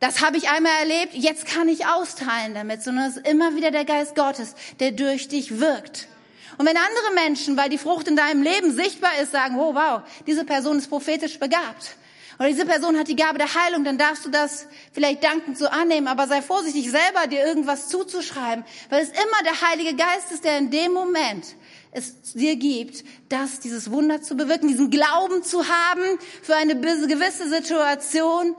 das 0.00 0.24
habe 0.24 0.38
ich 0.38 0.48
einmal 0.48 0.72
erlebt, 0.80 1.12
jetzt 1.12 1.46
kann 1.46 1.68
ich 1.68 1.86
austeilen 1.86 2.54
damit, 2.54 2.82
sondern 2.82 3.10
es 3.10 3.18
ist 3.18 3.28
immer 3.28 3.54
wieder 3.54 3.70
der 3.70 3.84
Geist 3.84 4.14
Gottes, 4.16 4.54
der 4.80 4.92
durch 4.92 5.28
dich 5.28 5.60
wirkt. 5.60 6.08
Und 6.56 6.66
wenn 6.66 6.76
andere 6.76 7.14
Menschen, 7.14 7.56
weil 7.58 7.68
die 7.68 7.78
Frucht 7.78 8.08
in 8.08 8.16
deinem 8.16 8.42
Leben 8.42 8.74
sichtbar 8.74 9.12
ist, 9.22 9.32
sagen, 9.32 9.58
oh 9.58 9.74
wow, 9.74 10.02
diese 10.26 10.44
Person 10.44 10.78
ist 10.78 10.88
prophetisch 10.88 11.38
begabt. 11.38 11.96
Oder 12.38 12.48
diese 12.48 12.64
Person 12.64 12.98
hat 12.98 13.08
die 13.08 13.16
Gabe 13.16 13.36
der 13.36 13.54
Heilung, 13.54 13.84
dann 13.84 13.98
darfst 13.98 14.24
du 14.24 14.30
das 14.30 14.66
vielleicht 14.92 15.22
dankend 15.22 15.58
so 15.58 15.68
annehmen, 15.68 16.08
aber 16.08 16.26
sei 16.26 16.40
vorsichtig, 16.40 16.90
selber 16.90 17.26
dir 17.28 17.44
irgendwas 17.44 17.88
zuzuschreiben, 17.88 18.64
weil 18.88 19.02
es 19.02 19.10
immer 19.10 19.42
der 19.44 19.68
Heilige 19.68 19.94
Geist 19.94 20.32
ist, 20.32 20.44
der 20.44 20.56
in 20.56 20.70
dem 20.70 20.92
Moment 20.92 21.44
es 21.92 22.32
dir 22.32 22.56
gibt, 22.56 23.04
das, 23.28 23.60
dieses 23.60 23.90
Wunder 23.90 24.22
zu 24.22 24.36
bewirken, 24.36 24.68
diesen 24.68 24.90
Glauben 24.90 25.42
zu 25.42 25.68
haben 25.68 26.18
für 26.42 26.56
eine 26.56 26.78
gewisse 26.78 27.48
Situation 27.48 28.54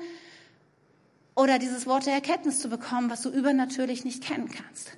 oder 1.35 1.59
dieses 1.59 1.87
Wort 1.87 2.05
der 2.05 2.13
Erkenntnis 2.13 2.59
zu 2.59 2.69
bekommen, 2.69 3.09
was 3.09 3.21
du 3.21 3.29
übernatürlich 3.29 4.03
nicht 4.03 4.23
kennen 4.23 4.49
kannst. 4.49 4.91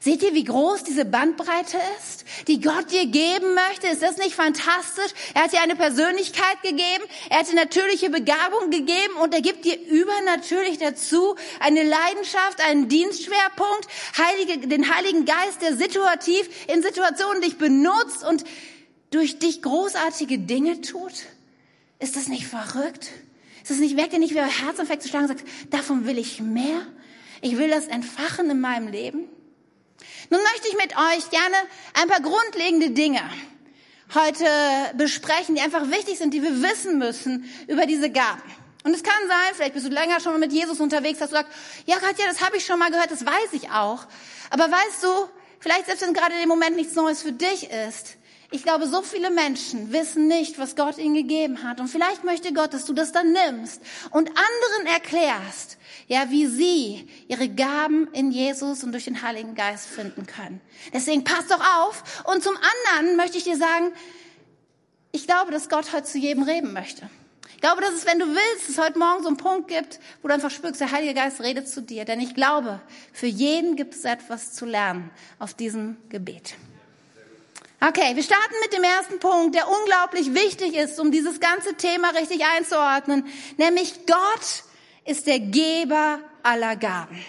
Seht 0.00 0.22
ihr, 0.22 0.34
wie 0.34 0.44
groß 0.44 0.84
diese 0.84 1.04
Bandbreite 1.04 1.78
ist, 1.98 2.24
die 2.48 2.60
Gott 2.60 2.90
dir 2.90 3.06
geben 3.06 3.54
möchte? 3.54 3.88
Ist 3.88 4.02
das 4.02 4.16
nicht 4.16 4.34
fantastisch? 4.34 5.12
Er 5.34 5.44
hat 5.44 5.52
dir 5.52 5.60
eine 5.60 5.76
Persönlichkeit 5.76 6.62
gegeben, 6.62 7.04
er 7.30 7.40
hat 7.40 7.48
dir 7.48 7.54
natürliche 7.54 8.10
Begabung 8.10 8.70
gegeben 8.70 9.14
und 9.20 9.34
er 9.34 9.42
gibt 9.42 9.64
dir 9.64 9.78
übernatürlich 9.78 10.78
dazu 10.78 11.36
eine 11.60 11.82
Leidenschaft, 11.82 12.60
einen 12.68 12.88
Dienstschwerpunkt, 12.88 13.86
Heilige, 14.18 14.66
den 14.66 14.92
Heiligen 14.92 15.24
Geist, 15.24 15.62
der 15.62 15.76
situativ 15.76 16.48
in 16.68 16.82
Situationen 16.82 17.42
dich 17.42 17.58
benutzt 17.58 18.24
und 18.24 18.44
durch 19.10 19.38
dich 19.38 19.62
großartige 19.62 20.38
Dinge 20.38 20.80
tut. 20.80 21.12
Ist 21.98 22.16
das 22.16 22.28
nicht 22.28 22.46
verrückt? 22.46 23.10
Ist 23.62 23.70
das 23.70 23.78
nicht, 23.78 23.94
merkt 23.94 24.12
ihr 24.12 24.18
nicht, 24.18 24.34
wie 24.34 24.40
euer 24.40 24.46
Herz 24.46 24.80
anfängt 24.80 25.02
zu 25.02 25.08
schlagen 25.08 25.30
und 25.30 25.38
sagt, 25.38 25.48
davon 25.70 26.06
will 26.06 26.18
ich 26.18 26.40
mehr? 26.40 26.86
Ich 27.40 27.58
will 27.58 27.68
das 27.68 27.86
entfachen 27.86 28.50
in 28.50 28.60
meinem 28.60 28.88
Leben? 28.88 29.28
Nun 30.30 30.40
möchte 30.42 30.68
ich 30.68 30.76
mit 30.76 30.96
euch 30.96 31.30
gerne 31.30 31.56
ein 31.94 32.08
paar 32.08 32.20
grundlegende 32.20 32.90
Dinge 32.90 33.22
heute 34.14 34.44
besprechen, 34.94 35.54
die 35.54 35.60
einfach 35.60 35.90
wichtig 35.90 36.18
sind, 36.18 36.34
die 36.34 36.42
wir 36.42 36.62
wissen 36.62 36.98
müssen 36.98 37.50
über 37.66 37.86
diese 37.86 38.10
Gaben. 38.10 38.42
Und 38.84 38.94
es 38.94 39.02
kann 39.02 39.28
sein, 39.28 39.54
vielleicht 39.54 39.74
bist 39.74 39.86
du 39.86 39.90
länger 39.90 40.20
schon 40.20 40.32
mal 40.32 40.38
mit 40.38 40.52
Jesus 40.52 40.80
unterwegs, 40.80 41.20
dass 41.20 41.30
du 41.30 41.36
sagst, 41.36 41.52
ja 41.86 41.96
Katja, 41.98 42.26
das 42.26 42.42
habe 42.42 42.56
ich 42.56 42.66
schon 42.66 42.78
mal 42.78 42.90
gehört, 42.90 43.10
das 43.10 43.24
weiß 43.24 43.52
ich 43.52 43.70
auch. 43.70 44.06
Aber 44.50 44.64
weißt 44.64 45.02
du, 45.02 45.08
vielleicht 45.60 45.86
selbst 45.86 46.02
wenn 46.02 46.12
gerade 46.12 46.34
dem 46.38 46.48
Moment 46.48 46.76
nichts 46.76 46.94
Neues 46.94 47.22
für 47.22 47.32
dich 47.32 47.70
ist, 47.70 48.16
ich 48.52 48.62
glaube, 48.62 48.86
so 48.86 49.02
viele 49.02 49.30
Menschen 49.30 49.92
wissen 49.92 50.28
nicht, 50.28 50.58
was 50.58 50.76
Gott 50.76 50.98
ihnen 50.98 51.14
gegeben 51.14 51.62
hat. 51.62 51.80
Und 51.80 51.88
vielleicht 51.88 52.22
möchte 52.22 52.52
Gott, 52.52 52.74
dass 52.74 52.84
du 52.84 52.92
das 52.92 53.10
dann 53.10 53.32
nimmst 53.32 53.80
und 54.10 54.28
anderen 54.28 54.94
erklärst, 54.94 55.78
ja, 56.06 56.30
wie 56.30 56.46
sie 56.46 57.08
ihre 57.28 57.48
Gaben 57.48 58.08
in 58.12 58.30
Jesus 58.30 58.84
und 58.84 58.92
durch 58.92 59.06
den 59.06 59.22
Heiligen 59.22 59.54
Geist 59.54 59.86
finden 59.86 60.26
können. 60.26 60.60
Deswegen 60.92 61.24
passt 61.24 61.50
doch 61.50 61.60
auf. 61.80 62.24
Und 62.24 62.42
zum 62.42 62.54
anderen 62.92 63.16
möchte 63.16 63.38
ich 63.38 63.44
dir 63.44 63.56
sagen, 63.56 63.92
ich 65.12 65.26
glaube, 65.26 65.50
dass 65.50 65.68
Gott 65.68 65.92
heute 65.92 66.04
zu 66.04 66.18
jedem 66.18 66.42
reden 66.42 66.72
möchte. 66.72 67.08
Ich 67.54 67.60
glaube, 67.60 67.80
dass 67.80 67.94
es, 67.94 68.06
wenn 68.06 68.18
du 68.18 68.26
willst, 68.26 68.68
es 68.68 68.78
heute 68.78 68.98
Morgen 68.98 69.22
so 69.22 69.28
einen 69.28 69.36
Punkt 69.36 69.68
gibt, 69.68 70.00
wo 70.20 70.28
du 70.28 70.34
einfach 70.34 70.50
spürst, 70.50 70.80
der 70.80 70.90
Heilige 70.90 71.14
Geist 71.14 71.40
redet 71.40 71.68
zu 71.68 71.80
dir. 71.80 72.04
Denn 72.04 72.20
ich 72.20 72.34
glaube, 72.34 72.80
für 73.12 73.26
jeden 73.26 73.76
gibt 73.76 73.94
es 73.94 74.04
etwas 74.04 74.52
zu 74.52 74.66
lernen 74.66 75.10
auf 75.38 75.54
diesem 75.54 75.96
Gebet. 76.08 76.54
Okay, 77.84 78.14
wir 78.14 78.22
starten 78.22 78.54
mit 78.62 78.72
dem 78.72 78.84
ersten 78.84 79.18
Punkt, 79.18 79.56
der 79.56 79.66
unglaublich 79.68 80.32
wichtig 80.34 80.76
ist, 80.76 81.00
um 81.00 81.10
dieses 81.10 81.40
ganze 81.40 81.74
Thema 81.74 82.10
richtig 82.10 82.44
einzuordnen, 82.56 83.26
nämlich 83.56 84.06
Gott 84.06 84.62
ist 85.04 85.26
der 85.26 85.40
Geber 85.40 86.20
aller 86.44 86.76
Gaben. 86.76 87.20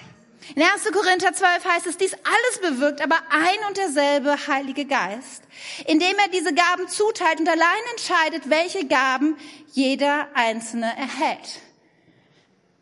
In 0.54 0.62
1. 0.62 0.92
Korinther 0.92 1.34
12 1.34 1.66
heißt 1.66 1.88
es, 1.88 1.98
dies 1.98 2.14
alles 2.14 2.72
bewirkt 2.72 3.02
aber 3.02 3.16
ein 3.32 3.68
und 3.68 3.78
derselbe 3.78 4.38
Heilige 4.46 4.86
Geist, 4.86 5.42
indem 5.88 6.16
er 6.20 6.30
diese 6.32 6.54
Gaben 6.54 6.88
zuteilt 6.88 7.40
und 7.40 7.50
allein 7.50 7.84
entscheidet, 7.90 8.48
welche 8.52 8.86
Gaben 8.86 9.36
jeder 9.72 10.28
Einzelne 10.36 10.86
erhält. 10.86 11.62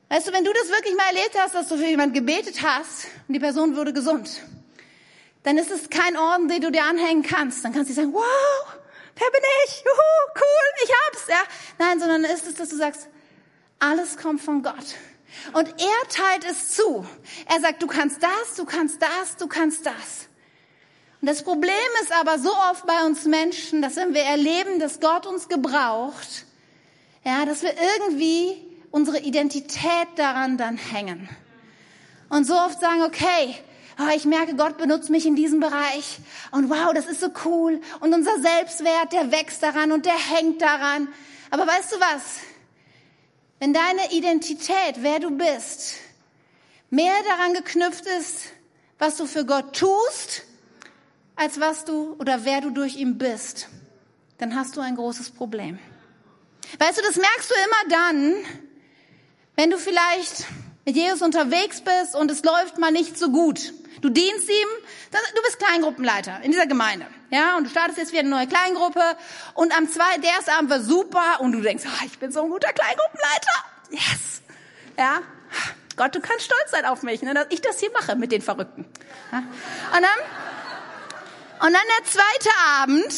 Weißt 0.10 0.28
du, 0.28 0.34
wenn 0.34 0.44
du 0.44 0.52
das 0.52 0.68
wirklich 0.68 0.98
mal 0.98 1.08
erlebt 1.08 1.38
hast, 1.40 1.56
dass 1.56 1.70
du 1.70 1.78
für 1.78 1.88
jemanden 1.88 2.16
gebetet 2.16 2.64
hast 2.64 3.08
und 3.30 3.34
die 3.34 3.40
Person 3.40 3.78
wurde 3.78 3.94
gesund, 3.94 4.42
dann 5.44 5.58
ist 5.58 5.72
es 5.72 5.90
kein 5.90 6.18
Orden, 6.18 6.48
den 6.48 6.62
du 6.62 6.72
dir 6.72 6.84
anhängen 6.84 7.24
kannst. 7.24 7.66
Dann 7.66 7.74
kannst 7.74 7.90
du 7.90 7.94
sagen, 7.94 8.14
wow, 8.14 8.24
wer 9.16 9.32
bin 9.32 9.42
ich? 9.66 9.84
Juhu, 9.84 10.36
cool, 10.36 10.84
ich 10.84 10.92
hab's. 11.06 11.28
Ja, 11.28 11.44
nein, 11.80 12.00
sondern 12.00 12.24
ist 12.24 12.48
es, 12.48 12.56
dass 12.56 12.70
du 12.70 12.76
sagst, 12.76 13.08
alles 13.80 14.18
kommt 14.18 14.42
von 14.42 14.62
Gott. 14.62 14.96
Und 15.54 15.70
er 15.70 16.10
teilt 16.10 16.46
es 16.50 16.70
zu. 16.70 17.06
Er 17.48 17.60
sagt, 17.60 17.82
du 17.82 17.88
kannst 17.88 18.22
das, 18.22 18.56
du 18.56 18.66
kannst 18.66 19.02
das, 19.02 19.38
du 19.38 19.48
kannst 19.48 19.86
das. 19.86 20.28
Und 21.22 21.28
das 21.30 21.44
Problem 21.44 21.74
ist 22.02 22.12
aber 22.14 22.40
so 22.40 22.54
oft 22.72 22.86
bei 22.86 23.06
uns 23.06 23.26
Menschen, 23.26 23.82
dass 23.82 23.96
wenn 23.96 24.14
wir 24.14 24.24
erleben, 24.24 24.80
dass 24.80 25.00
Gott 25.00 25.26
uns 25.26 25.48
gebraucht, 25.48 26.46
ja, 27.24 27.46
dass 27.46 27.62
wir 27.64 27.74
irgendwie 27.98 28.58
unsere 28.92 29.20
Identität 29.20 30.08
daran 30.16 30.58
dann 30.58 30.78
hängen. 30.78 31.30
Und 32.30 32.46
so 32.46 32.56
oft 32.56 32.80
sagen, 32.80 33.04
okay, 33.04 33.56
oh, 34.02 34.16
ich 34.16 34.26
merke, 34.26 34.56
Gott 34.56 34.78
benutzt 34.78 35.10
mich 35.10 35.26
in 35.26 35.36
diesem 35.36 35.60
Bereich. 35.60 36.20
Und 36.52 36.70
wow, 36.70 36.94
das 36.94 37.06
ist 37.06 37.22
so 37.22 37.30
cool. 37.46 37.82
Und 38.00 38.14
unser 38.14 38.40
Selbstwert, 38.40 39.14
der 39.14 39.32
wächst 39.32 39.64
daran 39.64 39.92
und 39.92 40.06
der 40.06 40.18
hängt 40.18 40.62
daran. 40.62 41.08
Aber 41.50 41.68
weißt 41.68 41.92
du 41.94 42.00
was? 42.00 42.22
Wenn 43.60 43.74
deine 43.74 44.12
Identität, 44.12 44.96
wer 45.02 45.20
du 45.20 45.32
bist, 45.32 45.96
mehr 46.90 47.14
daran 47.28 47.54
geknüpft 47.54 48.06
ist, 48.20 48.54
was 48.98 49.18
du 49.18 49.26
für 49.26 49.46
Gott 49.46 49.76
tust, 49.76 50.44
als 51.36 51.60
was 51.60 51.86
du 51.86 52.16
oder 52.20 52.46
wer 52.46 52.62
du 52.62 52.70
durch 52.70 52.96
ihn 52.96 53.18
bist, 53.18 53.68
dann 54.38 54.56
hast 54.56 54.78
du 54.78 54.82
ein 54.82 54.96
großes 54.96 55.32
Problem. 55.32 55.80
Weißt 56.80 56.98
du, 56.98 57.02
das 57.04 57.16
merkst 57.18 57.50
du 57.50 57.56
immer 57.56 57.96
dann, 57.98 58.34
wenn 59.56 59.70
du 59.70 59.78
vielleicht 59.78 60.46
mit 60.86 60.96
Jesus 60.96 61.22
unterwegs 61.22 61.82
bist 61.82 62.16
und 62.16 62.32
es 62.32 62.44
läuft 62.44 62.78
mal 62.78 62.92
nicht 62.92 63.18
so 63.18 63.30
gut. 63.30 63.74
Du 64.02 64.10
dienst 64.10 64.50
ihm, 64.50 64.68
du 65.12 65.42
bist 65.44 65.60
Kleingruppenleiter 65.60 66.42
in 66.42 66.52
dieser 66.52 66.66
Gemeinde. 66.66 67.06
Ja, 67.30 67.56
und 67.56 67.66
du 67.66 67.70
startest 67.70 67.98
jetzt 67.98 68.12
wieder 68.12 68.22
eine 68.22 68.30
neue 68.30 68.48
Kleingruppe 68.48 69.02
und 69.54 69.76
am 69.78 69.90
zweiten, 69.90 70.22
der 70.22 70.32
erste 70.32 70.54
Abend 70.54 70.70
war 70.70 70.82
super 70.82 71.40
und 71.40 71.52
du 71.52 71.62
denkst, 71.62 71.84
oh, 71.88 72.06
ich 72.06 72.18
bin 72.20 72.32
so 72.32 72.44
ein 72.44 72.50
guter 72.50 72.74
Kleingruppenleiter. 72.74 73.66
Yes. 73.92 74.42
Ja. 74.98 75.22
Gott, 75.96 76.16
du 76.16 76.20
kannst 76.20 76.46
stolz 76.46 76.72
sein 76.72 76.86
auf 76.86 77.04
mich, 77.04 77.22
ne, 77.22 77.34
dass 77.34 77.48
ich 77.50 77.62
das 77.62 77.80
hier 77.80 77.92
mache 77.92 78.16
mit 78.16 78.32
den 78.32 78.42
Verrückten. 78.42 78.86
Ja? 79.32 79.38
Und 79.38 80.02
dann, 80.02 81.68
und 81.68 81.74
dann 81.74 81.82
der 82.00 82.06
zweite 82.06 82.50
Abend, 82.80 83.14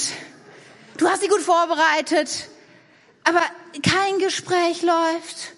du 0.97 1.07
hast 1.07 1.21
sie 1.21 1.27
gut 1.27 1.41
vorbereitet, 1.41 2.49
aber 3.23 3.41
kein 3.81 4.19
Gespräch 4.19 4.81
läuft. 4.81 5.53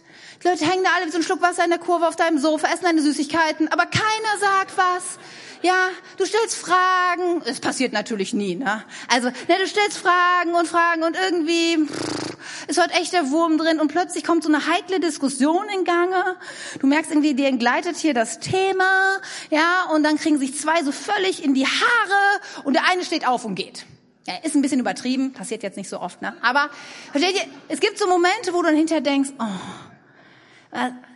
Die 0.46 0.50
Leute 0.52 0.70
hängen 0.70 0.84
da 0.84 0.92
alle 0.96 1.06
mit 1.06 1.12
so 1.12 1.18
einem 1.18 1.26
Schluck 1.26 1.42
Wasser 1.42 1.64
in 1.64 1.72
der 1.72 1.80
Kurve 1.80 2.08
auf 2.08 2.16
deinem 2.16 2.38
Sofa, 2.38 2.68
essen 2.68 2.84
deine 2.84 3.02
Süßigkeiten, 3.02 3.68
aber 3.70 3.88
keiner 3.88 4.38
sagt 4.40 4.78
was. 4.78 5.18
Ja, 5.64 5.90
du 6.18 6.26
stellst 6.28 6.56
Fragen. 6.56 7.42
Es 7.46 7.60
passiert 7.60 7.94
natürlich 7.94 8.32
nie, 8.32 8.56
ne? 8.56 8.84
Also, 9.08 9.30
ne, 9.30 9.56
du 9.60 9.66
stellst 9.66 9.98
Fragen 9.98 10.54
und 10.54 10.68
Fragen 10.68 11.02
und 11.02 11.18
irgendwie 11.18 11.88
pff, 11.88 12.38
ist 12.68 12.80
heute 12.80 12.94
echt 12.94 13.14
der 13.14 13.32
Wurm 13.32 13.58
drin 13.58 13.80
und 13.80 13.88
plötzlich 13.88 14.24
kommt 14.24 14.44
so 14.44 14.50
eine 14.50 14.68
heikle 14.68 15.00
Diskussion 15.00 15.66
in 15.76 15.84
Gange. 15.84 16.38
Du 16.80 16.86
merkst 16.86 17.10
irgendwie, 17.10 17.34
dir 17.34 17.48
entgleitet 17.48 17.98
hier 17.98 18.14
das 18.14 18.38
Thema, 18.40 19.20
ja, 19.50 19.88
und 19.96 20.04
dann 20.04 20.18
kriegen 20.18 20.38
sich 20.38 20.56
zwei 20.56 20.84
so 20.84 20.92
völlig 20.92 21.44
in 21.44 21.56
die 21.56 21.66
Haare 21.66 22.64
und 22.66 22.74
der 22.74 22.84
eine 22.88 23.04
steht 23.04 23.28
auf 23.28 23.46
und 23.46 23.56
geht. 23.56 23.88
Ja, 24.28 24.36
ist 24.44 24.54
ein 24.54 24.62
bisschen 24.62 24.80
übertrieben, 24.80 25.34
passiert 25.34 25.64
jetzt 25.64 25.78
nicht 25.78 25.90
so 25.90 26.00
oft, 26.00 26.22
ne? 26.22 26.38
Aber 26.42 26.70
versteht 27.12 27.34
ihr, 27.34 27.46
es 27.68 27.80
gibt 27.80 27.98
so 27.98 28.06
Momente, 28.06 28.54
wo 28.54 28.62
du 28.62 28.68
dann 28.68 28.76
hinterher 28.76 29.02
denkst, 29.02 29.32
oh, 29.40 29.95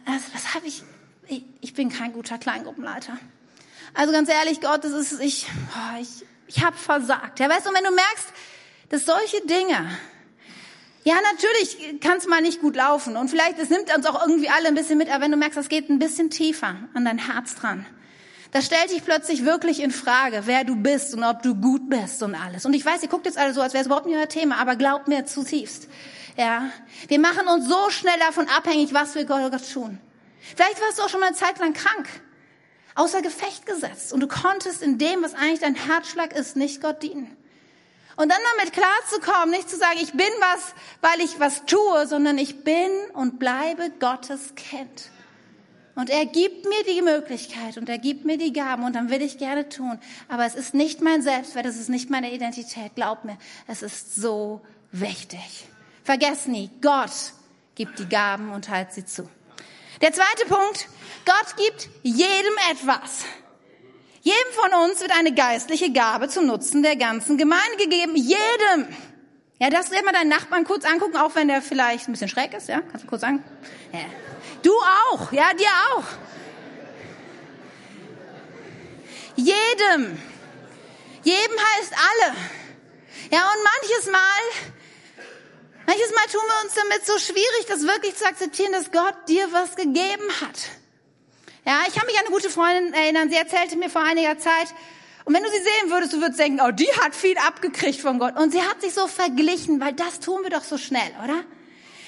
was, 0.06 0.22
was 0.34 0.56
habe 0.56 0.67
ich, 0.67 0.84
ich, 1.28 1.43
ich 1.62 1.74
bin 1.74 1.89
kein 1.89 2.13
guter 2.13 2.38
Kleingruppenleiter. 2.38 3.17
Also 3.93 4.12
ganz 4.13 4.30
ehrlich, 4.30 4.62
Gott, 4.62 4.84
das 4.84 4.91
ist, 4.91 5.19
ich, 5.22 5.48
oh, 5.76 6.02
ich, 6.02 6.26
ich 6.48 6.63
habe 6.63 6.78
versagt. 6.78 7.39
Ja, 7.39 7.50
weißt 7.50 7.65
du, 7.65 7.74
wenn 7.74 7.84
du 7.84 7.91
merkst, 7.91 8.28
dass 8.89 9.06
solche 9.06 9.41
Dinge 9.45 9.89
Ja, 11.04 11.15
natürlich 11.32 12.00
kann 12.02 12.17
es 12.17 12.28
mal 12.28 12.41
nicht 12.41 12.60
gut 12.60 12.76
laufen 12.76 13.15
und 13.15 13.30
vielleicht, 13.30 13.58
es 13.58 13.69
nimmt 13.69 13.95
uns 13.95 14.06
auch 14.06 14.22
irgendwie 14.28 14.50
alle 14.50 14.67
ein 14.67 14.76
bisschen 14.76 14.98
mit, 14.98 15.10
aber 15.10 15.24
wenn 15.24 15.32
du 15.32 15.38
merkst, 15.38 15.58
das 15.58 15.69
geht 15.69 15.89
ein 15.89 15.98
bisschen 15.98 16.30
tiefer 16.30 16.76
an 16.93 17.06
dein 17.06 17.17
Herz 17.17 17.56
dran, 17.56 17.86
da 18.52 18.62
stellt 18.62 18.91
dich 18.91 19.06
plötzlich 19.06 19.45
wirklich 19.45 19.82
in 19.82 19.91
Frage, 19.91 20.41
wer 20.45 20.63
du 20.63 20.76
bist 20.76 21.13
und 21.13 21.24
ob 21.24 21.41
du 21.41 21.56
gut 21.56 21.89
bist 21.89 22.22
und 22.24 22.36
alles. 22.36 22.65
Und 22.65 22.74
ich 22.74 22.86
weiß, 22.86 23.02
ihr 23.04 23.10
guckt 23.10 23.26
jetzt 23.26 23.38
alle 23.38 23.54
so, 23.54 23.62
als 23.62 23.74
wäre 23.74 23.82
es 23.82 23.86
überhaupt 23.86 24.08
nicht 24.08 24.17
euer 24.17 24.28
Thema, 24.28 24.58
aber 24.58 24.76
glaubt 24.76 25.08
mir 25.08 25.26
zutiefst. 25.26 25.88
Ja, 26.39 26.71
wir 27.10 27.19
machen 27.19 27.49
uns 27.49 27.67
so 27.67 27.89
schnell 27.89 28.17
davon 28.17 28.47
abhängig, 28.47 28.93
was 28.93 29.13
wir 29.13 29.25
Gott 29.25 29.73
tun. 29.73 29.99
Vielleicht 30.56 30.80
warst 30.80 30.97
du 30.97 31.04
auch 31.04 31.10
schon 31.10 31.19
mal 31.19 31.25
eine 31.28 31.36
Zeit 31.36 31.60
lang 31.60 31.73
krank, 31.73 32.08
außer 32.95 33.21
Gefecht 33.21 33.65
gesetzt 33.65 34.13
und 34.13 34.21
du 34.21 34.28
konntest 34.30 34.82
in 34.82 34.97
dem, 34.97 35.21
was 35.21 35.34
eigentlich 35.34 35.60
dein 35.60 35.75
Herzschlag 35.75 36.32
ist, 36.32 36.56
nicht 36.56 36.82
Gott 36.82 37.04
dienen. 37.04 37.36
Und 38.15 38.30
dann 38.32 38.39
damit 38.56 38.71
klarzukommen, 38.71 39.49
nicht 39.49 39.69
zu 39.69 39.75
sagen, 39.75 39.99
ich 40.02 40.13
bin 40.13 40.30
was, 40.39 40.75
weil 41.02 41.19
ich 41.19 41.41
was 41.41 41.65
tue, 41.65 42.08
sondern 42.08 42.38
ich 42.38 42.63
bin 42.63 42.89
und 43.15 43.38
bleibe 43.38 43.91
Gottes 43.99 44.56
Kind. 44.56 45.10
Und 45.95 46.10
er 46.10 46.25
gibt 46.25 46.63
mir 46.63 46.84
die 46.89 47.02
Möglichkeit 47.02 47.78
und 47.78 47.89
er 47.89 47.97
gibt 47.97 48.23
mir 48.23 48.38
die 48.38 48.54
Gaben 48.54 48.86
und 48.86 48.95
dann 48.95 49.10
will 49.10 49.21
ich 49.21 49.39
gerne 49.39 49.67
tun. 49.67 49.99
Aber 50.30 50.45
es 50.45 50.56
ist 50.56 50.73
nicht 50.73 51.02
mein 51.02 51.21
Selbstwert, 51.21 51.65
es 51.65 51.78
ist 51.78 51.89
nicht 51.89 52.10
meine 52.10 52.34
Identität. 52.34 52.95
Glaub 52.95 53.25
mir, 53.25 53.38
es 53.67 53.82
ist 53.82 54.15
so 54.15 54.62
wichtig. 54.93 55.67
Vergess 56.10 56.48
nie, 56.48 56.72
Gott 56.82 57.12
gibt 57.76 58.00
die 58.00 58.10
Gaben 58.10 58.52
und 58.52 58.65
teilt 58.65 58.91
sie 58.91 59.06
zu. 59.06 59.30
Der 60.02 60.12
zweite 60.12 60.48
Punkt, 60.48 60.88
Gott 61.24 61.56
gibt 61.56 61.88
jedem 62.02 62.54
etwas. 62.72 63.26
Jedem 64.22 64.52
von 64.54 64.89
uns 64.89 65.02
wird 65.02 65.12
eine 65.12 65.36
geistliche 65.36 65.93
Gabe 65.93 66.28
zum 66.28 66.48
Nutzen 66.48 66.82
der 66.82 66.95
ganzen 66.95 67.38
Gemeinde 67.38 67.78
gegeben. 67.78 68.15
Jedem. 68.15 68.88
Ja, 69.60 69.69
das 69.69 69.91
wird 69.91 70.04
mal 70.04 70.12
deinen 70.12 70.30
Nachbarn 70.30 70.63
kurz 70.63 70.84
angucken, 70.84 71.15
auch 71.15 71.36
wenn 71.36 71.48
der 71.48 71.62
vielleicht 71.62 72.08
ein 72.08 72.13
bisschen 72.13 72.28
schräg 72.28 72.56
ist, 72.56 72.69
ja? 72.69 72.82
Kannst 72.82 73.06
du 73.06 73.08
kurz 73.08 73.22
sagen? 73.22 73.43
Ja. 73.93 74.00
Du 74.63 74.72
auch, 75.12 75.32
ja, 75.32 75.54
dir 75.54 75.67
auch. 75.93 76.06
Jedem. 79.36 80.17
Jedem 81.22 81.58
heißt 81.78 81.93
alle. 81.93 82.36
Ja, 83.30 83.41
und 83.41 83.63
manches 83.63 84.12
Mal, 84.12 84.74
manches 86.13 86.34
Mal 86.34 86.39
tun 86.39 86.48
wir 86.48 86.63
uns 86.65 86.74
damit 86.76 87.06
so 87.06 87.17
schwierig, 87.17 87.65
das 87.67 87.82
wirklich 87.82 88.15
zu 88.15 88.26
akzeptieren, 88.26 88.72
dass 88.72 88.91
Gott 88.91 89.15
dir 89.28 89.48
was 89.52 89.76
gegeben 89.76 90.30
hat. 90.41 90.69
Ja, 91.65 91.82
ich 91.88 91.93
kann 91.93 92.06
mich 92.06 92.17
an 92.17 92.26
eine 92.26 92.34
gute 92.34 92.50
Freundin 92.50 92.93
erinnern. 92.93 93.30
Sie 93.30 93.36
erzählte 93.36 93.76
mir 93.78 93.89
vor 93.89 94.02
einiger 94.02 94.38
Zeit, 94.38 94.67
und 95.26 95.36
wenn 95.36 95.43
du 95.43 95.50
sie 95.50 95.58
sehen 95.58 95.91
würdest, 95.91 96.13
du 96.13 96.22
würdest 96.22 96.39
denken, 96.39 96.60
oh, 96.65 96.72
die 96.72 96.91
hat 97.04 97.15
viel 97.15 97.38
abgekriegt 97.38 98.02
von 98.02 98.17
Gott. 98.17 98.36
Und 98.36 98.52
sie 98.52 98.63
hat 98.63 98.82
sich 98.82 98.93
so 98.93 99.08
verglichen, 99.08 99.80
weil 99.80 99.93
das 99.93 100.19
tun 100.19 100.41
wir 100.41 100.50
doch 100.50 100.63
so 100.63 100.78
schnell, 100.78 101.12
oder? 101.24 101.43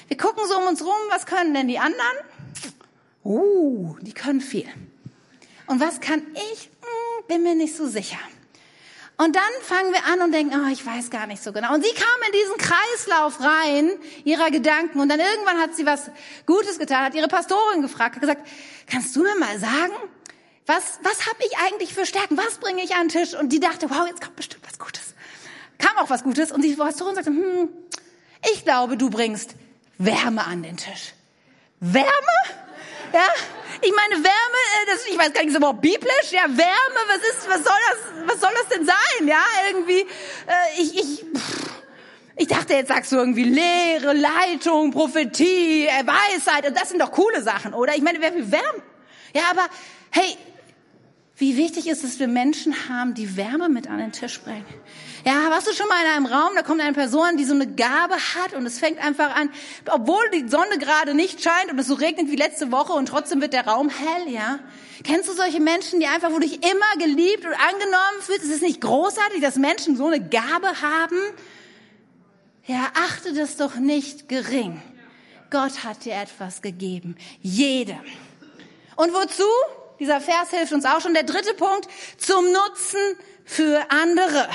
Wir 0.08 0.18
gucken 0.18 0.44
so 0.48 0.58
um 0.58 0.68
uns 0.68 0.84
rum, 0.84 0.98
was 1.10 1.28
können 1.28 1.54
denn 1.54 1.68
die 1.68 1.78
anderen? 1.78 2.18
Uh, 3.24 3.96
die 4.02 4.14
können 4.14 4.42
viel. 4.42 4.68
Und 5.68 5.80
was 5.80 6.00
kann 6.00 6.26
ich? 6.34 6.72
Hm, 6.82 7.28
bin 7.28 7.44
mir 7.44 7.54
nicht 7.54 7.76
so 7.76 7.88
sicher. 7.88 8.18
Und 9.24 9.36
dann 9.36 9.44
fangen 9.62 9.94
wir 9.94 10.04
an 10.12 10.20
und 10.22 10.32
denken, 10.32 10.60
oh, 10.66 10.72
ich 10.72 10.84
weiß 10.84 11.12
gar 11.12 11.28
nicht 11.28 11.44
so 11.44 11.54
genau. 11.54 11.76
Und 11.76 11.86
sie 11.86 11.94
kam 11.94 12.08
in 12.26 12.32
diesen 12.32 12.58
Kreislauf 12.58 13.40
rein 13.40 13.92
ihrer 14.24 14.50
Gedanken 14.50 15.00
und 15.00 15.10
dann 15.10 15.20
irgendwann 15.20 15.60
hat 15.60 15.76
sie 15.76 15.86
was 15.86 16.10
Gutes 16.48 16.80
getan, 16.80 17.06
hat 17.06 17.14
ihre 17.14 17.28
Pastorin 17.28 17.84
gefragt, 17.84 18.16
hat 18.16 18.22
gesagt, 18.22 18.48
kannst 18.88 19.16
du 19.16 19.22
mir 19.22 19.36
mal 19.36 19.60
sagen, 19.60 19.94
was, 20.66 21.00
was 21.04 21.28
habe 21.28 21.38
ich 21.46 21.56
eigentlich 21.60 21.94
für 21.94 22.08
Stärken? 22.08 22.36
Was 22.36 22.58
bringe 22.58 22.82
ich 22.82 22.96
an 22.96 23.10
den 23.10 23.10
Tisch? 23.10 23.36
Und 23.36 23.50
die 23.50 23.60
dachte, 23.60 23.92
wow, 23.92 24.08
jetzt 24.08 24.22
kommt 24.22 24.38
bestimmt 24.38 24.64
was 24.68 24.80
Gutes. 24.80 25.14
Kam 25.78 25.96
auch 25.98 26.10
was 26.10 26.24
Gutes 26.24 26.52
und 26.52 26.64
die 26.64 26.74
Pastorin 26.74 27.14
sagte, 27.14 27.30
hm, 27.30 27.70
ich 28.52 28.64
glaube, 28.64 28.98
du 28.98 29.12
bringst 29.12 29.54
Wärme 30.00 30.48
an 30.48 30.64
den 30.64 30.78
Tisch. 30.78 31.14
Wärme? 31.80 32.08
Ja, 33.14 33.28
ich 33.82 33.92
meine, 33.94 34.24
Wärme, 34.24 34.28
äh, 34.28 34.86
das, 34.88 35.06
ich 35.06 35.18
weiß 35.18 35.34
gar 35.34 35.42
nicht, 35.42 35.52
ist 35.52 35.58
überhaupt 35.58 35.82
biblisch? 35.82 36.32
Ja, 36.32 36.44
Wärme, 36.48 37.02
was 37.08 37.18
ist, 37.18 37.50
was 37.50 37.64
soll 37.64 37.80
das, 37.90 38.34
was 38.34 38.40
soll 38.40 38.52
das 38.54 38.78
denn 38.78 38.86
sein? 38.86 39.28
Ja, 39.28 39.44
irgendwie, 39.70 40.02
äh, 40.02 40.82
ich, 40.82 40.98
ich, 40.98 41.26
ich 42.38 42.48
dachte, 42.48 42.74
jetzt 42.74 42.88
sagst 42.88 43.12
du 43.12 43.18
irgendwie 43.18 43.44
Lehre, 43.44 44.14
Leitung, 44.14 44.92
Prophetie, 44.92 45.88
äh, 45.88 46.06
Weisheit, 46.06 46.76
das 46.76 46.90
sind 46.90 47.02
doch 47.02 47.12
coole 47.12 47.42
Sachen, 47.42 47.74
oder? 47.74 47.96
Ich 47.96 48.02
meine, 48.02 48.22
wer 48.22 48.34
will 48.34 48.50
Wärme? 48.52 48.84
Ja, 49.34 49.44
aber, 49.52 49.68
hey, 50.12 50.38
wie 51.36 51.58
wichtig 51.58 51.88
ist 51.88 52.04
es, 52.04 52.12
dass 52.12 52.20
wir 52.20 52.28
Menschen 52.28 52.88
haben, 52.88 53.14
die 53.14 53.36
Wärme 53.36 53.68
mit 53.68 53.90
an 53.90 53.98
den 53.98 54.12
Tisch 54.12 54.40
bringen. 54.40 54.66
Ja, 55.24 55.52
warst 55.52 55.68
du 55.68 55.74
schon 55.74 55.88
mal 55.88 56.02
in 56.04 56.12
einem 56.12 56.26
Raum, 56.26 56.50
da 56.56 56.64
kommt 56.64 56.82
eine 56.82 56.94
Person, 56.94 57.38
die 57.38 57.46
so 57.46 57.54
eine 57.54 57.68
Gabe 57.68 58.16
hat 58.16 58.54
und 58.56 58.66
es 58.66 58.80
fängt 58.80 58.98
einfach 59.00 59.36
an, 59.36 59.52
obwohl 59.92 60.30
die 60.34 60.48
Sonne 60.48 60.80
gerade 60.80 61.14
nicht 61.14 61.44
scheint 61.44 61.72
und 61.72 61.78
es 61.78 61.88
so 61.88 61.94
regnet 61.94 62.32
wie 62.32 62.36
letzte 62.36 62.72
Woche 62.72 62.94
und 62.94 63.08
trotzdem 63.08 63.40
wird 63.40 63.54
der 63.54 63.68
Raum 63.68 63.90
hell, 63.90 64.34
ja? 64.34 64.60
Kennst 65.04 65.30
du 65.30 65.34
solche 65.34 65.60
Menschen, 65.60 66.00
die 66.00 66.08
einfach, 66.08 66.32
wo 66.32 66.40
du 66.40 66.48
dich 66.48 66.64
immer 66.64 67.06
geliebt 67.06 67.46
und 67.46 67.54
angenommen 67.54 68.22
fühlst? 68.22 68.44
Ist 68.44 68.56
es 68.56 68.62
nicht 68.62 68.82
großartig, 68.82 69.42
dass 69.42 69.56
Menschen 69.58 69.96
so 69.96 70.08
eine 70.08 70.20
Gabe 70.20 70.82
haben? 70.82 71.18
Ja, 72.66 72.88
achte 72.94 73.34
das 73.34 73.58
doch 73.58 73.76
nicht 73.76 74.30
gering. 74.30 74.82
Gott 75.50 75.84
hat 75.84 76.06
dir 76.06 76.14
etwas 76.14 76.62
gegeben. 76.62 77.16
Jedem. 77.42 78.00
Und 78.96 79.14
wozu? 79.14 79.44
Dieser 80.00 80.22
Vers 80.22 80.50
hilft 80.52 80.72
uns 80.72 80.86
auch 80.86 81.02
schon. 81.02 81.14
Der 81.14 81.24
dritte 81.24 81.54
Punkt, 81.56 81.88
zum 82.18 82.46
Nutzen 82.46 83.00
für 83.46 83.86
andere. 83.90 84.48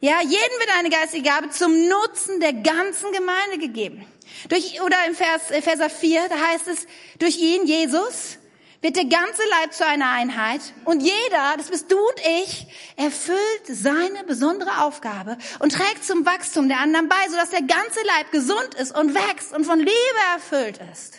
Ja, 0.00 0.22
jedem 0.22 0.58
wird 0.58 0.78
eine 0.78 0.88
geistige 0.88 1.22
Gabe 1.22 1.50
zum 1.50 1.72
Nutzen 1.88 2.40
der 2.40 2.54
ganzen 2.54 3.12
Gemeinde 3.12 3.58
gegeben. 3.58 4.06
Durch, 4.48 4.80
oder 4.80 4.96
im 5.06 5.14
Vers, 5.14 5.50
äh, 5.50 5.60
Verser 5.60 5.90
4, 5.90 6.28
da 6.28 6.36
heißt 6.52 6.68
es, 6.68 6.86
durch 7.18 7.36
ihn, 7.38 7.66
Jesus, 7.66 8.38
wird 8.80 8.96
der 8.96 9.04
ganze 9.04 9.42
Leib 9.60 9.74
zu 9.74 9.84
einer 9.86 10.10
Einheit 10.10 10.62
und 10.86 11.02
jeder, 11.02 11.54
das 11.58 11.68
bist 11.68 11.92
du 11.92 11.98
und 11.98 12.20
ich, 12.40 12.66
erfüllt 12.96 13.38
seine 13.66 14.24
besondere 14.24 14.82
Aufgabe 14.82 15.36
und 15.58 15.72
trägt 15.72 16.02
zum 16.02 16.24
Wachstum 16.24 16.68
der 16.68 16.80
anderen 16.80 17.08
bei, 17.08 17.28
sodass 17.28 17.50
der 17.50 17.60
ganze 17.60 18.00
Leib 18.06 18.32
gesund 18.32 18.74
ist 18.80 18.96
und 18.96 19.14
wächst 19.14 19.52
und 19.52 19.64
von 19.64 19.78
Liebe 19.78 19.90
erfüllt 20.34 20.80
ist. 20.90 21.16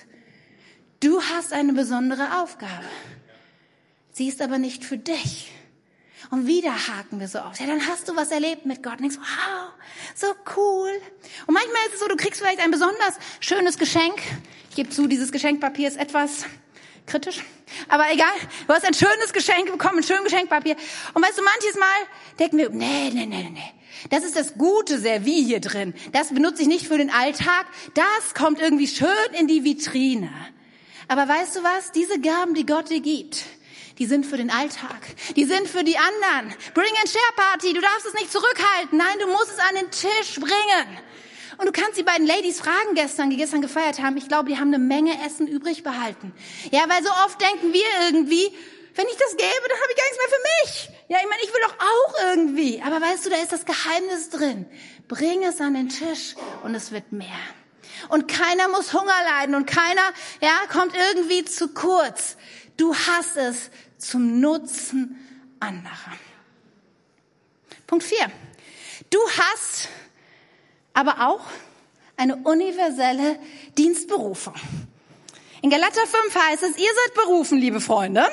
Du 1.02 1.22
hast 1.22 1.54
eine 1.54 1.74
besondere 1.74 2.42
Aufgabe. 2.42 2.86
Sie 4.12 4.28
ist 4.28 4.42
aber 4.42 4.58
nicht 4.58 4.84
für 4.84 4.98
dich. 4.98 5.52
Und 6.30 6.48
wieder 6.48 6.72
haken 6.88 7.20
wir 7.20 7.28
so 7.28 7.40
aus. 7.40 7.60
Ja, 7.60 7.66
dann 7.66 7.86
hast 7.88 8.08
du 8.08 8.16
was 8.16 8.32
erlebt 8.32 8.66
mit 8.66 8.84
Gott. 8.84 8.94
Und 8.94 9.02
denkst, 9.02 9.18
wow, 9.18 9.72
so 10.16 10.28
cool. 10.56 10.92
Und 11.48 11.54
manchmal 11.54 11.88
ist 11.88 11.96
es 11.96 12.00
so, 12.00 12.08
du 12.08 12.16
kriegst 12.16 12.40
vielleicht 12.40 12.60
ein 12.60 12.72
besonders 12.72 13.18
schönes 13.40 13.78
Geschenk. 13.78 14.22
Ich 14.70 14.76
gebe 14.76 14.90
zu, 14.90 15.08
dieses 15.08 15.32
Geschenkpapier 15.32 15.88
ist 15.88 15.98
etwas 15.98 16.46
kritisch. 17.06 17.44
Aber 17.90 18.12
egal, 18.12 18.34
du 18.68 18.74
hast 18.74 18.86
ein 18.86 18.94
schönes 18.94 19.34
Geschenk 19.34 19.72
bekommen, 19.72 19.98
ein 20.00 20.04
schönes 20.04 20.26
Geschenkpapier. 20.26 20.76
Und 21.14 21.24
weißt 21.24 21.38
du, 21.38 21.44
manches 21.44 21.76
Mal 21.78 21.88
denken 22.40 22.58
wir, 22.58 22.70
nee, 22.70 23.10
nee, 23.14 23.26
nee, 23.26 23.50
nee. 23.52 23.74
Das 24.10 24.24
ist 24.24 24.36
das 24.36 24.56
gute 24.56 25.00
Servie 25.00 25.44
hier 25.44 25.60
drin. 25.60 25.94
Das 26.12 26.30
benutze 26.30 26.64
ich 26.64 26.68
nicht 26.68 26.88
für 26.88 26.98
den 26.98 27.12
Alltag. 27.12 27.68
Das 27.94 28.34
kommt 28.34 28.60
irgendwie 28.60 28.88
schön 28.88 29.10
in 29.38 29.48
die 29.48 29.64
Vitrine. 29.64 30.32
Aber 31.08 31.28
weißt 31.28 31.58
du 31.58 31.64
was? 31.64 31.92
Diese 31.92 32.20
Gaben, 32.20 32.54
die 32.54 32.66
Gott 32.66 32.90
dir 32.90 33.02
gibt, 33.02 33.44
die 34.02 34.08
sind 34.08 34.26
für 34.26 34.38
den 34.38 34.50
Alltag. 34.50 34.98
Die 35.36 35.46
sind 35.46 35.68
für 35.68 35.84
die 35.84 35.96
anderen. 35.96 36.58
Bring 36.74 36.92
and 37.02 37.08
Share 37.08 37.34
Party. 37.36 37.72
Du 37.72 37.82
darfst 37.82 38.08
es 38.08 38.16
nicht 38.16 38.32
zurückhalten. 38.32 38.98
Nein, 38.98 39.20
du 39.20 39.28
musst 39.28 39.52
es 39.52 39.60
an 39.60 39.76
den 39.76 39.92
Tisch 39.92 40.40
bringen. 40.40 40.88
Und 41.60 41.68
du 41.68 41.72
kannst 41.72 42.00
die 42.00 42.04
beiden 42.04 42.26
Ladies 42.26 42.60
fragen 42.60 42.96
gestern, 42.96 43.30
die 43.30 43.38
gestern 43.38 43.62
gefeiert 43.62 44.02
haben. 44.02 44.18
Ich 44.18 44.28
glaube, 44.28 44.50
die 44.50 44.58
haben 44.58 44.74
eine 44.74 44.80
Menge 44.80 45.24
Essen 45.24 45.46
übrig 45.46 45.84
behalten. 45.84 46.34
Ja, 46.72 46.86
weil 46.88 47.04
so 47.04 47.12
oft 47.26 47.40
denken 47.40 47.74
wir 47.74 47.86
irgendwie, 48.08 48.52
wenn 48.96 49.06
ich 49.06 49.18
das 49.18 49.38
gebe, 49.38 49.68
dann 49.70 49.80
habe 49.80 49.92
ich 49.92 49.98
gar 49.98 50.06
nichts 50.06 50.18
mehr 50.18 50.30
für 50.30 50.44
mich. 50.64 50.90
Ja, 51.10 51.18
ich 51.22 51.30
meine, 51.30 51.44
ich 51.44 51.54
will 51.54 51.62
doch 51.68 51.76
auch 51.78 52.30
irgendwie. 52.32 52.82
Aber 52.84 53.00
weißt 53.00 53.28
du, 53.28 53.30
da 53.30 53.36
ist 53.36 53.52
das 53.52 53.66
Geheimnis 53.66 54.32
drin. 54.32 54.66
Bring 55.10 55.44
es 55.44 55.62
an 55.62 55.76
den 55.76 55.90
Tisch 55.90 56.34
und 56.64 56.74
es 56.74 56.92
wird 56.92 57.12
mehr. 57.12 57.28
Und 58.10 58.28
keiner 58.28 58.68
muss 58.68 58.94
Hunger 58.94 59.14
leiden 59.30 59.54
und 59.54 59.68
keiner, 59.68 60.12
ja, 60.42 60.58
kommt 60.72 60.96
irgendwie 60.96 61.46
zu 61.46 61.68
kurz. 61.68 62.38
Du 62.78 62.96
hast 62.96 63.38
es 63.38 63.70
zum 64.02 64.40
Nutzen 64.40 65.18
anderer. 65.60 66.18
Punkt 67.88 68.04
4. 68.04 68.18
Du 69.10 69.20
hast 69.38 69.90
aber 70.94 71.28
auch 71.28 71.42
eine 72.18 72.38
universelle 72.38 73.40
Dienstberufung. 73.78 74.54
In 75.62 75.70
Galater 75.70 76.02
5 76.06 76.36
heißt 76.36 76.64
es, 76.64 76.78
ihr 76.78 76.90
seid 76.90 77.14
berufen, 77.16 77.58
liebe 77.58 77.82
Freunde, 77.82 78.26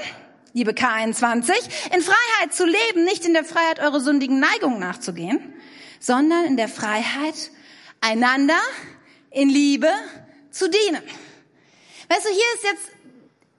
liebe 0.53 0.73
K21, 0.73 1.53
in 1.95 2.01
Freiheit 2.01 2.55
zu 2.55 2.65
leben, 2.65 3.05
nicht 3.05 3.27
in 3.27 3.35
der 3.35 3.45
Freiheit, 3.45 3.81
eure 3.81 4.01
sündigen 4.01 4.41
Neigungen 4.41 4.79
nachzugehen, 4.79 5.55
sondern 6.01 6.45
in 6.45 6.57
der 6.57 6.69
Freiheit, 6.69 7.51
einander 8.01 8.59
in 9.31 9.49
Liebe 9.49 9.91
zu 10.51 10.71
dienen. 10.71 11.03
Weißt 12.09 12.25
du, 12.25 12.31
hier 12.31 12.55
ist 12.55 12.65
jetzt 12.65 12.98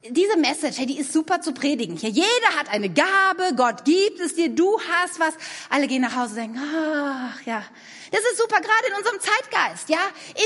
diese 0.07 0.38
Message, 0.38 0.77
hey, 0.77 0.85
die 0.85 0.97
ist 0.97 1.12
super 1.12 1.41
zu 1.41 1.53
predigen. 1.53 1.97
Hier, 1.97 2.09
jeder 2.09 2.55
hat 2.57 2.69
eine 2.69 2.89
Gabe, 2.89 3.53
Gott 3.57 3.83
gibt 3.83 4.19
es 4.21 4.33
dir, 4.35 4.49
du 4.49 4.79
hast 4.79 5.19
was. 5.19 5.33
Alle 5.69 5.88
gehen 5.88 6.01
nach 6.01 6.15
Hause 6.15 6.29
und 6.29 6.35
denken, 6.38 6.59
ach 6.59 7.41
ja, 7.45 7.63
das 8.12 8.21
ist 8.21 8.38
super, 8.38 8.62
gerade 8.62 8.88
in 8.88 8.93
unserem 8.95 9.19
Zeitgeist, 9.19 9.89
ja. 9.89 9.99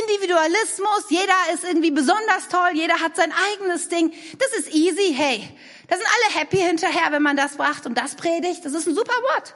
Individualismus, 0.08 1.06
jeder 1.10 1.36
ist 1.54 1.64
irgendwie 1.64 1.92
besonders 1.92 2.48
toll, 2.50 2.72
jeder 2.74 3.00
hat 3.00 3.16
sein 3.16 3.32
eigenes 3.52 3.90
Ding. 3.90 4.12
Das 4.40 4.58
ist 4.58 4.74
easy, 4.74 5.14
hey. 5.16 5.48
Da 5.88 5.98
sind 5.98 6.08
alle 6.08 6.40
happy 6.40 6.58
hinterher, 6.58 7.12
wenn 7.12 7.22
man 7.22 7.38
das 7.38 7.56
bracht 7.56 7.86
und 7.86 7.96
das 7.96 8.16
predigt. 8.16 8.66
Das 8.66 8.74
ist 8.74 8.88
ein 8.88 8.96
super 8.96 9.14
Wort. 9.14 9.54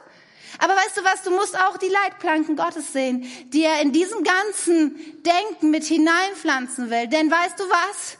Aber 0.60 0.74
weißt 0.76 0.96
du 0.96 1.04
was, 1.04 1.22
du 1.22 1.30
musst 1.30 1.58
auch 1.58 1.76
die 1.76 1.88
Leitplanken 1.88 2.54
Gottes 2.54 2.92
sehen, 2.92 3.26
die 3.46 3.64
er 3.64 3.80
in 3.80 3.92
diesem 3.92 4.22
ganzen 4.22 5.22
Denken 5.24 5.70
mit 5.70 5.84
hineinpflanzen 5.84 6.90
will. 6.90 7.08
Denn 7.08 7.30
weißt 7.30 7.58
du 7.58 7.64
was? 7.64 8.18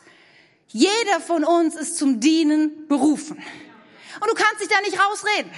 Jeder 0.69 1.21
von 1.21 1.45
uns 1.45 1.75
ist 1.75 1.97
zum 1.97 2.21
Dienen 2.21 2.87
berufen. 2.89 3.43
Und 4.21 4.31
du 4.31 4.35
kannst 4.35 4.61
dich 4.61 4.69
da 4.69 4.81
nicht 4.83 4.99
rausreden. 5.01 5.51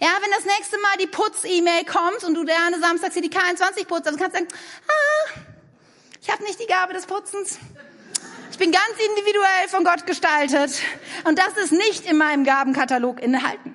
Ja, 0.00 0.08
wenn 0.22 0.30
das 0.30 0.44
nächste 0.44 0.78
Mal 0.78 0.96
die 0.98 1.06
Putz-E-Mail 1.06 1.84
kommt 1.84 2.24
und 2.24 2.34
du 2.34 2.44
gerne 2.46 2.80
samstags 2.80 3.12
hier 3.12 3.22
die 3.22 3.30
K21 3.30 3.86
putzt, 3.86 4.06
dann 4.06 4.16
kannst 4.16 4.34
du 4.34 4.40
sagen, 4.40 4.48
ah, 4.88 5.40
ich 6.22 6.30
habe 6.30 6.42
nicht 6.44 6.58
die 6.58 6.66
Gabe 6.66 6.94
des 6.94 7.04
Putzens. 7.04 7.58
Ich 8.50 8.58
bin 8.58 8.72
ganz 8.72 8.92
individuell 9.10 9.68
von 9.68 9.84
Gott 9.84 10.06
gestaltet. 10.06 10.72
Und 11.24 11.38
das 11.38 11.62
ist 11.62 11.72
nicht 11.72 12.06
in 12.06 12.16
meinem 12.16 12.44
Gabenkatalog 12.44 13.22
enthalten. 13.22 13.74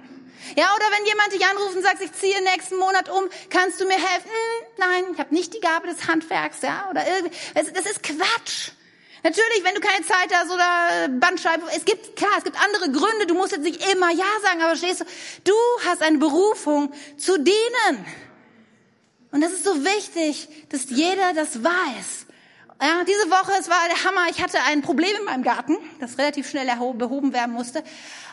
Ja, 0.56 0.73
oder 0.75 0.86
wenn 0.97 1.06
jemand 1.06 1.32
dich 1.34 1.45
anruft 1.45 1.75
und 1.75 1.84
sagt, 1.84 2.01
ich 2.01 2.13
ziehe 2.13 2.41
nächsten 2.43 2.78
Monat 2.78 3.10
um, 3.10 3.23
kannst 3.51 3.80
du 3.80 3.86
mir 3.86 3.93
helfen? 3.93 4.30
Hm, 4.30 4.67
nein, 4.78 5.04
ich 5.13 5.19
habe 5.19 5.34
nicht 5.34 5.54
die 5.54 5.60
Gabe 5.60 5.88
des 5.88 6.08
Handwerks, 6.08 6.62
ja, 6.62 6.88
oder 6.89 7.06
irgendwie. 7.08 7.36
Das 7.54 7.86
ist 7.86 8.01
Quatsch. 8.01 8.71
Natürlich, 9.25 9.63
wenn 9.63 9.73
du 9.73 9.81
keine 9.81 10.05
Zeit 10.05 10.31
hast 10.35 10.51
oder 10.51 11.09
Bandscheibe, 11.09 11.63
es 11.75 11.83
gibt, 11.83 12.15
klar, 12.15 12.29
es 12.38 12.43
gibt 12.43 12.63
andere 12.63 12.91
Gründe, 12.91 13.25
du 13.25 13.33
musst 13.33 13.53
jetzt 13.53 13.63
nicht 13.63 13.83
immer 13.91 14.11
Ja 14.11 14.23
sagen, 14.43 14.61
aber 14.61 14.75
stehst 14.75 15.01
du, 15.01 15.05
du 15.45 15.53
hast 15.89 16.03
eine 16.03 16.19
Berufung 16.19 16.93
zu 17.17 17.39
dienen. 17.39 18.05
Und 19.31 19.41
das 19.41 19.51
ist 19.51 19.63
so 19.63 19.83
wichtig, 19.83 20.47
dass 20.69 20.91
jeder 20.91 21.33
das 21.33 21.63
weiß. 21.63 22.27
Ja, 22.79 23.03
diese 23.03 23.31
Woche, 23.31 23.53
es 23.59 23.67
war 23.67 23.79
der 23.88 24.03
Hammer, 24.03 24.29
ich 24.29 24.43
hatte 24.43 24.59
ein 24.67 24.83
Problem 24.83 25.15
in 25.17 25.25
meinem 25.25 25.43
Garten, 25.43 25.75
das 25.99 26.19
relativ 26.19 26.47
schnell 26.47 26.67
behoben 26.93 27.33
werden 27.33 27.55
musste. 27.55 27.83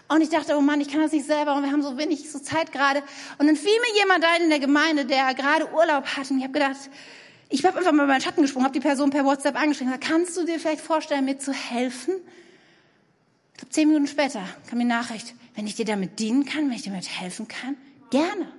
Und 0.09 0.20
ich 0.20 0.28
dachte, 0.28 0.59
oh 0.59 0.61
Mann, 0.61 0.83
ich 0.83 0.88
kann 0.88 1.00
das 1.00 1.12
nicht 1.12 1.24
selber 1.24 1.55
und 1.55 1.62
wir 1.62 1.72
haben 1.72 1.83
so 1.83 1.96
wenig 1.96 2.31
so 2.31 2.38
Zeit 2.38 2.70
gerade. 2.70 3.02
Und 3.38 3.46
dann 3.46 3.57
fiel 3.57 3.81
mir 3.81 3.98
jemand 3.98 4.26
ein 4.26 4.42
in 4.42 4.50
der 4.50 4.59
Gemeinde, 4.59 5.07
der 5.07 5.33
gerade 5.33 5.72
Urlaub 5.72 6.05
hatte. 6.05 6.35
Und 6.35 6.40
ich 6.40 6.44
habe 6.44 6.52
gedacht, 6.52 6.76
ich 7.52 7.64
habe 7.64 7.78
einfach 7.78 7.92
mal 7.92 8.06
meinen 8.06 8.22
Schatten 8.22 8.42
gesprungen, 8.42 8.64
habe 8.64 8.72
die 8.72 8.80
Person 8.80 9.10
per 9.10 9.24
WhatsApp 9.24 9.60
angeschrieben, 9.60 9.92
gesagt, 9.92 10.08
kannst 10.08 10.36
du 10.36 10.44
dir 10.44 10.58
vielleicht 10.58 10.80
vorstellen, 10.80 11.24
mir 11.26 11.38
zu 11.38 11.52
helfen? 11.52 12.14
Ich 13.52 13.58
glaube, 13.58 13.70
zehn 13.70 13.88
Minuten 13.88 14.06
später 14.06 14.42
kam 14.68 14.78
die 14.78 14.86
Nachricht, 14.86 15.34
wenn 15.54 15.66
ich 15.66 15.74
dir 15.74 15.84
damit 15.84 16.18
dienen 16.18 16.46
kann, 16.46 16.68
wenn 16.68 16.76
ich 16.76 16.82
dir 16.82 16.90
damit 16.90 17.08
helfen 17.20 17.46
kann, 17.48 17.76
gerne. 18.10 18.50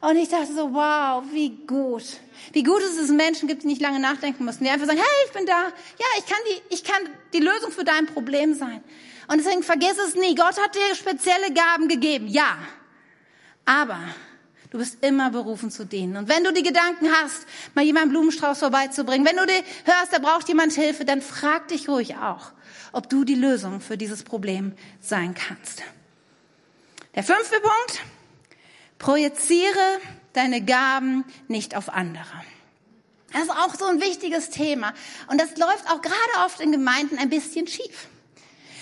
Und 0.00 0.16
ich 0.16 0.28
dachte 0.28 0.54
so, 0.54 0.72
wow, 0.72 1.24
wie 1.32 1.50
gut. 1.66 2.04
Wie 2.52 2.62
gut 2.62 2.80
ist 2.80 2.92
es, 2.92 2.96
dass 2.96 3.04
es 3.06 3.10
Menschen 3.10 3.48
gibt, 3.48 3.64
die 3.64 3.66
nicht 3.66 3.82
lange 3.82 4.00
nachdenken 4.00 4.44
müssen, 4.44 4.64
die 4.64 4.70
einfach 4.70 4.86
sagen, 4.86 4.98
hey, 4.98 5.26
ich 5.26 5.32
bin 5.32 5.44
da. 5.44 5.64
Ja, 5.64 6.06
ich 6.18 6.24
kann 6.24 6.38
die, 6.48 6.74
ich 6.74 6.84
kann 6.84 7.02
die 7.34 7.40
Lösung 7.40 7.70
für 7.70 7.84
dein 7.84 8.06
Problem 8.06 8.54
sein. 8.54 8.82
Und 9.26 9.38
deswegen 9.38 9.62
vergiss 9.62 9.98
es 9.98 10.14
nie. 10.14 10.34
Gott 10.34 10.58
hat 10.58 10.74
dir 10.74 10.94
spezielle 10.94 11.52
Gaben 11.52 11.88
gegeben. 11.88 12.28
Ja. 12.28 12.56
Aber 13.66 13.98
Du 14.70 14.78
bist 14.78 14.98
immer 15.02 15.30
berufen 15.30 15.70
zu 15.70 15.84
dienen. 15.84 16.16
Und 16.16 16.28
wenn 16.28 16.44
du 16.44 16.52
die 16.52 16.62
Gedanken 16.62 17.10
hast, 17.10 17.44
mal 17.74 17.84
jemanden 17.84 18.10
Blumenstrauß 18.10 18.60
vorbeizubringen, 18.60 19.26
wenn 19.26 19.36
du 19.36 19.44
dir 19.44 19.62
hörst, 19.84 20.12
da 20.12 20.18
braucht 20.18 20.48
jemand 20.48 20.72
Hilfe, 20.72 21.04
dann 21.04 21.22
frag 21.22 21.68
dich 21.68 21.88
ruhig 21.88 22.16
auch, 22.16 22.52
ob 22.92 23.10
du 23.10 23.24
die 23.24 23.34
Lösung 23.34 23.80
für 23.80 23.96
dieses 23.96 24.22
Problem 24.22 24.72
sein 25.00 25.34
kannst. 25.34 25.82
Der 27.16 27.24
fünfte 27.24 27.60
Punkt. 27.60 28.02
Projiziere 28.98 29.98
deine 30.34 30.62
Gaben 30.62 31.24
nicht 31.48 31.74
auf 31.74 31.88
andere. 31.88 32.44
Das 33.32 33.44
ist 33.44 33.50
auch 33.50 33.74
so 33.74 33.86
ein 33.86 34.00
wichtiges 34.00 34.50
Thema. 34.50 34.92
Und 35.28 35.40
das 35.40 35.56
läuft 35.56 35.86
auch 35.90 36.02
gerade 36.02 36.44
oft 36.44 36.60
in 36.60 36.70
Gemeinden 36.70 37.18
ein 37.18 37.30
bisschen 37.30 37.66
schief. 37.66 38.08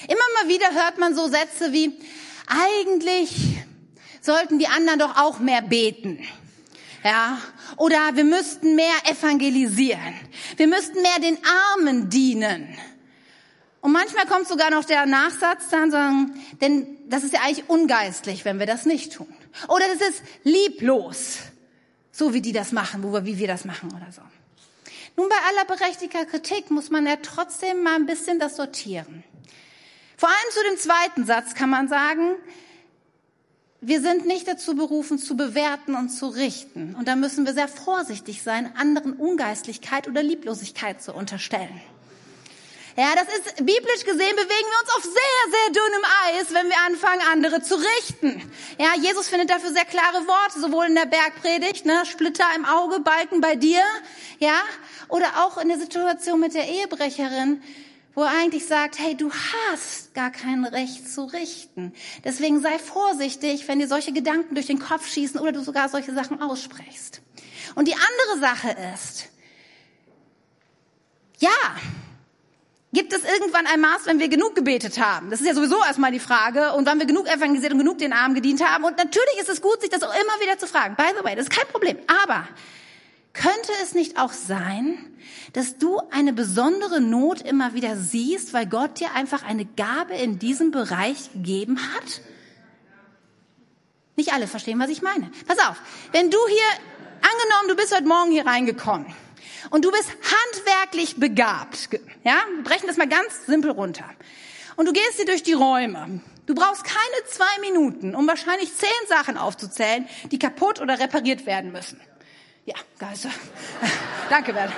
Immer 0.09 0.43
mal 0.43 0.49
wieder 0.49 0.71
hört 0.73 0.99
man 0.99 1.15
so 1.15 1.29
Sätze 1.29 1.73
wie, 1.73 1.99
eigentlich 2.47 3.59
sollten 4.29 4.59
die 4.59 4.69
anderen 4.69 4.99
doch 4.99 5.17
auch 5.17 5.39
mehr 5.39 5.63
beten. 5.63 6.19
Ja, 7.03 7.39
oder 7.79 8.15
wir 8.15 8.25
müssten 8.25 8.77
mehr 8.77 8.97
evangelisieren. 9.05 10.15
Wir 10.59 10.67
müssten 10.67 11.01
mehr 11.01 11.19
den 11.23 11.39
Armen 11.73 12.11
dienen. 12.11 12.69
Und 13.81 13.93
manchmal 13.93 14.27
kommt 14.27 14.47
sogar 14.47 14.71
noch 14.71 14.85
der 14.85 15.07
Nachsatz 15.07 15.69
dann 15.71 15.91
sagen, 15.91 16.35
denn 16.61 16.99
das 17.07 17.25
ist 17.25 17.33
ja 17.33 17.41
eigentlich 17.41 17.71
ungeistlich, 17.71 18.45
wenn 18.45 18.59
wir 18.59 18.67
das 18.67 18.85
nicht 18.85 19.15
tun. 19.15 19.33
Oder 19.69 19.87
das 19.89 20.07
ist 20.07 20.23
lieblos, 20.45 21.39
so 22.13 22.35
wie 22.35 22.43
die 22.43 22.53
das 22.53 22.73
machen, 22.73 23.03
wo 23.03 23.13
wir, 23.15 23.25
wie 23.25 23.39
wir 23.39 23.49
das 23.49 23.65
machen 23.65 23.91
oder 23.97 24.13
so. 24.13 24.21
Nun, 25.17 25.31
bei 25.31 25.37
aller 25.49 25.65
berechtigter 25.65 26.27
Kritik 26.27 26.71
muss 26.71 26.91
man 26.91 27.07
ja 27.07 27.17
trotzdem 27.17 27.83
mal 27.83 27.95
ein 27.95 28.05
bisschen 28.05 28.39
das 28.39 28.57
sortieren. 28.57 29.25
Vor 30.19 30.29
allem 30.29 30.53
zu 30.53 30.61
dem 30.69 30.77
zweiten 30.77 31.25
Satz 31.25 31.55
kann 31.55 31.71
man 31.71 31.89
sagen, 31.89 32.35
wir 33.81 34.01
sind 34.01 34.27
nicht 34.27 34.49
dazu 34.49 34.75
berufen, 34.75 35.19
zu 35.19 35.37
bewerten 35.37 35.95
und 35.95 36.09
zu 36.09 36.27
richten. 36.27 36.97
Und 36.99 37.07
da 37.07 37.15
müssen 37.15 37.47
wir 37.47 37.55
sehr 37.55 37.69
vorsichtig 37.69 38.43
sein, 38.43 38.73
anderen 38.77 39.13
Ungeistlichkeit 39.13 40.09
oder 40.09 40.23
Lieblosigkeit 40.23 41.01
zu 41.01 41.13
unterstellen. 41.15 41.81
Ja, 42.97 43.15
das 43.15 43.33
ist 43.33 43.57
biblisch 43.59 44.05
gesehen 44.05 44.35
bewegen 44.35 44.49
wir 44.49 44.81
uns 44.83 44.97
auf 44.97 45.05
sehr, 45.05 45.53
sehr 45.53 45.73
dünnem 45.73 46.05
Eis, 46.27 46.53
wenn 46.53 46.69
wir 46.69 46.77
anfangen, 46.85 47.23
andere 47.31 47.63
zu 47.63 47.77
richten. 47.77 48.51
Ja, 48.77 49.01
Jesus 49.01 49.29
findet 49.29 49.51
dafür 49.51 49.73
sehr 49.73 49.85
klare 49.85 50.27
Worte, 50.27 50.59
sowohl 50.59 50.87
in 50.87 50.97
der 50.97 51.07
Bergpredigt, 51.07 51.87
ne, 51.87 52.03
Splitter 52.07 52.47
im 52.57 52.65
Auge, 52.65 52.99
Balken 52.99 53.41
bei 53.41 53.55
dir, 53.55 53.85
ja, 54.41 54.61
oder 55.09 55.45
auch 55.45 55.59
in 55.59 55.69
der 55.69 55.79
Situation 55.79 56.41
mit 56.41 56.55
der 56.55 56.67
Ehebrecherin, 56.67 57.63
wo 58.15 58.23
er 58.23 58.31
eigentlich 58.31 58.67
sagt, 58.67 58.99
hey, 58.99 59.17
du 59.17 59.31
hast 59.33 60.15
gar 60.15 60.31
kein 60.31 60.65
Recht 60.65 61.09
zu 61.09 61.25
richten. 61.25 61.93
Deswegen 62.25 62.61
sei 62.61 62.79
vorsichtig, 62.79 63.69
wenn 63.69 63.79
dir 63.79 63.89
solche 63.89 64.13
Gedanken 64.13 64.55
durch 64.55 64.67
den 64.67 64.79
Kopf 64.79 65.09
schießen 65.09 65.41
oder 65.41 65.53
du 65.53 65.63
sogar 65.63 65.89
solche 65.89 66.15
Sachen 66.15 66.43
aussprichst. 66.43 67.21
Und 67.75 67.87
die 67.87 67.95
andere 67.95 68.41
Sache 68.41 68.77
ist, 68.95 69.29
ja, 71.39 71.51
Gibt 72.91 73.13
es 73.13 73.23
irgendwann 73.23 73.67
ein 73.67 73.81
Maß, 73.81 74.07
wenn 74.07 74.19
wir 74.19 74.29
genug 74.29 74.55
gebetet 74.55 74.99
haben? 74.99 75.29
Das 75.29 75.41
ist 75.41 75.47
ja 75.47 75.55
sowieso 75.55 75.77
erstmal 75.85 76.11
die 76.11 76.21
Frage. 76.21 76.73
Und 76.73 76.87
wann 76.87 76.99
wir 76.99 77.07
genug 77.07 77.29
evangelisiert 77.29 77.73
und 77.73 77.79
genug 77.79 77.99
den 77.99 78.15
Armen 78.15 78.35
gedient 78.35 78.67
haben. 78.67 78.85
Und 78.85 78.97
natürlich 78.97 79.39
ist 79.39 79.51
es 79.51 79.61
gut, 79.61 79.83
sich 79.83 79.91
das 79.91 80.03
auch 80.03 80.15
immer 80.15 80.41
wieder 80.41 80.57
zu 80.57 80.67
fragen. 80.67 80.97
By 80.97 81.11
the 81.17 81.23
way, 81.23 81.37
das 81.37 81.49
ist 81.49 81.51
kein 81.51 81.67
Problem. 81.69 81.99
Aber 82.25 82.49
könnte 83.39 83.73
es 83.83 83.95
nicht 83.95 84.19
auch 84.19 84.33
sein, 84.33 84.99
dass 85.53 85.79
du 85.79 86.01
eine 86.11 86.33
besondere 86.33 87.01
Not 87.01 87.41
immer 87.41 87.73
wieder 87.73 87.97
siehst, 87.97 88.53
weil 88.53 88.67
Gott 88.67 88.99
dir 89.01 89.15
einfach 89.15 89.45
eine 89.45 89.65
Gabe 89.65 90.15
in 90.15 90.39
diesem 90.39 90.73
Bereich 90.73 91.33
gegeben 91.33 91.79
hat? 91.95 92.21
Nicht 94.17 94.33
alle 94.33 94.49
verstehen, 94.49 94.81
was 94.81 94.91
ich 94.91 95.03
meine. 95.03 95.31
Pass 95.47 95.59
auf, 95.61 95.81
wenn 96.11 96.31
du 96.31 96.39
hier, 96.49 96.85
angenommen, 97.23 97.69
du 97.69 97.77
bist 97.77 97.95
heute 97.95 98.09
Morgen 98.09 98.33
hier 98.33 98.47
reingekommen 98.47 99.07
und 99.71 99.85
du 99.85 99.93
bist 99.93 100.11
handwerklich 100.11 101.17
begabt, 101.17 101.91
ja, 102.25 102.39
wir 102.57 102.65
brechen 102.65 102.89
das 102.89 102.97
mal 102.97 103.09
ganz 103.09 103.47
simpel 103.47 103.71
runter. 103.71 104.05
Und 104.77 104.87
du 104.87 104.93
gehst 104.93 105.15
hier 105.17 105.27
durch 105.27 105.43
die 105.43 105.53
Räume. 105.53 106.21
Du 106.47 106.55
brauchst 106.55 106.85
keine 106.85 107.25
zwei 107.27 107.61
Minuten, 107.61 108.15
um 108.15 108.27
wahrscheinlich 108.27 108.75
zehn 108.75 108.89
Sachen 109.09 109.37
aufzuzählen, 109.37 110.09
die 110.31 110.39
kaputt 110.39 110.81
oder 110.81 110.99
repariert 110.99 111.47
werden 111.47 111.73
müssen. 111.73 112.01
Ja, 112.69 112.75
Geister. 112.99 113.31
Danke, 114.29 114.53
Bernd. 114.53 114.75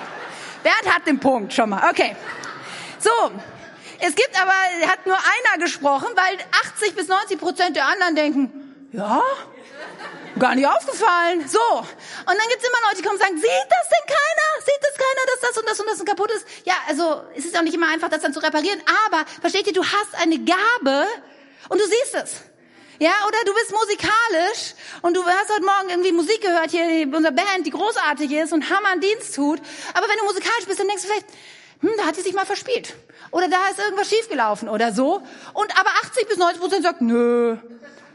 Bernd 0.62 0.94
hat 0.94 1.04
den 1.08 1.18
Punkt 1.18 1.52
schon 1.52 1.70
mal. 1.70 1.90
Okay. 1.90 2.14
So. 3.00 3.10
Es 3.98 4.14
gibt 4.14 4.40
aber, 4.40 4.52
hat 4.88 5.04
nur 5.06 5.16
einer 5.16 5.64
gesprochen, 5.64 6.08
weil 6.14 6.38
80 6.76 6.94
bis 6.94 7.08
90 7.08 7.38
Prozent 7.38 7.74
der 7.74 7.86
anderen 7.86 8.14
denken, 8.14 8.88
ja, 8.92 9.20
gar 10.38 10.54
nicht 10.54 10.68
aufgefallen. 10.68 11.48
So. 11.48 11.58
Und 11.78 11.86
dann 12.26 12.48
gibt's 12.48 12.64
immer 12.64 12.78
Leute, 12.86 12.96
die 12.98 13.02
kommen 13.02 13.16
und 13.16 13.22
sagen, 13.22 13.36
sieht 13.36 13.68
das 13.68 13.88
denn 13.88 14.06
keiner? 14.06 14.64
Sieht 14.64 14.82
das 14.82 14.94
keiner, 14.94 15.26
dass 15.26 15.40
das 15.40 15.58
und 15.58 15.68
das 15.68 15.80
und 15.80 15.86
das 15.90 16.04
kaputt 16.04 16.30
ist? 16.30 16.46
Ja, 16.64 16.74
also, 16.86 17.22
es 17.36 17.44
ist 17.44 17.58
auch 17.58 17.62
nicht 17.62 17.74
immer 17.74 17.88
einfach, 17.88 18.08
das 18.08 18.22
dann 18.22 18.32
zu 18.32 18.40
reparieren. 18.40 18.80
Aber, 19.06 19.24
versteht 19.40 19.66
ihr, 19.66 19.72
du 19.72 19.84
hast 19.84 20.14
eine 20.22 20.38
Gabe 20.38 21.08
und 21.68 21.80
du 21.80 21.84
siehst 21.84 22.14
es. 22.14 22.49
Ja, 23.00 23.12
oder 23.26 23.38
du 23.46 23.54
bist 23.54 23.72
musikalisch 23.72 24.74
und 25.00 25.16
du 25.16 25.24
hast 25.24 25.50
heute 25.50 25.64
Morgen 25.64 25.88
irgendwie 25.88 26.12
Musik 26.12 26.42
gehört 26.42 26.70
hier, 26.70 27.08
unsere 27.16 27.32
Band, 27.32 27.64
die 27.64 27.70
großartig 27.70 28.30
ist 28.30 28.52
und 28.52 28.68
Hammer 28.68 28.90
einen 28.90 29.00
Dienst 29.00 29.34
tut. 29.34 29.58
Aber 29.94 30.06
wenn 30.06 30.18
du 30.18 30.24
musikalisch 30.24 30.66
bist, 30.66 30.80
dann 30.80 30.86
denkst 30.86 31.04
du 31.04 31.08
vielleicht, 31.08 31.26
hm, 31.80 31.92
da 31.96 32.04
hat 32.04 32.16
sie 32.16 32.20
sich 32.20 32.34
mal 32.34 32.44
verspielt. 32.44 32.94
Oder 33.30 33.48
da 33.48 33.68
ist 33.68 33.78
irgendwas 33.78 34.10
schiefgelaufen 34.10 34.68
oder 34.68 34.92
so. 34.92 35.22
Und 35.54 35.80
aber 35.80 35.88
80 36.04 36.28
bis 36.28 36.36
90 36.36 36.60
Prozent 36.60 36.82
sagt, 36.82 37.00
nö, 37.00 37.56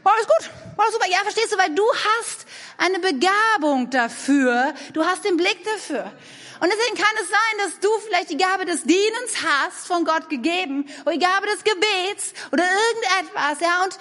Boah, 0.04 0.12
ist 0.20 0.28
gut. 0.28 0.50
Boah, 0.76 0.92
super. 0.92 1.10
Ja, 1.10 1.18
verstehst 1.22 1.52
du, 1.52 1.58
weil 1.58 1.74
du 1.74 1.82
hast 1.82 2.46
eine 2.78 3.00
Begabung 3.00 3.90
dafür. 3.90 4.72
Du 4.92 5.04
hast 5.04 5.24
den 5.24 5.36
Blick 5.36 5.64
dafür. 5.64 6.12
Und 6.60 6.72
deswegen 6.72 6.96
kann 6.96 7.12
es 7.20 7.28
sein, 7.28 7.64
dass 7.64 7.80
du 7.80 7.88
vielleicht 8.06 8.30
die 8.30 8.36
Gabe 8.36 8.66
des 8.66 8.84
Dienens 8.84 9.34
hast, 9.44 9.88
von 9.88 10.04
Gott 10.04 10.28
gegeben, 10.28 10.88
oder 11.02 11.14
die 11.14 11.18
Gabe 11.18 11.48
des 11.48 11.64
Gebets 11.64 12.34
oder 12.52 12.62
irgendetwas, 12.62 13.58
ja, 13.58 13.82
und 13.82 13.98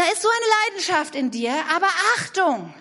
da 0.00 0.06
ist 0.10 0.22
so 0.22 0.28
eine 0.28 0.46
Leidenschaft 0.64 1.14
in 1.14 1.30
dir, 1.30 1.52
aber 1.74 1.88
Achtung! 2.16 2.72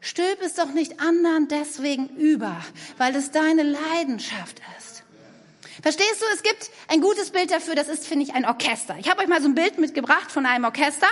Stülp 0.00 0.40
es 0.42 0.54
doch 0.54 0.68
nicht 0.68 1.00
anderen 1.00 1.48
deswegen 1.48 2.10
über, 2.10 2.64
weil 2.96 3.16
es 3.16 3.32
deine 3.32 3.64
Leidenschaft 3.64 4.62
ist. 4.78 5.02
Verstehst 5.82 6.20
du, 6.20 6.26
es 6.32 6.42
gibt 6.42 6.70
ein 6.88 7.00
gutes 7.00 7.30
Bild 7.30 7.50
dafür, 7.50 7.74
das 7.74 7.88
ist, 7.88 8.06
finde 8.06 8.24
ich, 8.24 8.34
ein 8.34 8.44
Orchester. 8.44 8.94
Ich 9.00 9.10
habe 9.10 9.22
euch 9.22 9.28
mal 9.28 9.42
so 9.42 9.48
ein 9.48 9.56
Bild 9.56 9.78
mitgebracht 9.78 10.30
von 10.30 10.46
einem 10.46 10.64
Orchester. 10.64 11.08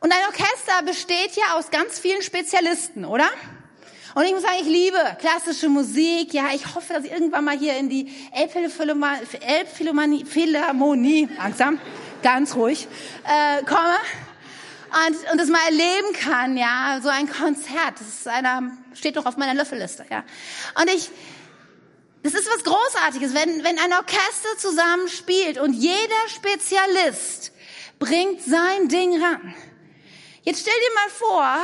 Und 0.00 0.12
ein 0.12 0.18
Orchester 0.26 0.82
besteht 0.84 1.36
ja 1.36 1.54
aus 1.54 1.70
ganz 1.70 1.98
vielen 1.98 2.20
Spezialisten, 2.20 3.06
oder? 3.06 3.30
Und 4.14 4.24
ich 4.24 4.32
muss 4.32 4.42
sagen, 4.42 4.56
ich 4.60 4.66
liebe 4.66 4.98
klassische 5.20 5.68
Musik. 5.68 6.34
Ja, 6.34 6.46
ich 6.52 6.74
hoffe, 6.74 6.92
dass 6.92 7.04
ich 7.04 7.12
irgendwann 7.12 7.44
mal 7.44 7.56
hier 7.56 7.76
in 7.76 7.88
die 7.88 8.12
Elbphilharmonie, 8.32 11.28
langsam, 11.38 11.78
ganz 12.22 12.54
ruhig, 12.54 12.88
äh, 13.24 13.64
komme 13.64 13.96
und, 15.06 15.30
und 15.32 15.40
das 15.40 15.48
mal 15.48 15.64
erleben 15.66 16.12
kann, 16.14 16.56
ja, 16.56 16.98
so 17.02 17.08
ein 17.08 17.28
Konzert. 17.28 17.94
Das 17.98 18.08
ist 18.08 18.28
einer, 18.28 18.72
steht 18.94 19.14
noch 19.14 19.26
auf 19.26 19.36
meiner 19.36 19.54
Löffelliste, 19.54 20.04
ja. 20.10 20.24
Und 20.80 20.90
ich, 20.90 21.10
das 22.22 22.34
ist 22.34 22.48
was 22.52 22.64
Großartiges, 22.64 23.34
wenn, 23.34 23.64
wenn 23.64 23.78
ein 23.78 23.92
Orchester 23.92 24.58
zusammen 24.58 25.08
spielt 25.08 25.58
und 25.58 25.72
jeder 25.74 26.28
Spezialist 26.28 27.52
bringt 27.98 28.42
sein 28.42 28.88
Ding 28.88 29.22
ran. 29.22 29.54
Jetzt 30.42 30.62
stell 30.62 30.74
dir 30.74 30.94
mal 30.94 31.10
vor, 31.10 31.56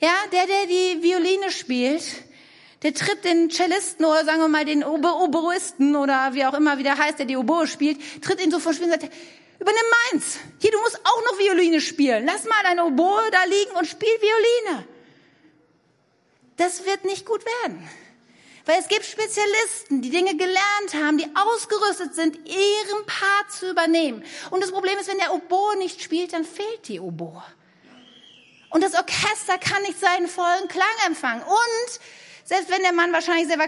ja, 0.00 0.14
der, 0.30 0.46
der 0.46 0.66
die 0.66 1.02
Violine 1.02 1.50
spielt, 1.50 2.04
der 2.82 2.94
tritt 2.94 3.24
den 3.24 3.50
Cellisten 3.50 4.04
oder 4.04 4.24
sagen 4.24 4.40
wir 4.40 4.48
mal 4.48 4.64
den 4.64 4.84
Obo 4.84 5.24
Oboisten 5.24 5.96
oder 5.96 6.34
wie 6.34 6.44
auch 6.46 6.54
immer 6.54 6.78
wie 6.78 6.84
der 6.84 6.96
heißt, 6.96 7.18
der 7.18 7.26
die 7.26 7.36
Oboe 7.36 7.66
spielt, 7.66 8.22
tritt 8.22 8.40
ihn 8.40 8.52
so 8.52 8.60
vor 8.60 8.70
und 8.70 8.90
sagt, 8.90 9.10
übernimm 9.58 9.82
meins. 10.10 10.38
Hier, 10.60 10.70
du 10.70 10.80
musst 10.80 11.00
auch 11.04 11.24
noch 11.24 11.38
Violine 11.38 11.80
spielen. 11.80 12.24
Lass 12.26 12.44
mal 12.44 12.62
deine 12.62 12.84
Oboe 12.84 13.30
da 13.30 13.44
liegen 13.44 13.72
und 13.72 13.86
spiel 13.86 14.08
Violine. 14.08 14.86
Das 16.56 16.84
wird 16.84 17.04
nicht 17.04 17.24
gut 17.24 17.44
werden. 17.62 17.88
Weil 18.66 18.80
es 18.80 18.88
gibt 18.88 19.06
Spezialisten, 19.06 20.02
die 20.02 20.10
Dinge 20.10 20.36
gelernt 20.36 20.94
haben, 20.94 21.16
die 21.16 21.26
ausgerüstet 21.34 22.14
sind, 22.14 22.36
ihren 22.46 23.06
Part 23.06 23.50
zu 23.50 23.70
übernehmen. 23.70 24.22
Und 24.50 24.62
das 24.62 24.72
Problem 24.72 24.98
ist, 24.98 25.08
wenn 25.08 25.18
der 25.18 25.32
Oboe 25.32 25.78
nicht 25.78 26.02
spielt, 26.02 26.34
dann 26.34 26.44
fehlt 26.44 26.86
die 26.86 27.00
Oboe. 27.00 27.42
Und 28.70 28.84
das 28.84 28.94
Orchester 28.94 29.56
kann 29.56 29.80
nicht 29.82 29.98
seinen 29.98 30.28
vollen 30.28 30.68
Klang 30.68 30.86
empfangen. 31.06 31.42
Und 31.42 32.00
selbst 32.44 32.70
wenn 32.70 32.82
der 32.82 32.92
Mann 32.92 33.12
wahrscheinlich 33.12 33.46
sehr, 33.46 33.58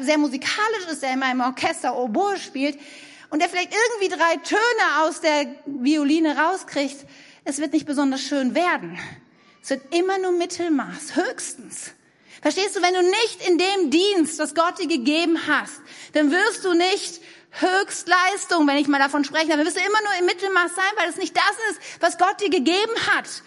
sehr 0.00 0.18
musikalisch 0.18 0.86
ist, 0.90 1.02
der 1.02 1.14
in 1.14 1.20
meinem 1.20 1.40
Orchester 1.40 1.96
Oboe 1.96 2.36
spielt 2.36 2.78
und 3.30 3.40
der 3.40 3.48
vielleicht 3.48 3.72
irgendwie 3.72 4.16
drei 4.16 4.36
Töne 4.36 5.02
aus 5.02 5.20
der 5.20 5.46
Violine 5.66 6.36
rauskriegt, 6.36 7.06
es 7.44 7.58
wird 7.58 7.72
nicht 7.72 7.86
besonders 7.86 8.20
schön 8.20 8.54
werden. 8.54 8.98
Es 9.62 9.70
wird 9.70 9.94
immer 9.94 10.18
nur 10.18 10.32
Mittelmaß, 10.32 11.16
höchstens. 11.16 11.92
Verstehst 12.42 12.76
du, 12.76 12.82
wenn 12.82 12.94
du 12.94 13.02
nicht 13.02 13.48
in 13.48 13.58
dem 13.58 13.90
Dienst, 13.90 14.38
was 14.38 14.54
Gott 14.54 14.78
dir 14.78 14.88
gegeben 14.88 15.38
hast, 15.46 15.80
dann 16.14 16.30
wirst 16.30 16.64
du 16.64 16.72
nicht 16.72 17.20
Höchstleistung, 17.52 18.66
wenn 18.66 18.78
ich 18.78 18.88
mal 18.88 18.98
davon 18.98 19.24
spreche, 19.24 19.48
dann 19.48 19.64
wirst 19.64 19.76
du 19.76 19.80
immer 19.80 20.00
nur 20.02 20.18
im 20.20 20.26
Mittelmaß 20.26 20.74
sein, 20.74 20.92
weil 20.96 21.08
es 21.08 21.16
nicht 21.16 21.36
das 21.36 21.56
ist, 21.70 21.80
was 22.00 22.16
Gott 22.16 22.40
dir 22.40 22.48
gegeben 22.48 22.94
hat. 23.12 23.42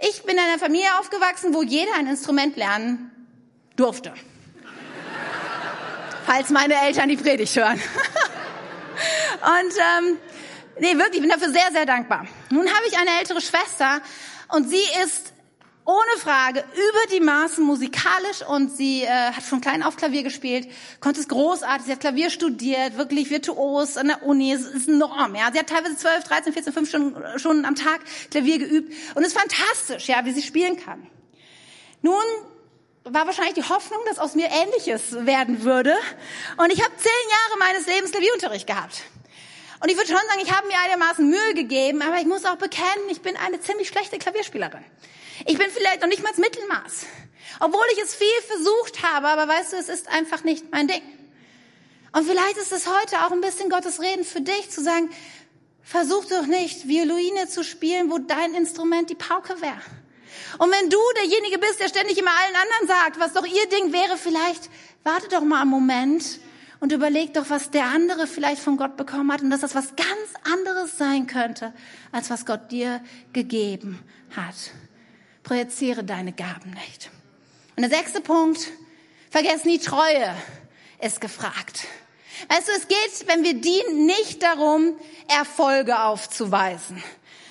Ich 0.00 0.22
bin 0.22 0.36
in 0.36 0.42
einer 0.42 0.58
Familie 0.58 0.98
aufgewachsen, 0.98 1.54
wo 1.54 1.62
jeder 1.62 1.94
ein 1.96 2.06
Instrument 2.06 2.56
lernen 2.56 3.10
durfte. 3.76 4.12
Falls 6.26 6.50
meine 6.50 6.74
Eltern 6.74 7.08
die 7.08 7.16
Predigt 7.16 7.54
hören. 7.54 7.80
und 8.94 10.08
ähm, 10.08 10.18
nee, 10.80 10.94
wirklich, 10.96 11.16
ich 11.16 11.20
bin 11.20 11.30
dafür 11.30 11.50
sehr, 11.50 11.70
sehr 11.72 11.86
dankbar. 11.86 12.26
Nun 12.50 12.66
habe 12.68 12.86
ich 12.88 12.98
eine 12.98 13.18
ältere 13.18 13.40
Schwester 13.40 14.00
und 14.48 14.68
sie 14.68 14.82
ist 15.04 15.32
ohne 15.86 16.18
Frage 16.18 16.60
über 16.60 17.14
die 17.14 17.20
Maßen 17.20 17.62
musikalisch 17.62 18.42
und 18.48 18.74
sie 18.74 19.02
äh, 19.02 19.08
hat 19.08 19.42
von 19.42 19.60
klein 19.60 19.82
auf 19.82 19.96
Klavier 19.96 20.22
gespielt, 20.22 20.68
konnte 21.00 21.20
es 21.20 21.28
großartig, 21.28 21.86
sie 21.86 21.92
hat 21.92 22.00
Klavier 22.00 22.30
studiert, 22.30 22.96
wirklich 22.96 23.28
virtuos 23.30 23.98
an 23.98 24.08
der 24.08 24.22
Uni, 24.22 24.52
es 24.52 24.62
ist 24.62 24.88
enorm, 24.88 25.34
ja. 25.34 25.50
Sie 25.52 25.58
hat 25.58 25.66
teilweise 25.66 25.96
12, 25.96 26.24
13, 26.24 26.52
14, 26.54 26.72
5 26.72 26.88
Stunden, 26.88 27.38
Stunden 27.38 27.64
am 27.66 27.74
Tag 27.74 28.00
Klavier 28.30 28.58
geübt 28.58 28.94
und 29.14 29.22
es 29.22 29.34
ist 29.34 29.38
fantastisch, 29.38 30.08
ja, 30.08 30.24
wie 30.24 30.32
sie 30.32 30.42
spielen 30.42 30.82
kann. 30.82 31.06
Nun 32.00 32.22
war 33.04 33.26
wahrscheinlich 33.26 33.54
die 33.54 33.68
Hoffnung, 33.68 34.00
dass 34.06 34.18
aus 34.18 34.34
mir 34.34 34.48
Ähnliches 34.48 35.26
werden 35.26 35.62
würde 35.62 35.94
und 36.56 36.72
ich 36.72 36.82
habe 36.82 36.96
zehn 36.96 37.30
Jahre 37.30 37.58
meines 37.58 37.86
Lebens 37.86 38.10
Klavierunterricht 38.10 38.66
gehabt. 38.66 39.02
Und 39.80 39.90
ich 39.90 39.96
würde 39.96 40.08
schon 40.08 40.16
sagen, 40.16 40.40
ich 40.42 40.50
habe 40.50 40.66
mir 40.66 40.78
einigermaßen 40.78 41.28
Mühe 41.28 41.54
gegeben, 41.54 42.00
aber 42.00 42.18
ich 42.18 42.24
muss 42.24 42.46
auch 42.46 42.56
bekennen, 42.56 43.10
ich 43.10 43.20
bin 43.20 43.36
eine 43.36 43.60
ziemlich 43.60 43.88
schlechte 43.88 44.18
Klavierspielerin. 44.18 44.82
Ich 45.44 45.58
bin 45.58 45.68
vielleicht 45.70 46.00
noch 46.00 46.08
nicht 46.08 46.22
mal 46.22 46.30
das 46.30 46.38
Mittelmaß. 46.38 47.06
Obwohl 47.60 47.84
ich 47.92 48.02
es 48.02 48.14
viel 48.14 48.40
versucht 48.46 49.02
habe, 49.02 49.28
aber 49.28 49.46
weißt 49.46 49.74
du, 49.74 49.76
es 49.76 49.90
ist 49.90 50.08
einfach 50.08 50.42
nicht 50.42 50.70
mein 50.70 50.88
Ding. 50.88 51.02
Und 52.12 52.26
vielleicht 52.26 52.56
ist 52.56 52.72
es 52.72 52.86
heute 52.86 53.26
auch 53.26 53.32
ein 53.32 53.42
bisschen 53.42 53.68
Gottes 53.68 54.00
Reden 54.00 54.24
für 54.24 54.40
dich, 54.40 54.70
zu 54.70 54.82
sagen, 54.82 55.10
versuch 55.82 56.24
doch 56.24 56.46
nicht, 56.46 56.88
Violine 56.88 57.48
zu 57.48 57.62
spielen, 57.62 58.10
wo 58.10 58.18
dein 58.18 58.54
Instrument 58.54 59.10
die 59.10 59.16
Pauke 59.16 59.60
wäre. 59.60 59.82
Und 60.58 60.70
wenn 60.70 60.90
du 60.90 60.98
derjenige 61.16 61.58
bist, 61.58 61.80
der 61.80 61.88
ständig 61.88 62.18
immer 62.18 62.30
allen 62.30 62.56
anderen 62.56 62.88
sagt, 62.88 63.20
was 63.20 63.32
doch 63.32 63.46
ihr 63.46 63.68
Ding 63.68 63.92
wäre, 63.92 64.16
vielleicht 64.16 64.70
warte 65.02 65.28
doch 65.28 65.42
mal 65.42 65.62
einen 65.62 65.70
Moment 65.70 66.40
und 66.80 66.92
überleg 66.92 67.34
doch, 67.34 67.50
was 67.50 67.70
der 67.70 67.86
andere 67.86 68.26
vielleicht 68.26 68.62
von 68.62 68.76
Gott 68.76 68.96
bekommen 68.96 69.32
hat 69.32 69.42
und 69.42 69.50
dass 69.50 69.60
das 69.60 69.74
was 69.74 69.96
ganz 69.96 70.52
anderes 70.52 70.98
sein 70.98 71.26
könnte, 71.26 71.72
als 72.12 72.30
was 72.30 72.46
Gott 72.46 72.70
dir 72.70 73.00
gegeben 73.32 73.98
hat 74.36 74.54
projiziere 75.44 76.02
deine 76.02 76.32
Gaben 76.32 76.70
nicht. 76.70 77.10
Und 77.76 77.82
der 77.82 77.90
sechste 77.90 78.20
Punkt, 78.20 78.72
vergess 79.30 79.64
nie 79.64 79.78
Treue, 79.78 80.34
ist 81.00 81.20
gefragt. 81.20 81.86
Weißt 82.48 82.68
du, 82.68 82.72
es 82.72 82.88
geht, 82.88 83.28
wenn 83.28 83.44
wir 83.44 83.54
dienen, 83.54 84.06
nicht 84.06 84.42
darum, 84.42 84.96
Erfolge 85.28 86.00
aufzuweisen. 86.00 87.02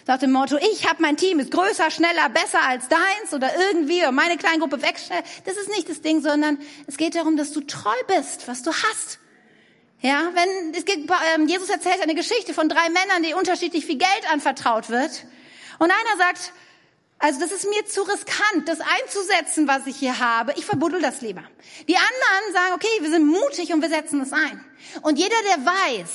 Nach 0.06 0.18
dem 0.18 0.32
Motto, 0.34 0.58
ich 0.58 0.88
habe 0.88 1.02
mein 1.02 1.16
Team, 1.16 1.40
ist 1.40 1.52
größer, 1.52 1.90
schneller, 1.90 2.28
besser 2.30 2.62
als 2.62 2.90
deins 2.90 3.34
oder 3.34 3.50
irgendwie 3.70 4.00
oder 4.02 4.12
meine 4.12 4.38
Kleingruppe 4.38 4.82
wegstellen. 4.82 5.24
Das 5.46 5.56
ist 5.56 5.70
nicht 5.70 5.88
das 5.88 6.02
Ding, 6.02 6.22
sondern 6.22 6.58
es 6.88 6.98
geht 6.98 7.16
darum, 7.16 7.38
dass 7.38 7.54
du 7.54 7.62
treu 7.62 7.96
bist, 8.08 8.48
was 8.48 8.64
du 8.64 8.72
hast. 8.72 9.20
Ja, 10.02 10.32
wenn 10.34 10.74
es 10.74 10.84
geht, 10.84 11.10
ähm, 11.36 11.48
Jesus 11.48 11.70
erzählt 11.70 12.02
eine 12.02 12.16
Geschichte 12.16 12.54
von 12.54 12.68
drei 12.68 12.90
Männern, 12.90 13.24
die 13.24 13.34
unterschiedlich 13.34 13.86
viel 13.86 13.98
Geld 13.98 14.32
anvertraut 14.32 14.90
wird. 14.90 15.26
Und 15.80 15.92
einer 15.92 16.18
sagt, 16.18 16.52
also 17.20 17.40
das 17.40 17.54
ist 17.54 17.70
mir 17.70 17.86
zu 17.86 18.02
riskant, 18.02 18.68
das 18.68 18.80
einzusetzen, 18.82 19.66
was 19.66 19.88
ich 19.88 19.96
hier 19.96 20.20
habe. 20.20 20.54
Ich 20.58 20.66
verbuddel 20.66 21.02
das 21.02 21.22
lieber. 21.22 21.44
Die 21.88 21.96
anderen 21.96 22.54
sagen, 22.54 22.74
okay, 22.74 23.00
wir 23.00 23.10
sind 23.10 23.26
mutig 23.26 23.72
und 23.72 23.82
wir 23.82 23.88
setzen 23.88 24.20
es 24.20 24.34
ein. 24.34 24.66
Und 25.04 25.18
jeder, 25.18 25.38
der 25.48 25.66
weiß, 25.66 26.10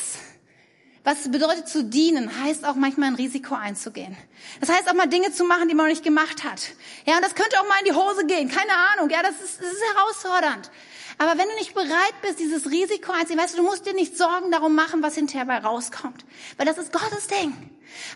was 1.08 1.30
bedeutet 1.30 1.66
zu 1.66 1.82
dienen, 1.84 2.42
heißt 2.42 2.66
auch 2.66 2.74
manchmal 2.74 3.08
ein 3.08 3.14
Risiko 3.14 3.54
einzugehen. 3.54 4.14
Das 4.60 4.68
heißt 4.68 4.90
auch 4.90 4.94
mal 4.94 5.06
Dinge 5.06 5.32
zu 5.32 5.44
machen, 5.44 5.66
die 5.66 5.74
man 5.74 5.86
noch 5.86 5.90
nicht 5.90 6.04
gemacht 6.04 6.44
hat. 6.44 6.60
Ja, 7.06 7.16
und 7.16 7.24
das 7.24 7.34
könnte 7.34 7.58
auch 7.58 7.66
mal 7.66 7.78
in 7.78 7.86
die 7.86 7.98
Hose 7.98 8.26
gehen. 8.26 8.50
Keine 8.50 8.72
Ahnung. 8.92 9.08
Ja, 9.08 9.22
das 9.22 9.40
ist, 9.40 9.58
das 9.58 9.72
ist 9.72 9.82
herausfordernd. 9.94 10.70
Aber 11.16 11.38
wenn 11.38 11.48
du 11.48 11.54
nicht 11.54 11.72
bereit 11.72 12.14
bist, 12.20 12.38
dieses 12.38 12.70
Risiko 12.70 13.12
einzugehen, 13.12 13.40
weißt 13.40 13.54
du, 13.54 13.62
du 13.62 13.62
musst 13.62 13.86
dir 13.86 13.94
nicht 13.94 14.18
Sorgen 14.18 14.50
darum 14.50 14.74
machen, 14.74 15.02
was 15.02 15.14
hinterher 15.14 15.46
bei 15.46 15.56
rauskommt. 15.56 16.26
Weil 16.58 16.66
das 16.66 16.76
ist 16.76 16.92
Gottes 16.92 17.26
Ding. 17.26 17.54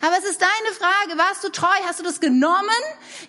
Aber 0.02 0.18
es 0.18 0.24
ist 0.24 0.42
deine 0.42 0.74
Frage, 0.74 1.18
warst 1.18 1.42
du 1.44 1.48
treu? 1.48 1.74
Hast 1.86 1.98
du 1.98 2.04
das 2.04 2.20
genommen? 2.20 2.68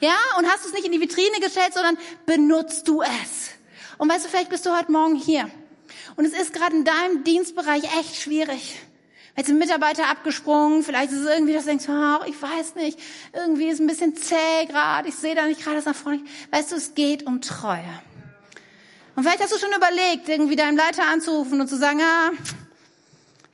Ja? 0.02 0.18
Und 0.40 0.46
hast 0.46 0.66
du 0.66 0.68
es 0.68 0.74
nicht 0.74 0.86
in 0.86 0.92
die 0.92 1.00
Vitrine 1.00 1.40
gestellt, 1.40 1.74
sondern 1.74 1.98
benutzt 2.26 2.86
du 2.90 3.02
es? 3.02 3.52
Und 3.98 4.12
weißt 4.12 4.26
du, 4.26 4.30
vielleicht 4.30 4.50
bist 4.50 4.66
du 4.66 4.78
heute 4.78 4.92
Morgen 4.92 5.16
hier. 5.16 5.50
Und 6.18 6.26
es 6.26 6.34
ist 6.34 6.52
gerade 6.52 6.76
in 6.76 6.84
deinem 6.84 7.24
Dienstbereich 7.24 7.84
echt 7.98 8.20
schwierig. 8.20 8.78
Jetzt 9.36 9.48
sind 9.48 9.58
Mitarbeiter 9.58 10.10
abgesprungen, 10.10 10.84
vielleicht 10.84 11.12
ist 11.12 11.22
es 11.22 11.28
irgendwie, 11.28 11.54
dass 11.54 11.64
du 11.64 11.70
denkst, 11.70 11.86
oh, 11.90 12.24
ich 12.28 12.40
weiß 12.40 12.76
nicht, 12.76 13.00
irgendwie 13.34 13.68
ist 13.68 13.76
es 13.76 13.80
ein 13.80 13.88
bisschen 13.88 14.16
zäh 14.16 14.66
gerade, 14.68 15.10
ich 15.10 15.16
sehe 15.16 15.34
da 15.34 15.48
nicht 15.48 15.62
gerade 15.62 15.78
das 15.78 15.86
nach 15.86 15.96
vorne. 15.96 16.22
Weißt 16.52 16.72
du, 16.72 16.76
es 16.76 16.94
geht 16.94 17.26
um 17.26 17.42
Treue. 17.42 17.84
Und 19.16 19.24
vielleicht 19.24 19.42
hast 19.42 19.52
du 19.52 19.58
schon 19.58 19.74
überlegt, 19.76 20.30
irgendwie 20.30 20.56
deinen 20.56 20.78
Leiter 20.78 21.08
anzurufen 21.08 21.60
und 21.62 21.68
zu 21.68 21.78
sagen, 21.78 22.00
ah, 22.02 22.32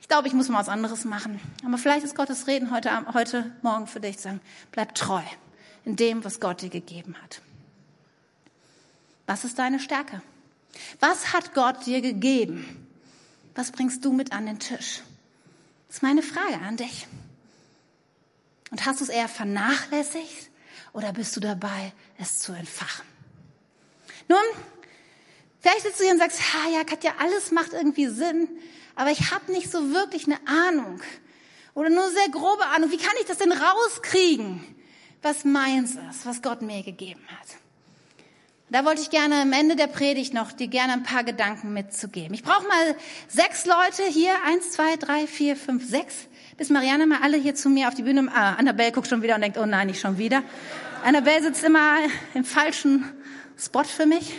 ich 0.00 0.08
glaube, 0.08 0.28
ich 0.28 0.34
muss 0.34 0.48
mal 0.48 0.60
was 0.60 0.68
anderes 0.68 1.04
machen. 1.04 1.40
Aber 1.64 1.78
vielleicht 1.78 2.04
ist 2.04 2.14
Gottes 2.14 2.46
Reden 2.46 2.70
heute, 2.72 2.90
heute 3.14 3.50
Morgen 3.62 3.86
für 3.86 4.00
dich 4.00 4.16
zu 4.18 4.24
sagen, 4.24 4.40
bleib 4.72 4.94
treu 4.94 5.22
in 5.86 5.96
dem, 5.96 6.24
was 6.24 6.40
Gott 6.40 6.60
dir 6.60 6.68
gegeben 6.68 7.14
hat. 7.22 7.40
Was 9.26 9.44
ist 9.44 9.58
deine 9.58 9.78
Stärke? 9.78 10.20
Was 10.98 11.32
hat 11.32 11.54
Gott 11.54 11.86
dir 11.86 12.02
gegeben? 12.02 12.86
Was 13.54 13.70
bringst 13.72 14.04
du 14.04 14.12
mit 14.12 14.32
an 14.32 14.46
den 14.46 14.58
Tisch? 14.58 15.02
Das 15.90 15.96
ist 15.96 16.02
meine 16.04 16.22
Frage 16.22 16.54
an 16.64 16.76
dich. 16.76 17.08
Und 18.70 18.86
hast 18.86 19.00
du 19.00 19.04
es 19.04 19.10
eher 19.10 19.26
vernachlässigt 19.26 20.48
oder 20.92 21.12
bist 21.12 21.34
du 21.34 21.40
dabei, 21.40 21.92
es 22.16 22.38
zu 22.38 22.52
entfachen? 22.52 23.04
Nun, 24.28 24.38
vielleicht 25.58 25.82
sitzt 25.82 25.98
du 25.98 26.04
hier 26.04 26.12
und 26.12 26.20
sagst, 26.20 26.40
ha, 26.54 26.70
ja, 26.72 26.84
Katja, 26.84 27.14
alles 27.18 27.50
macht 27.50 27.72
irgendwie 27.72 28.06
Sinn, 28.06 28.48
aber 28.94 29.10
ich 29.10 29.32
habe 29.32 29.50
nicht 29.50 29.68
so 29.68 29.92
wirklich 29.92 30.26
eine 30.26 30.38
Ahnung 30.46 31.02
oder 31.74 31.90
nur 31.90 32.04
eine 32.04 32.12
sehr 32.12 32.28
grobe 32.28 32.66
Ahnung. 32.66 32.92
Wie 32.92 32.96
kann 32.96 33.16
ich 33.20 33.26
das 33.26 33.38
denn 33.38 33.50
rauskriegen, 33.50 34.64
was 35.22 35.44
meins 35.44 35.96
ist, 36.08 36.24
was 36.24 36.40
Gott 36.40 36.62
mir 36.62 36.84
gegeben 36.84 37.26
hat? 37.40 37.48
Da 38.72 38.84
wollte 38.84 39.02
ich 39.02 39.10
gerne 39.10 39.42
am 39.42 39.52
Ende 39.52 39.74
der 39.74 39.88
Predigt 39.88 40.32
noch 40.32 40.52
dir 40.52 40.68
gerne 40.68 40.92
ein 40.92 41.02
paar 41.02 41.24
Gedanken 41.24 41.72
mitzugeben. 41.72 42.34
Ich 42.34 42.44
brauche 42.44 42.66
mal 42.68 42.94
sechs 43.26 43.66
Leute 43.66 44.04
hier, 44.08 44.30
eins, 44.46 44.70
zwei, 44.70 44.94
drei, 44.94 45.26
vier, 45.26 45.56
fünf, 45.56 45.84
sechs, 45.88 46.14
bis 46.56 46.70
Marianne 46.70 47.06
mal 47.06 47.18
alle 47.20 47.36
hier 47.36 47.56
zu 47.56 47.68
mir 47.68 47.88
auf 47.88 47.94
die 47.94 48.02
Bühne. 48.02 48.30
Ah, 48.32 48.54
Annabelle 48.54 48.92
guckt 48.92 49.08
schon 49.08 49.22
wieder 49.22 49.34
und 49.34 49.40
denkt, 49.40 49.58
oh 49.58 49.66
nein, 49.66 49.88
nicht 49.88 50.00
schon 50.00 50.18
wieder. 50.18 50.44
Annabelle 51.04 51.42
sitzt 51.42 51.64
immer 51.64 51.96
im 52.34 52.44
falschen 52.44 53.12
Spot 53.58 53.82
für 53.82 54.06
mich. 54.06 54.34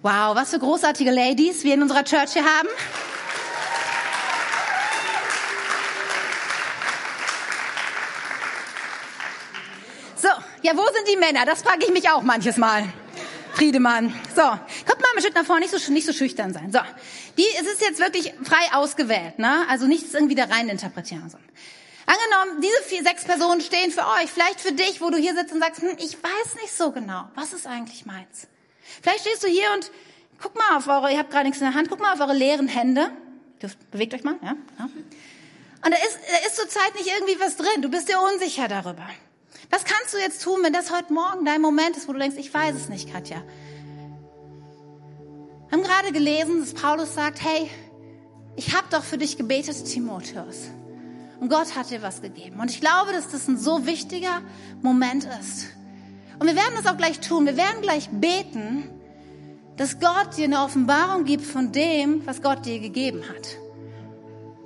Wow, 0.00 0.34
was 0.36 0.50
für 0.50 0.58
großartige 0.58 1.10
Ladies 1.10 1.64
wir 1.64 1.74
in 1.74 1.82
unserer 1.82 2.04
Church 2.04 2.32
hier 2.32 2.44
haben. 2.44 2.68
Ja, 10.62 10.76
wo 10.76 10.84
sind 10.84 11.08
die 11.10 11.16
Männer? 11.16 11.44
Das 11.44 11.62
frage 11.62 11.84
ich 11.84 11.90
mich 11.90 12.10
auch 12.10 12.22
manches 12.22 12.56
Mal. 12.56 12.84
Friedemann. 13.54 14.14
So, 14.36 14.42
kommt 14.42 15.00
mal 15.00 15.08
ein 15.16 15.20
Stück 15.20 15.34
nach 15.34 15.44
vorne, 15.44 15.62
nicht 15.62 15.76
so, 15.76 15.92
nicht 15.92 16.06
so 16.06 16.12
schüchtern 16.12 16.52
sein. 16.52 16.70
So, 16.70 16.78
die, 17.36 17.46
es 17.60 17.66
ist 17.66 17.80
jetzt 17.80 17.98
wirklich 17.98 18.32
frei 18.44 18.72
ausgewählt, 18.72 19.38
ne? 19.38 19.66
Also 19.68 19.86
nichts 19.86 20.14
irgendwie 20.14 20.36
da 20.36 20.44
rein 20.44 20.68
interpretieren. 20.68 21.28
So. 21.28 21.38
Angenommen, 22.06 22.62
diese 22.62 22.82
vier, 22.84 23.02
sechs 23.02 23.24
Personen 23.24 23.60
stehen 23.60 23.90
für 23.90 24.06
euch, 24.06 24.30
vielleicht 24.32 24.60
für 24.60 24.72
dich, 24.72 25.00
wo 25.00 25.10
du 25.10 25.18
hier 25.18 25.34
sitzt 25.34 25.52
und 25.52 25.60
sagst, 25.60 25.82
hm, 25.82 25.96
ich 25.98 26.16
weiß 26.22 26.54
nicht 26.62 26.72
so 26.72 26.92
genau, 26.92 27.24
was 27.34 27.52
ist 27.52 27.66
eigentlich 27.66 28.06
meins? 28.06 28.46
Vielleicht 29.02 29.20
stehst 29.20 29.42
du 29.42 29.48
hier 29.48 29.72
und 29.74 29.90
guck 30.40 30.54
mal 30.54 30.76
auf 30.76 30.86
eure, 30.86 31.12
ihr 31.12 31.18
habt 31.18 31.30
gerade 31.30 31.44
nichts 31.44 31.60
in 31.60 31.66
der 31.66 31.74
Hand, 31.74 31.90
guck 31.90 32.00
mal 32.00 32.14
auf 32.14 32.20
eure 32.20 32.34
leeren 32.34 32.68
Hände. 32.68 33.10
Bewegt 33.90 34.14
euch 34.14 34.22
mal, 34.22 34.36
ja? 34.42 34.54
ja. 34.78 34.84
Und 34.84 35.94
da 35.94 35.96
ist, 35.96 36.18
da 36.30 36.46
ist 36.46 36.56
zurzeit 36.56 36.94
nicht 36.94 37.08
irgendwie 37.08 37.38
was 37.40 37.56
drin. 37.56 37.82
Du 37.82 37.88
bist 37.88 38.08
dir 38.08 38.20
unsicher 38.20 38.68
darüber. 38.68 39.06
Was 39.70 39.84
kannst 39.84 40.14
du 40.14 40.18
jetzt 40.18 40.42
tun, 40.42 40.60
wenn 40.62 40.72
das 40.72 40.90
heute 40.90 41.12
Morgen 41.12 41.44
dein 41.44 41.60
Moment 41.60 41.96
ist, 41.96 42.08
wo 42.08 42.12
du 42.12 42.18
denkst, 42.18 42.36
ich 42.38 42.52
weiß 42.52 42.74
es 42.74 42.88
nicht, 42.88 43.12
Katja? 43.12 43.42
Wir 45.68 45.78
haben 45.78 45.84
gerade 45.84 46.12
gelesen, 46.12 46.60
dass 46.60 46.72
Paulus 46.72 47.14
sagt, 47.14 47.42
hey, 47.42 47.70
ich 48.56 48.74
habe 48.74 48.86
doch 48.90 49.04
für 49.04 49.18
dich 49.18 49.36
gebetet, 49.36 49.84
Timotheus. 49.84 50.70
Und 51.40 51.50
Gott 51.50 51.76
hat 51.76 51.90
dir 51.90 52.02
was 52.02 52.22
gegeben. 52.22 52.58
Und 52.58 52.70
ich 52.70 52.80
glaube, 52.80 53.12
dass 53.12 53.28
das 53.28 53.46
ein 53.46 53.58
so 53.58 53.86
wichtiger 53.86 54.42
Moment 54.82 55.28
ist. 55.40 55.66
Und 56.38 56.46
wir 56.46 56.56
werden 56.56 56.74
das 56.76 56.86
auch 56.86 56.96
gleich 56.96 57.20
tun. 57.20 57.46
Wir 57.46 57.56
werden 57.56 57.82
gleich 57.82 58.08
beten, 58.10 58.90
dass 59.76 60.00
Gott 60.00 60.36
dir 60.36 60.44
eine 60.44 60.62
Offenbarung 60.62 61.24
gibt 61.24 61.44
von 61.44 61.70
dem, 61.70 62.26
was 62.26 62.42
Gott 62.42 62.64
dir 62.64 62.80
gegeben 62.80 63.22
hat. 63.28 63.58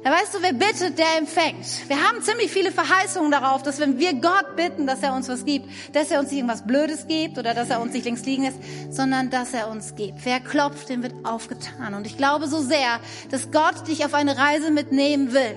Da 0.05 0.11
weißt 0.11 0.35
du, 0.35 0.39
wer 0.43 0.53
bittet, 0.53 0.99
der 0.99 1.17
empfängt. 1.17 1.89
Wir 1.89 2.03
haben 2.03 2.21
ziemlich 2.23 2.51
viele 2.51 2.73
Verheißungen 2.73 3.31
darauf, 3.31 3.63
dass 3.63 3.79
wenn 3.79 4.01
wir 4.01 4.15
Gott 4.15 4.57
bitten, 4.57 4.85
dass 4.85 5.01
er 5.01 5.15
uns 5.15 5.29
was 5.29 5.45
gibt, 5.45 5.69
dass 5.95 6.11
er 6.11 6.19
uns 6.19 6.31
nicht 6.31 6.39
irgendwas 6.39 6.67
Blödes 6.67 7.07
gibt 7.07 7.39
oder 7.39 7.55
dass 7.55 7.71
er 7.71 7.81
uns 7.81 7.93
nicht 7.93 8.05
links 8.05 8.25
liegen 8.25 8.43
lässt, 8.43 8.59
sondern 8.91 9.31
dass 9.31 9.55
er 9.55 9.69
uns 9.69 9.95
gibt. 9.95 10.25
Wer 10.25 10.41
klopft, 10.41 10.89
dem 10.89 11.05
wird 11.05 11.15
aufgetan. 11.25 11.95
Und 11.95 12.05
ich 12.05 12.17
glaube 12.17 12.49
so 12.49 12.61
sehr, 12.61 12.99
dass 13.31 13.53
Gott 13.53 13.87
dich 13.87 14.05
auf 14.05 14.13
eine 14.15 14.37
Reise 14.37 14.73
mitnehmen 14.73 15.33
will. 15.33 15.55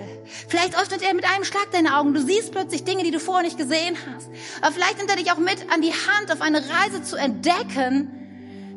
Vielleicht 0.47 0.77
öffnet 0.79 1.01
er 1.01 1.15
mit 1.15 1.25
einem 1.25 1.43
Schlag 1.43 1.71
deine 1.71 1.97
Augen. 1.97 2.13
Du 2.13 2.21
siehst 2.21 2.51
plötzlich 2.51 2.83
Dinge, 2.83 3.03
die 3.03 3.11
du 3.11 3.19
vorher 3.19 3.43
nicht 3.43 3.57
gesehen 3.57 3.97
hast. 4.13 4.29
Aber 4.61 4.71
vielleicht 4.71 4.99
nimmt 4.99 5.09
er 5.09 5.17
dich 5.17 5.31
auch 5.31 5.37
mit 5.37 5.73
an 5.73 5.81
die 5.81 5.91
Hand, 5.91 6.31
auf 6.31 6.41
eine 6.41 6.59
Reise 6.59 7.01
zu 7.01 7.15
entdecken, 7.15 8.11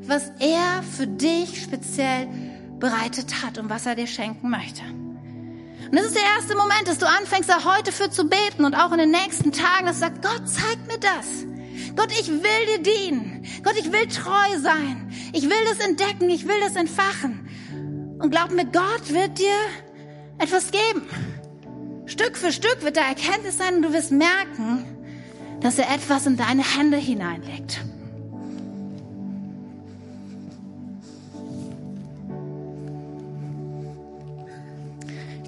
was 0.01 0.33
er 0.39 0.83
für 0.97 1.07
dich 1.07 1.63
speziell 1.63 2.27
bereitet 2.79 3.43
hat 3.45 3.59
und 3.59 3.69
was 3.69 3.85
er 3.85 3.97
dir 3.97 4.07
schenken 4.07 4.49
möchte. 4.49 4.83
Und 5.91 5.97
das 5.97 6.07
ist 6.07 6.17
der 6.17 6.23
erste 6.23 6.55
Moment, 6.55 6.87
dass 6.87 6.99
du 6.99 7.07
anfängst, 7.07 7.49
da 7.49 7.65
heute 7.65 7.93
für 7.93 8.11
zu 8.11 8.29
beten 8.29 8.65
und 8.65 8.75
auch 8.75 8.93
in 8.93 8.99
den 8.99 9.11
nächsten 9.11 9.53
Tagen, 9.53 9.87
dass 9.87 9.97
du 9.97 10.01
sagst, 10.01 10.23
Gott, 10.23 10.49
zeig 10.49 10.79
mir 10.87 10.99
das. 10.99 11.47
Gott, 11.97 12.13
ich 12.13 12.29
will 12.29 12.67
dir 12.77 12.83
dienen. 12.83 13.47
Gott, 13.65 13.75
ich 13.79 13.91
will 13.91 14.07
treu 14.07 14.59
sein. 14.61 15.11
Ich 15.33 15.45
will 15.45 15.65
das 15.69 15.81
entdecken. 15.81 16.29
Ich 16.29 16.47
will 16.47 16.61
das 16.61 16.77
entfachen. 16.77 17.49
Und 18.21 18.31
glaub 18.31 18.51
mir, 18.51 18.67
Gott 18.67 19.13
wird 19.13 19.39
dir 19.39 19.57
etwas 20.39 20.71
geben. 20.71 21.09
Stück 22.07 22.37
für 22.37 22.53
Stück 22.53 22.83
wird 22.83 22.97
da 22.97 23.03
Erkenntnis 23.03 23.59
sein 23.59 23.77
und 23.77 23.83
du 23.83 23.93
wirst 23.93 24.13
merken, 24.13 24.85
dass 25.61 25.79
er 25.79 25.93
etwas 25.93 26.27
in 26.27 26.37
deine 26.37 26.63
Hände 26.63 26.97
hineinlegt. 26.97 27.81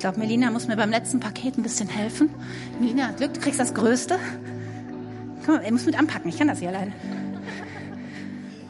Ich 0.01 0.03
glaube, 0.03 0.18
Melina 0.18 0.51
muss 0.51 0.66
mir 0.66 0.76
beim 0.76 0.88
letzten 0.88 1.20
Paket 1.20 1.59
ein 1.59 1.62
bisschen 1.62 1.86
helfen. 1.86 2.30
Melina, 2.80 3.11
Glück, 3.11 3.34
du 3.34 3.40
kriegst 3.40 3.61
das 3.61 3.74
Größte. 3.74 4.18
Komm 5.44 5.61
ihr 5.62 5.70
müsst 5.70 5.84
mit 5.84 5.94
anpacken, 5.94 6.30
ich 6.30 6.38
kann 6.38 6.48
das 6.48 6.61
hier 6.61 6.70
alleine. 6.70 6.94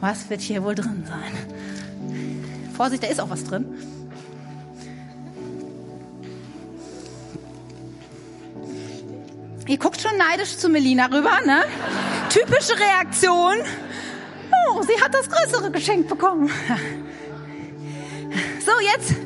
Was 0.01 0.29
wird 0.29 0.41
hier 0.41 0.61
wohl 0.61 0.75
drin 0.75 1.05
sein? 1.07 1.31
Vorsicht, 2.75 3.03
da 3.03 3.07
ist 3.07 3.21
auch 3.21 3.29
was 3.29 3.45
drin. 3.45 3.63
Ihr 9.67 9.77
guckt 9.77 10.01
schon 10.01 10.17
neidisch 10.17 10.57
zu 10.57 10.67
Melina 10.67 11.05
rüber, 11.05 11.39
ne? 11.45 11.63
Typische 12.27 12.77
Reaktion. 12.77 13.55
Oh, 14.67 14.81
sie 14.81 15.01
hat 15.01 15.13
das 15.13 15.29
größere 15.29 15.71
Geschenk 15.71 16.09
bekommen. 16.09 16.49
So, 18.65 18.71
jetzt 18.93 19.20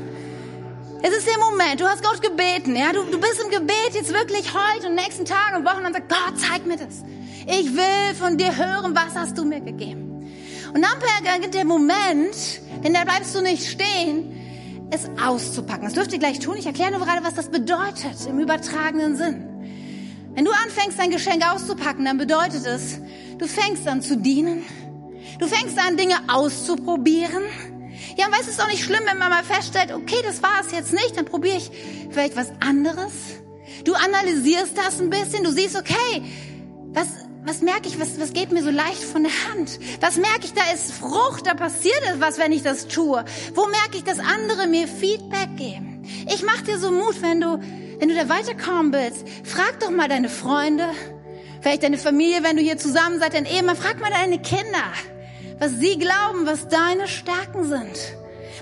es 1.07 1.15
ist 1.15 1.27
der 1.27 1.37
Moment, 1.37 1.79
du 1.79 1.85
hast 1.85 2.03
Gott 2.03 2.19
gebeten, 2.19 2.75
ja, 2.75 2.91
du, 2.91 3.03
du 3.03 3.19
bist 3.19 3.39
im 3.43 3.51
Gebet 3.51 3.93
jetzt 3.93 4.11
wirklich 4.11 4.51
heute 4.55 4.87
und 4.87 4.95
nächsten 4.95 5.23
Tagen 5.23 5.57
und 5.57 5.65
Wochen 5.65 5.85
und 5.85 5.93
sagst, 5.93 6.09
Gott, 6.09 6.39
zeig 6.39 6.65
mir 6.65 6.77
das. 6.77 7.03
Ich 7.45 7.75
will 7.75 8.15
von 8.17 8.39
dir 8.39 8.57
hören, 8.57 8.95
was 8.95 9.13
hast 9.13 9.37
du 9.37 9.45
mir 9.45 9.61
gegeben. 9.61 10.27
Und 10.73 10.81
dann 10.81 10.97
beginnt 10.99 11.53
der 11.53 11.63
Moment, 11.63 12.59
denn 12.83 12.93
da 12.95 13.03
bleibst 13.03 13.35
du 13.35 13.41
nicht 13.41 13.69
stehen, 13.69 14.89
es 14.89 15.07
auszupacken. 15.23 15.83
Das 15.83 15.93
dürft 15.93 16.11
ihr 16.11 16.17
gleich 16.17 16.39
tun. 16.39 16.57
Ich 16.57 16.65
erkläre 16.65 16.91
nur 16.91 17.05
gerade, 17.05 17.23
was 17.23 17.35
das 17.35 17.49
bedeutet 17.49 18.25
im 18.27 18.39
übertragenen 18.39 19.15
Sinn. 19.15 19.45
Wenn 20.33 20.43
du 20.43 20.51
anfängst, 20.51 20.97
dein 20.97 21.11
Geschenk 21.11 21.45
auszupacken, 21.47 22.03
dann 22.03 22.17
bedeutet 22.17 22.65
es, 22.65 22.99
du 23.37 23.45
fängst 23.45 23.87
an 23.87 24.01
zu 24.01 24.17
dienen. 24.17 24.63
Du 25.37 25.47
fängst 25.47 25.77
an, 25.77 25.97
Dinge 25.97 26.15
auszuprobieren. 26.27 27.43
Ja, 28.17 28.27
und 28.27 28.31
weißt 28.31 28.43
du, 28.43 28.49
es 28.49 28.57
ist 28.57 28.61
auch 28.61 28.69
nicht 28.69 28.83
schlimm, 28.83 29.01
wenn 29.05 29.17
man 29.17 29.29
mal 29.29 29.43
feststellt, 29.43 29.91
okay, 29.91 30.21
das 30.23 30.41
war 30.41 30.61
es 30.61 30.71
jetzt 30.71 30.93
nicht, 30.93 31.17
dann 31.17 31.25
probiere 31.25 31.57
ich 31.57 31.71
vielleicht 32.11 32.35
was 32.35 32.51
anderes. 32.59 33.11
Du 33.83 33.93
analysierst 33.93 34.77
das 34.77 34.99
ein 34.99 35.09
bisschen, 35.09 35.43
du 35.43 35.51
siehst, 35.51 35.75
okay, 35.75 36.23
was, 36.93 37.07
was 37.43 37.61
merke 37.61 37.87
ich, 37.87 37.99
was, 37.99 38.19
was 38.19 38.33
geht 38.33 38.51
mir 38.51 38.63
so 38.63 38.71
leicht 38.71 39.03
von 39.03 39.23
der 39.23 39.31
Hand? 39.49 39.79
Was 40.01 40.17
merke 40.17 40.45
ich, 40.45 40.53
da 40.53 40.61
ist 40.73 40.93
Frucht, 40.93 41.45
da 41.45 41.53
passiert 41.53 42.01
etwas, 42.03 42.37
wenn 42.37 42.51
ich 42.51 42.63
das 42.63 42.87
tue. 42.87 43.23
Wo 43.53 43.65
merke 43.67 43.97
ich, 43.97 44.03
dass 44.03 44.19
andere 44.19 44.67
mir 44.67 44.87
Feedback 44.87 45.55
geben? 45.57 46.03
Ich 46.33 46.43
mache 46.43 46.63
dir 46.63 46.79
so 46.79 46.91
Mut, 46.91 47.21
wenn 47.21 47.41
du, 47.41 47.59
wenn 47.99 48.09
du 48.09 48.15
da 48.15 48.29
weiterkommen 48.29 48.93
willst. 48.93 49.25
Frag 49.43 49.79
doch 49.79 49.91
mal 49.91 50.07
deine 50.07 50.29
Freunde, 50.29 50.85
vielleicht 51.61 51.83
deine 51.83 51.97
Familie, 51.97 52.43
wenn 52.43 52.57
du 52.57 52.63
hier 52.63 52.77
zusammen 52.77 53.19
seid, 53.19 53.33
dein 53.33 53.45
Ehemann, 53.45 53.75
frag 53.75 53.99
mal 53.99 54.11
deine 54.11 54.39
Kinder 54.39 54.83
was 55.59 55.71
sie 55.79 55.97
glauben, 55.97 56.45
was 56.45 56.67
deine 56.67 57.07
Stärken 57.07 57.65
sind, 57.65 58.15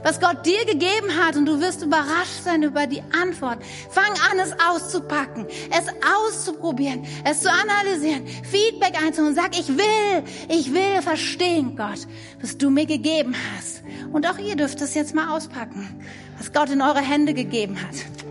was 0.04 0.20
Gott 0.20 0.46
dir 0.46 0.66
gegeben 0.66 1.18
hat 1.18 1.36
und 1.36 1.46
du 1.46 1.60
wirst 1.60 1.82
überrascht 1.82 2.44
sein 2.44 2.64
über 2.64 2.88
die 2.88 3.02
Antwort. 3.22 3.60
Fang 3.90 4.12
an, 4.32 4.40
es 4.40 4.54
auszupacken, 4.60 5.48
es 5.72 5.88
auszuprobieren, 6.04 7.06
es 7.24 7.42
zu 7.42 7.50
analysieren, 7.50 8.28
Feedback 8.28 9.02
einzuholen. 9.02 9.36
Sag, 9.36 9.58
ich 9.58 9.70
will, 9.70 10.24
ich 10.50 10.74
will 10.74 11.02
verstehen, 11.02 11.76
Gott, 11.76 12.08
was 12.42 12.58
du 12.58 12.70
mir 12.70 12.86
gegeben 12.86 13.36
hast. 13.56 13.84
Und 14.12 14.28
auch 14.28 14.38
ihr 14.38 14.56
dürft 14.56 14.82
es 14.82 14.94
jetzt 14.94 15.16
mal 15.16 15.36
auspacken, 15.36 16.04
was 16.38 16.52
Gott 16.52 16.70
in 16.70 16.82
eure 16.82 17.02
Hände 17.02 17.34
gegeben 17.34 17.78
hat. 17.82 18.23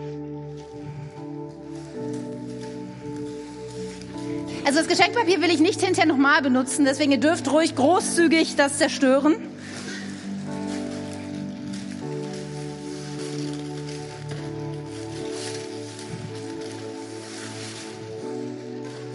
Also 4.65 4.79
das 4.79 4.87
Geschenkpapier 4.87 5.43
will 5.43 5.51
ich 5.51 5.61
nicht 5.61 5.81
hinterher 5.81 6.07
nochmal 6.07 6.41
benutzen, 6.41 6.85
deswegen 6.85 7.11
ihr 7.11 7.19
dürft 7.19 7.51
ruhig 7.51 7.75
großzügig 7.75 8.55
das 8.55 8.79
zerstören. 8.79 9.35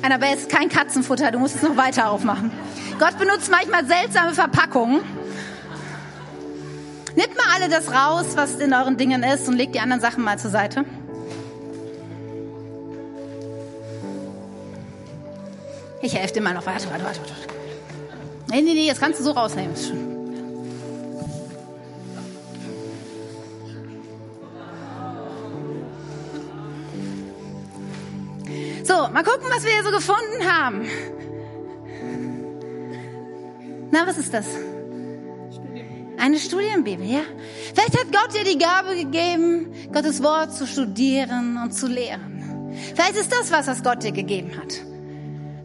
Annabelle 0.01 0.35
ist 0.35 0.49
kein 0.49 0.69
Katzenfutter, 0.69 1.31
du 1.31 1.39
musst 1.39 1.55
es 1.55 1.61
noch 1.61 1.77
weiter 1.77 2.09
aufmachen. 2.11 2.51
Gott 2.99 3.17
benutzt 3.17 3.49
manchmal 3.49 3.85
seltsame 3.85 4.33
Verpackungen. 4.33 5.01
Nehmt 7.15 7.35
mal 7.35 7.45
alle 7.55 7.69
das 7.69 7.91
raus, 7.91 8.25
was 8.35 8.55
in 8.55 8.73
euren 8.73 8.97
Dingen 8.97 9.23
ist 9.23 9.47
und 9.47 9.55
legt 9.55 9.75
die 9.75 9.79
anderen 9.79 10.01
Sachen 10.01 10.23
mal 10.23 10.37
zur 10.37 10.51
Seite. 10.51 10.85
Ich 16.07 16.15
helfe 16.15 16.35
dir 16.35 16.41
mal 16.41 16.53
noch. 16.53 16.65
Warte, 16.65 16.89
warte, 16.89 17.03
warte. 17.03 17.21
Nee, 18.49 18.61
nee, 18.61 18.73
nee, 18.73 18.87
jetzt 18.87 19.01
kannst 19.01 19.19
du 19.19 19.25
so 19.25 19.31
rausnehmen. 19.31 19.75
So, 28.85 28.93
mal 29.09 29.23
gucken, 29.25 29.49
was 29.53 29.65
wir 29.65 29.71
hier 29.73 29.83
so 29.83 29.91
gefunden 29.91 30.49
haben. 30.49 30.87
Na, 33.91 34.07
was 34.07 34.17
ist 34.17 34.33
das? 34.33 34.45
Eine 36.17 36.39
Studienbibel, 36.39 37.05
ja? 37.05 37.23
Vielleicht 37.75 37.99
hat 37.99 38.13
Gott 38.13 38.33
dir 38.33 38.45
die 38.45 38.57
Gabe 38.57 38.95
gegeben, 38.95 39.73
Gottes 39.91 40.23
Wort 40.23 40.53
zu 40.53 40.67
studieren 40.67 41.59
und 41.61 41.73
zu 41.73 41.87
lehren. 41.87 42.71
Vielleicht 42.95 43.17
ist 43.17 43.29
das 43.29 43.51
was, 43.51 43.67
was 43.67 43.83
Gott 43.83 44.03
dir 44.03 44.13
gegeben 44.13 44.51
hat. 44.57 44.87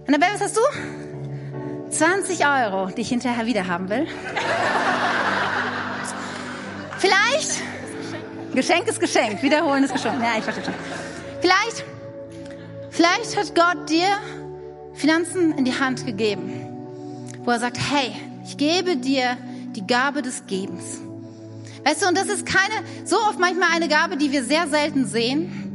Annabelle, 0.07 0.35
was 0.35 0.41
hast 0.41 0.57
du? 0.57 1.91
20 1.91 2.47
Euro, 2.47 2.87
die 2.87 3.03
ich 3.03 3.09
hinterher 3.09 3.47
wieder 3.47 3.67
haben 3.67 3.89
will. 3.89 4.07
Vielleicht. 6.99 7.63
Geschenk 8.55 8.87
ist 8.87 9.01
Geschenk. 9.01 9.43
Wiederholen 9.43 9.85
ist 9.85 9.93
Geschenk. 9.93 10.23
Ja, 10.23 10.39
ich 10.39 10.45
verstehe 10.45 10.65
schon. 10.65 10.75
Vielleicht 11.41 11.85
Vielleicht 12.93 13.39
hat 13.39 13.55
Gott 13.55 13.89
dir 13.89 14.07
Finanzen 14.93 15.53
in 15.57 15.65
die 15.65 15.73
Hand 15.73 16.05
gegeben, 16.05 16.53
wo 17.43 17.51
er 17.51 17.59
sagt, 17.59 17.79
hey, 17.79 18.13
ich 18.45 18.59
gebe 18.59 18.99
dir 18.99 19.39
die 19.75 19.87
Gabe 19.87 20.21
des 20.21 20.47
Gebens. 20.47 21.01
Weißt 21.85 22.03
du, 22.03 22.09
und 22.09 22.19
das 22.19 22.27
ist 22.27 22.45
keine, 22.45 22.87
so 23.07 23.17
oft 23.17 23.39
manchmal 23.41 23.71
eine 23.75 23.89
Gabe, 23.89 24.19
die 24.19 24.31
wir 24.31 24.45
sehr 24.45 24.69
selten 24.69 25.07
sehen. 25.07 25.72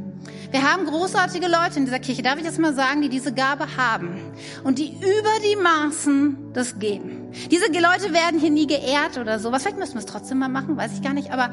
Wir 0.51 0.63
haben 0.63 0.85
großartige 0.85 1.47
Leute 1.47 1.77
in 1.77 1.85
dieser 1.85 1.99
Kirche, 1.99 2.21
darf 2.21 2.37
ich 2.37 2.45
das 2.45 2.57
mal 2.57 2.73
sagen, 2.73 3.01
die 3.01 3.09
diese 3.09 3.33
Gabe 3.33 3.65
haben 3.75 4.31
und 4.63 4.79
die 4.79 4.93
über 4.93 5.33
die 5.43 5.55
Maßen 5.61 6.53
das 6.53 6.79
geben. 6.79 7.26
Diese 7.51 7.65
Leute 7.67 8.13
werden 8.13 8.39
hier 8.39 8.49
nie 8.49 8.67
geehrt 8.67 9.17
oder 9.19 9.39
sowas. 9.39 9.63
Vielleicht 9.63 9.77
müssen 9.77 9.93
wir 9.93 9.99
es 9.99 10.05
trotzdem 10.05 10.39
mal 10.39 10.49
machen, 10.49 10.77
weiß 10.77 10.93
ich 10.93 11.01
gar 11.01 11.13
nicht, 11.13 11.31
aber 11.31 11.49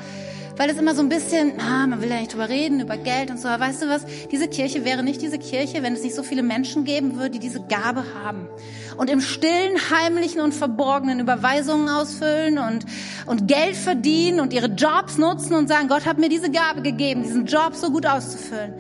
weil 0.57 0.71
es 0.71 0.79
immer 0.79 0.95
so 0.95 1.03
ein 1.03 1.09
bisschen, 1.09 1.61
ah, 1.61 1.87
man 1.87 2.01
will 2.01 2.09
ja 2.09 2.21
nicht 2.21 2.33
drüber 2.33 2.49
reden, 2.49 2.81
über 2.81 2.97
Geld 2.97 3.31
und 3.31 3.41
so. 3.41 3.49
Aber 3.49 3.65
weißt 3.65 3.83
du 3.83 3.89
was? 3.89 4.05
Diese 4.31 4.49
Kirche 4.49 4.85
wäre 4.85 5.03
nicht 5.03 5.21
diese 5.21 5.39
Kirche, 5.39 5.83
wenn 5.83 5.95
es 5.95 6.03
nicht 6.03 6.15
so 6.15 6.23
viele 6.23 6.43
Menschen 6.43 6.85
geben 6.85 7.17
würde, 7.17 7.31
die 7.31 7.39
diese 7.41 7.61
Gabe 7.61 8.05
haben. 8.23 8.49
Und 8.97 9.11
im 9.11 9.21
stillen, 9.21 9.77
heimlichen 9.91 10.41
und 10.41 10.55
verborgenen 10.55 11.19
Überweisungen 11.19 11.89
ausfüllen 11.89 12.59
und, 12.59 12.87
und 13.27 13.49
Geld 13.49 13.77
verdienen 13.77 14.41
und 14.41 14.53
ihre 14.53 14.69
Jobs 14.69 15.19
nutzen 15.19 15.55
und 15.55 15.69
sagen, 15.69 15.89
Gott 15.89 16.07
hat 16.07 16.19
mir 16.19 16.29
diese 16.29 16.51
Gabe 16.51 16.83
gegeben, 16.83 17.25
diesen 17.25 17.47
Job 17.47 17.75
so 17.75 17.91
gut 17.91 18.07
auszufüllen 18.07 18.75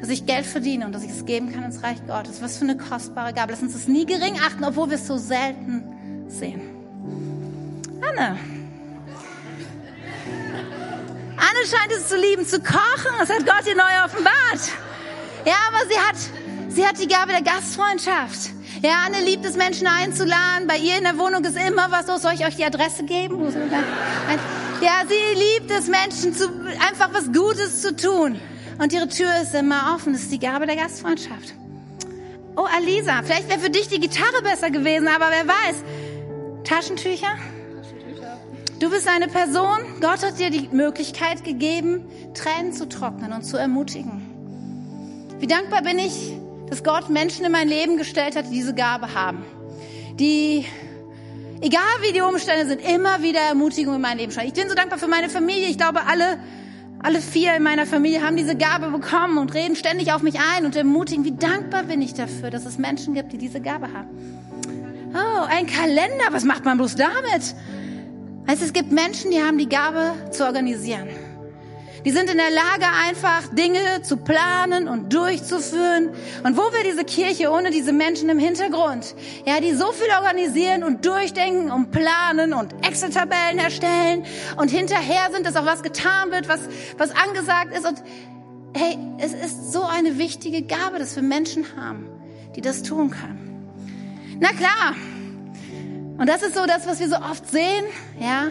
dass 0.00 0.10
ich 0.10 0.26
Geld 0.26 0.46
verdiene 0.46 0.86
und 0.86 0.94
dass 0.94 1.02
ich 1.02 1.10
es 1.10 1.24
geben 1.26 1.52
kann 1.52 1.64
ins 1.64 1.82
Reich 1.82 1.98
Gottes. 2.06 2.40
Was 2.40 2.56
für 2.56 2.62
eine 2.62 2.76
kostbare 2.76 3.32
Gabe. 3.32 3.50
Lass 3.50 3.62
uns 3.62 3.72
das 3.72 3.88
nie 3.88 4.06
gering 4.06 4.38
achten, 4.46 4.62
obwohl 4.62 4.90
wir 4.90 4.94
es 4.94 5.08
so 5.08 5.16
selten 5.16 5.97
sehen. 6.28 6.60
Anne. 8.00 8.38
Anne 11.36 11.66
scheint 11.66 11.92
es 11.92 12.08
zu 12.08 12.16
lieben, 12.16 12.46
zu 12.46 12.60
kochen. 12.60 13.12
Das 13.18 13.28
hat 13.28 13.46
Gott 13.46 13.66
ihr 13.66 13.76
neu 13.76 14.04
offenbart. 14.04 14.72
Ja, 15.44 15.54
aber 15.68 15.88
sie 15.88 15.98
hat, 15.98 16.16
sie 16.68 16.86
hat 16.86 16.98
die 16.98 17.08
Gabe 17.08 17.32
der 17.32 17.42
Gastfreundschaft. 17.42 18.50
Ja, 18.82 19.02
Anne 19.06 19.24
liebt 19.24 19.44
es, 19.44 19.56
Menschen 19.56 19.86
einzuladen. 19.86 20.66
Bei 20.66 20.76
ihr 20.76 20.98
in 20.98 21.04
der 21.04 21.18
Wohnung 21.18 21.44
ist 21.44 21.56
immer 21.56 21.90
was 21.90 22.06
los. 22.06 22.22
Soll 22.22 22.34
ich 22.34 22.44
euch 22.46 22.56
die 22.56 22.64
Adresse 22.64 23.04
geben? 23.04 23.52
Ja, 24.80 25.02
sie 25.08 25.38
liebt 25.38 25.70
es, 25.70 25.88
Menschen 25.88 26.34
zu, 26.34 26.48
einfach 26.88 27.10
was 27.12 27.32
Gutes 27.32 27.82
zu 27.82 27.96
tun. 27.96 28.40
Und 28.78 28.92
ihre 28.92 29.08
Tür 29.08 29.30
ist 29.42 29.54
immer 29.54 29.94
offen. 29.94 30.12
Das 30.12 30.22
ist 30.22 30.32
die 30.32 30.38
Gabe 30.38 30.66
der 30.66 30.76
Gastfreundschaft. 30.76 31.54
Oh, 32.56 32.66
Alisa, 32.76 33.22
vielleicht 33.24 33.48
wäre 33.48 33.60
für 33.60 33.70
dich 33.70 33.88
die 33.88 34.00
Gitarre 34.00 34.42
besser 34.42 34.70
gewesen, 34.70 35.08
aber 35.08 35.26
wer 35.30 35.46
weiß. 35.46 35.76
Taschentücher? 36.64 37.36
Du 38.78 38.90
bist 38.90 39.08
eine 39.08 39.26
Person, 39.26 39.78
Gott 40.00 40.22
hat 40.22 40.38
dir 40.38 40.50
die 40.50 40.68
Möglichkeit 40.70 41.42
gegeben, 41.42 42.04
Tränen 42.34 42.72
zu 42.72 42.88
trocknen 42.88 43.32
und 43.32 43.42
zu 43.42 43.56
ermutigen. 43.56 44.22
Wie 45.40 45.48
dankbar 45.48 45.82
bin 45.82 45.98
ich, 45.98 46.32
dass 46.68 46.84
Gott 46.84 47.08
Menschen 47.08 47.44
in 47.44 47.50
mein 47.52 47.68
Leben 47.68 47.96
gestellt 47.96 48.36
hat, 48.36 48.46
die 48.46 48.54
diese 48.54 48.74
Gabe 48.74 49.14
haben. 49.14 49.44
Die, 50.20 50.64
egal 51.60 51.80
wie 52.02 52.12
die 52.12 52.20
Umstände 52.20 52.66
sind, 52.66 52.80
immer 52.80 53.22
wieder 53.22 53.40
Ermutigung 53.40 53.96
in 53.96 54.00
mein 54.00 54.18
Leben 54.18 54.30
schreiben. 54.30 54.48
Ich 54.48 54.54
bin 54.54 54.68
so 54.68 54.74
dankbar 54.74 54.98
für 54.98 55.08
meine 55.08 55.28
Familie. 55.28 55.66
Ich 55.68 55.78
glaube, 55.78 56.06
alle, 56.06 56.38
alle 57.02 57.20
vier 57.20 57.56
in 57.56 57.62
meiner 57.62 57.86
Familie 57.86 58.22
haben 58.22 58.36
diese 58.36 58.56
Gabe 58.56 58.90
bekommen 58.90 59.38
und 59.38 59.54
reden 59.54 59.74
ständig 59.74 60.12
auf 60.12 60.22
mich 60.22 60.38
ein 60.54 60.66
und 60.66 60.76
ermutigen. 60.76 61.24
Wie 61.24 61.34
dankbar 61.34 61.84
bin 61.84 62.02
ich 62.02 62.14
dafür, 62.14 62.50
dass 62.50 62.64
es 62.64 62.78
Menschen 62.78 63.14
gibt, 63.14 63.32
die 63.32 63.38
diese 63.38 63.60
Gabe 63.60 63.92
haben. 63.92 64.08
Oh, 65.14 65.44
ein 65.48 65.66
Kalender. 65.66 66.26
Was 66.30 66.44
macht 66.44 66.64
man 66.64 66.78
bloß 66.78 66.96
damit? 66.96 67.54
Heißt, 68.46 68.62
es 68.62 68.72
gibt 68.72 68.92
Menschen, 68.92 69.30
die 69.30 69.42
haben 69.42 69.58
die 69.58 69.68
Gabe 69.68 70.12
zu 70.30 70.44
organisieren. 70.44 71.08
Die 72.04 72.10
sind 72.10 72.30
in 72.30 72.38
der 72.38 72.50
Lage, 72.50 72.86
einfach 73.06 73.42
Dinge 73.52 74.02
zu 74.02 74.16
planen 74.16 74.88
und 74.88 75.12
durchzuführen. 75.12 76.10
Und 76.44 76.56
wo 76.56 76.62
wäre 76.72 76.84
diese 76.84 77.04
Kirche 77.04 77.50
ohne 77.50 77.70
diese 77.70 77.92
Menschen 77.92 78.28
im 78.28 78.38
Hintergrund? 78.38 79.14
Ja, 79.44 79.60
die 79.60 79.74
so 79.74 79.92
viel 79.92 80.08
organisieren 80.16 80.84
und 80.84 81.04
durchdenken 81.04 81.70
und 81.70 81.90
planen 81.90 82.54
und 82.54 82.74
Excel-Tabellen 82.86 83.58
erstellen 83.58 84.24
und 84.56 84.70
hinterher 84.70 85.28
sind, 85.32 85.44
dass 85.44 85.56
auch 85.56 85.66
was 85.66 85.82
getan 85.82 86.30
wird, 86.30 86.48
was, 86.48 86.60
was 86.96 87.10
angesagt 87.10 87.76
ist. 87.76 87.86
Und 87.86 88.02
hey, 88.74 88.96
es 89.18 89.34
ist 89.34 89.72
so 89.72 89.82
eine 89.82 90.18
wichtige 90.18 90.62
Gabe, 90.62 90.98
dass 90.98 91.16
wir 91.16 91.22
Menschen 91.22 91.66
haben, 91.76 92.08
die 92.54 92.60
das 92.60 92.82
tun 92.82 93.10
können. 93.10 93.47
Na 94.40 94.48
klar, 94.50 94.94
und 96.18 96.28
das 96.28 96.42
ist 96.42 96.54
so 96.54 96.66
das, 96.66 96.86
was 96.86 97.00
wir 97.00 97.08
so 97.08 97.16
oft 97.16 97.48
sehen, 97.50 97.84
ja. 98.20 98.48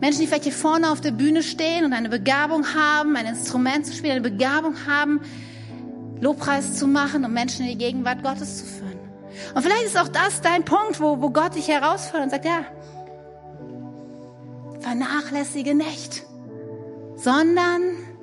Menschen, 0.00 0.20
die 0.20 0.26
vielleicht 0.26 0.44
hier 0.44 0.52
vorne 0.52 0.90
auf 0.90 1.00
der 1.00 1.10
Bühne 1.10 1.42
stehen 1.42 1.84
und 1.84 1.92
eine 1.92 2.08
Begabung 2.08 2.74
haben, 2.74 3.16
ein 3.16 3.26
Instrument 3.26 3.86
zu 3.86 3.94
spielen, 3.94 4.12
eine 4.12 4.20
Begabung 4.20 4.74
haben, 4.86 5.20
Lobpreis 6.20 6.74
zu 6.74 6.86
machen 6.86 7.24
und 7.24 7.32
Menschen 7.32 7.64
in 7.64 7.72
die 7.72 7.78
Gegenwart 7.78 8.22
Gottes 8.22 8.58
zu 8.58 8.64
führen. 8.66 8.98
Und 9.54 9.62
vielleicht 9.62 9.84
ist 9.84 9.98
auch 9.98 10.08
das 10.08 10.40
dein 10.40 10.64
Punkt, 10.64 11.00
wo, 11.00 11.20
wo 11.20 11.30
Gott 11.30 11.54
dich 11.54 11.68
herausfordert 11.68 12.24
und 12.24 12.30
sagt, 12.30 12.44
ja, 12.44 12.64
vernachlässige 14.80 15.74
nicht, 15.74 16.24
sondern 17.16 17.80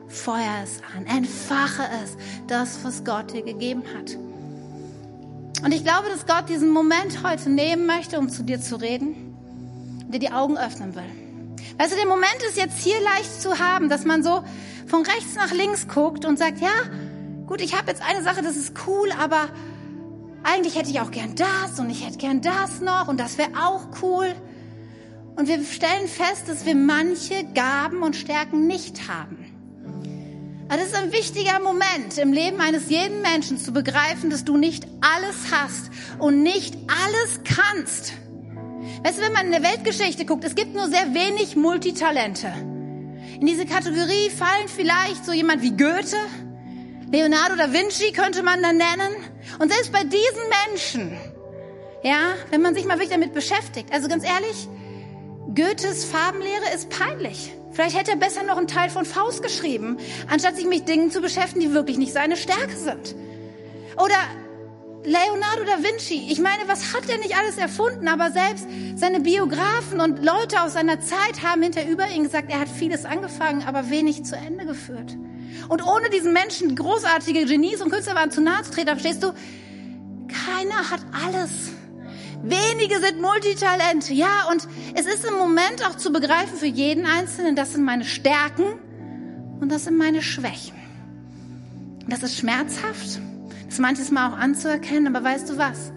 feuer 0.07 0.63
es 0.63 0.81
an, 0.95 1.05
entfache 1.05 1.83
es, 2.03 2.17
das, 2.47 2.83
was 2.83 3.03
Gott 3.03 3.33
dir 3.33 3.43
gegeben 3.43 3.83
hat. 3.97 4.17
Und 5.63 5.73
ich 5.73 5.85
glaube, 5.85 6.09
dass 6.09 6.25
Gott 6.25 6.49
diesen 6.49 6.71
Moment 6.71 7.23
heute 7.23 7.49
nehmen 7.49 7.85
möchte, 7.85 8.19
um 8.19 8.27
zu 8.27 8.43
dir 8.43 8.59
zu 8.59 8.75
reden 8.75 9.33
und 10.05 10.13
dir 10.13 10.19
die 10.19 10.31
Augen 10.31 10.57
öffnen 10.57 10.93
will. 10.93 11.03
Weißt 11.77 11.93
du, 11.93 11.95
der 11.95 12.05
Moment 12.05 12.37
ist 12.49 12.57
jetzt 12.57 12.79
hier 12.79 12.99
leicht 13.01 13.41
zu 13.41 13.59
haben, 13.59 13.87
dass 13.87 14.03
man 14.03 14.23
so 14.23 14.43
von 14.87 15.03
rechts 15.03 15.35
nach 15.35 15.53
links 15.53 15.87
guckt 15.87 16.25
und 16.25 16.37
sagt, 16.37 16.59
ja, 16.59 16.73
gut, 17.47 17.61
ich 17.61 17.77
habe 17.77 17.89
jetzt 17.89 18.01
eine 18.01 18.21
Sache, 18.21 18.41
das 18.41 18.57
ist 18.57 18.73
cool, 18.87 19.09
aber 19.17 19.47
eigentlich 20.43 20.75
hätte 20.75 20.89
ich 20.89 20.99
auch 20.99 21.11
gern 21.11 21.33
das 21.35 21.79
und 21.79 21.89
ich 21.89 22.05
hätte 22.05 22.17
gern 22.17 22.41
das 22.41 22.81
noch 22.81 23.07
und 23.07 23.17
das 23.17 23.37
wäre 23.37 23.51
auch 23.57 23.87
cool. 24.01 24.35
Und 25.37 25.47
wir 25.47 25.63
stellen 25.63 26.09
fest, 26.09 26.47
dass 26.47 26.65
wir 26.65 26.75
manche 26.75 27.45
Gaben 27.55 28.03
und 28.03 28.17
Stärken 28.17 28.67
nicht 28.67 29.07
haben. 29.07 29.52
Das 30.75 30.87
ist 30.87 30.95
ein 30.95 31.11
wichtiger 31.11 31.59
Moment 31.59 32.17
im 32.17 32.33
Leben 32.33 32.59
eines 32.59 32.89
jeden 32.89 33.21
Menschen 33.21 33.59
zu 33.59 33.73
begreifen, 33.73 34.31
dass 34.31 34.43
du 34.43 34.57
nicht 34.57 34.87
alles 35.01 35.51
hast 35.51 35.91
und 36.17 36.41
nicht 36.41 36.73
alles 36.87 37.41
kannst. 37.43 38.13
Weißt 39.03 39.19
du, 39.19 39.21
wenn 39.21 39.33
man 39.33 39.45
in 39.45 39.51
der 39.51 39.61
Weltgeschichte 39.61 40.25
guckt, 40.25 40.43
es 40.43 40.55
gibt 40.55 40.73
nur 40.73 40.87
sehr 40.87 41.13
wenig 41.13 41.55
Multitalente. 41.55 42.47
In 43.39 43.45
diese 43.45 43.67
Kategorie 43.67 44.31
fallen 44.31 44.67
vielleicht 44.67 45.23
so 45.23 45.31
jemand 45.31 45.61
wie 45.61 45.77
Goethe, 45.77 46.17
Leonardo 47.11 47.55
da 47.55 47.71
Vinci 47.71 48.11
könnte 48.11 48.41
man 48.41 48.63
dann 48.63 48.77
nennen. 48.77 49.13
Und 49.59 49.71
selbst 49.71 49.91
bei 49.91 50.03
diesen 50.03 50.71
Menschen, 50.71 51.15
ja, 52.01 52.33
wenn 52.49 52.63
man 52.63 52.73
sich 52.73 52.85
mal 52.85 52.95
wirklich 52.95 53.11
damit 53.11 53.35
beschäftigt, 53.35 53.93
also 53.93 54.07
ganz 54.07 54.23
ehrlich, 54.23 54.67
Goethes 55.53 56.03
Farbenlehre 56.03 56.73
ist 56.73 56.89
peinlich. 56.89 57.53
Vielleicht 57.73 57.97
hätte 57.97 58.11
er 58.11 58.17
besser 58.17 58.43
noch 58.43 58.57
einen 58.57 58.67
Teil 58.67 58.89
von 58.89 59.05
Faust 59.05 59.41
geschrieben, 59.41 59.97
anstatt 60.29 60.55
sich 60.55 60.65
mit 60.65 60.87
Dingen 60.87 61.11
zu 61.11 61.21
beschäftigen, 61.21 61.59
die 61.61 61.73
wirklich 61.73 61.97
nicht 61.97 62.13
seine 62.13 62.37
Stärke 62.37 62.75
sind. 62.75 63.15
Oder 63.97 64.15
Leonardo 65.05 65.63
da 65.65 65.83
Vinci. 65.83 66.27
Ich 66.29 66.39
meine, 66.39 66.67
was 66.67 66.93
hat 66.93 67.09
er 67.09 67.17
nicht 67.17 67.35
alles 67.35 67.57
erfunden? 67.57 68.07
Aber 68.07 68.31
selbst 68.31 68.65
seine 68.95 69.19
Biografen 69.19 69.99
und 69.99 70.23
Leute 70.23 70.61
aus 70.61 70.73
seiner 70.73 71.01
Zeit 71.01 71.43
haben 71.43 71.61
hinter 71.61 71.85
über 71.87 72.09
ihn 72.09 72.23
gesagt, 72.23 72.49
er 72.49 72.59
hat 72.59 72.69
vieles 72.69 73.03
angefangen, 73.05 73.63
aber 73.63 73.89
wenig 73.89 74.23
zu 74.23 74.35
Ende 74.35 74.65
geführt. 74.65 75.17
Und 75.67 75.85
ohne 75.85 76.09
diesen 76.09 76.31
Menschen 76.31 76.75
großartige 76.75 77.45
Genies 77.45 77.81
und 77.81 77.91
Künstler 77.91 78.15
waren 78.15 78.31
zu 78.31 78.41
nahe 78.41 78.63
zu 78.63 78.71
treten, 78.71 78.89
verstehst 78.89 79.23
du, 79.23 79.33
keiner 80.27 80.89
hat 80.89 81.01
alles. 81.25 81.71
Wenige 82.43 82.99
sind 82.99 83.21
Multitalente. 83.21 84.13
Ja, 84.13 84.47
und 84.51 84.67
es 84.93 85.05
ist 85.05 85.25
im 85.25 85.37
Moment 85.37 85.85
auch 85.87 85.95
zu 85.95 86.11
begreifen 86.11 86.57
für 86.57 86.67
jeden 86.67 87.05
Einzelnen, 87.05 87.55
das 87.55 87.73
sind 87.73 87.83
meine 87.83 88.05
Stärken 88.05 88.79
und 89.59 89.71
das 89.71 89.85
sind 89.85 89.97
meine 89.97 90.21
Schwächen. 90.21 90.77
Das 92.07 92.21
ist 92.21 92.37
schmerzhaft, 92.37 93.19
das 93.67 93.79
manches 93.79 94.11
Mal 94.11 94.29
auch 94.29 94.37
anzuerkennen, 94.37 95.15
aber 95.15 95.25
weißt 95.25 95.49
du 95.49 95.57
was? 95.57 95.93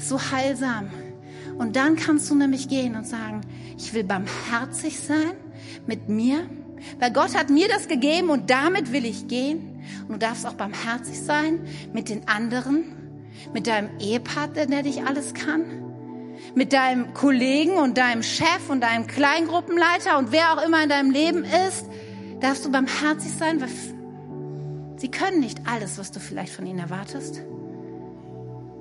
so 0.00 0.20
heilsam. 0.20 0.90
Und 1.58 1.76
dann 1.76 1.96
kannst 1.96 2.30
du 2.30 2.34
nämlich 2.34 2.68
gehen 2.68 2.96
und 2.96 3.06
sagen, 3.06 3.42
ich 3.76 3.92
will 3.92 4.04
barmherzig 4.04 4.98
sein 4.98 5.32
mit 5.86 6.08
mir, 6.08 6.48
weil 6.98 7.12
Gott 7.12 7.36
hat 7.36 7.50
mir 7.50 7.68
das 7.68 7.88
gegeben 7.88 8.30
und 8.30 8.50
damit 8.50 8.92
will 8.92 9.04
ich 9.04 9.28
gehen. 9.28 9.82
Und 10.08 10.14
du 10.14 10.18
darfst 10.18 10.46
auch 10.46 10.54
barmherzig 10.54 11.20
sein 11.20 11.60
mit 11.92 12.08
den 12.08 12.28
anderen, 12.28 12.84
mit 13.52 13.66
deinem 13.66 13.90
Ehepartner, 13.98 14.66
der 14.66 14.82
dich 14.82 15.02
alles 15.02 15.34
kann, 15.34 15.64
mit 16.54 16.72
deinem 16.72 17.14
Kollegen 17.14 17.72
und 17.72 17.98
deinem 17.98 18.22
Chef 18.22 18.68
und 18.68 18.80
deinem 18.80 19.06
Kleingruppenleiter 19.06 20.18
und 20.18 20.32
wer 20.32 20.52
auch 20.52 20.64
immer 20.64 20.82
in 20.82 20.88
deinem 20.88 21.10
Leben 21.10 21.44
ist, 21.68 21.86
darfst 22.40 22.64
du 22.64 22.70
barmherzig 22.70 23.32
sein, 23.32 23.60
weil 23.60 23.68
sie 24.96 25.10
können 25.10 25.40
nicht 25.40 25.60
alles, 25.66 25.98
was 25.98 26.10
du 26.10 26.20
vielleicht 26.20 26.52
von 26.52 26.66
ihnen 26.66 26.78
erwartest. 26.78 27.42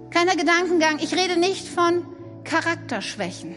Kleiner 0.10 0.36
Gedankengang, 0.36 1.00
ich 1.00 1.16
rede 1.16 1.40
nicht 1.40 1.68
von 1.68 2.04
Charakterschwächen. 2.44 3.56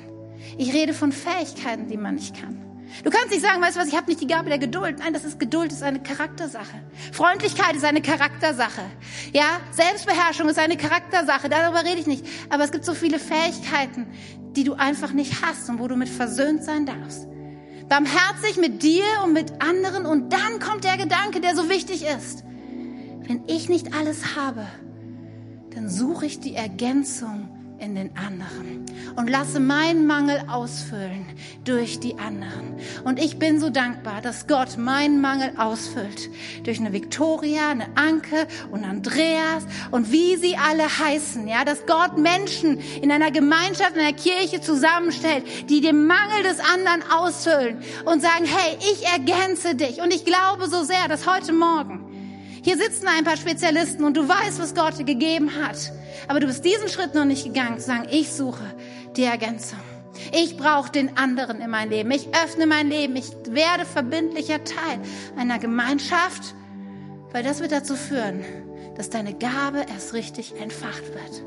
Ich 0.59 0.73
rede 0.75 0.93
von 0.93 1.13
Fähigkeiten, 1.13 1.89
die 1.89 1.97
man 1.97 2.17
nicht 2.17 2.39
kann. 2.39 2.62
Du 3.05 3.11
kannst 3.11 3.31
nicht 3.31 3.43
sagen, 3.43 3.61
weißt 3.61 3.77
du 3.77 3.81
was, 3.81 3.89
ich 3.89 3.97
habe 3.97 4.09
nicht 4.09 4.21
die 4.21 4.27
Gabe 4.27 4.49
der 4.49 4.59
Geduld. 4.59 4.99
Nein, 4.99 5.13
das 5.13 5.25
ist 5.25 5.41
Geduld 5.41 5.73
ist 5.73 5.83
eine 5.83 6.01
Charaktersache. 6.01 6.83
Freundlichkeit 7.13 7.75
ist 7.75 7.85
eine 7.85 8.03
Charaktersache. 8.03 8.83
Ja, 9.33 9.61
Selbstbeherrschung 9.71 10.49
ist 10.49 10.59
eine 10.59 10.77
Charaktersache. 10.77 11.49
Darüber 11.49 11.81
rede 11.85 12.01
ich 12.01 12.07
nicht. 12.07 12.25
Aber 12.51 12.65
es 12.65 12.71
gibt 12.71 12.85
so 12.85 12.95
viele 12.95 13.19
Fähigkeiten, 13.19 14.07
die 14.55 14.65
du 14.65 14.75
einfach 14.75 15.13
nicht 15.13 15.43
hast 15.43 15.69
und 15.69 15.79
wo 15.81 15.89
du 15.89 15.97
mit 15.97 16.09
versöhnt 16.09 16.63
sein 16.65 16.87
darfst. 16.87 17.27
Barmherzig 17.89 18.57
mit 18.59 18.83
dir 18.83 19.05
und 19.25 19.33
mit 19.33 19.63
anderen 19.63 20.07
und 20.07 20.33
dann 20.33 20.61
kommt 20.61 20.85
der 20.85 20.97
Gedanke, 20.97 21.41
der 21.41 21.57
so 21.57 21.69
wichtig 21.69 22.05
ist. 22.05 22.45
Wenn 23.27 23.45
ich 23.47 23.69
nicht 23.69 23.95
alles 23.95 24.37
habe, 24.37 24.67
dann 25.75 25.89
suche 25.89 26.27
ich 26.27 26.41
die 26.41 26.55
Ergänzung 26.55 27.49
in 27.83 27.97
den 27.97 28.17
anderen 28.17 28.87
und 29.17 29.29
lasse 29.29 29.59
meinen 29.59 30.07
Mangel 30.07 30.45
ausfüllen 30.49 31.27
durch 31.65 31.99
die 31.99 32.17
anderen. 32.19 32.77
Und 33.05 33.19
ich 33.19 33.39
bin 33.39 33.61
so 33.61 33.71
dankbar, 33.71 34.23
dass 34.23 34.47
Gott 34.47 34.79
meinen 34.79 35.21
Mangel 35.21 35.53
ausfüllt 35.59 36.31
durch 36.63 36.79
eine 36.79 36.93
Victoria, 36.93 37.71
eine 37.71 37.89
Anke 37.97 38.47
und 38.71 38.85
Andreas 38.85 39.67
und 39.91 40.13
wie 40.13 40.37
sie 40.37 40.57
alle 40.57 40.85
heißen, 40.85 41.47
ja, 41.49 41.65
dass 41.65 41.85
Gott 41.87 42.17
Menschen 42.19 42.79
in 43.03 43.11
einer 43.11 43.33
Gemeinschaft, 43.33 43.97
in 43.97 44.01
einer 44.01 44.13
Kirche 44.13 44.61
zusammenstellt, 44.61 45.45
die 45.69 45.81
den 45.81 46.07
Mangel 46.07 46.45
des 46.45 46.61
anderen 46.61 47.03
ausfüllen 47.11 47.79
und 48.05 48.23
sagen, 48.23 48.45
hey, 48.45 48.79
ich 48.93 49.07
ergänze 49.07 49.75
dich. 49.75 50.01
Und 50.01 50.15
ich 50.15 50.25
glaube 50.25 50.69
so 50.69 50.85
sehr, 50.85 51.09
dass 51.09 51.27
heute 51.27 51.53
Morgen 51.53 52.12
hier 52.63 52.77
sitzen 52.77 53.09
ein 53.09 53.25
paar 53.25 53.37
Spezialisten 53.37 54.05
und 54.05 54.17
du 54.17 54.29
weißt, 54.29 54.61
was 54.61 54.75
Gott 54.75 54.97
dir 54.99 55.05
gegeben 55.05 55.51
hat. 55.61 55.93
Aber 56.29 56.39
du 56.39 56.47
bist 56.47 56.65
diesen 56.65 56.89
Schritt 56.89 57.15
noch 57.15 57.25
nicht 57.25 57.45
gegangen, 57.45 57.79
zu 57.79 57.87
sagen, 57.87 58.07
ich 58.11 58.33
suche 58.33 58.63
die 59.17 59.25
Ergänzung. 59.25 59.81
Ich 60.33 60.57
brauche 60.57 60.93
den 60.93 61.17
anderen 61.17 61.61
in 61.61 61.71
mein 61.71 61.91
Leben. 61.91 62.11
Ich 62.13 62.29
öffne 62.29 62.67
mein 62.67 62.89
Leben. 62.89 63.17
Ich 63.17 63.33
werde 63.49 63.85
verbindlicher 63.85 64.63
Teil 64.63 65.01
einer 65.37 65.59
Gemeinschaft, 65.59 66.55
weil 67.33 67.43
das 67.43 67.61
wird 67.61 67.73
dazu 67.73 67.97
führen, 67.97 68.45
dass 68.97 69.11
deine 69.11 69.35
Gabe 69.35 69.85
erst 69.93 70.15
richtig 70.15 70.55
entfacht 70.61 71.09
wird. 71.09 71.43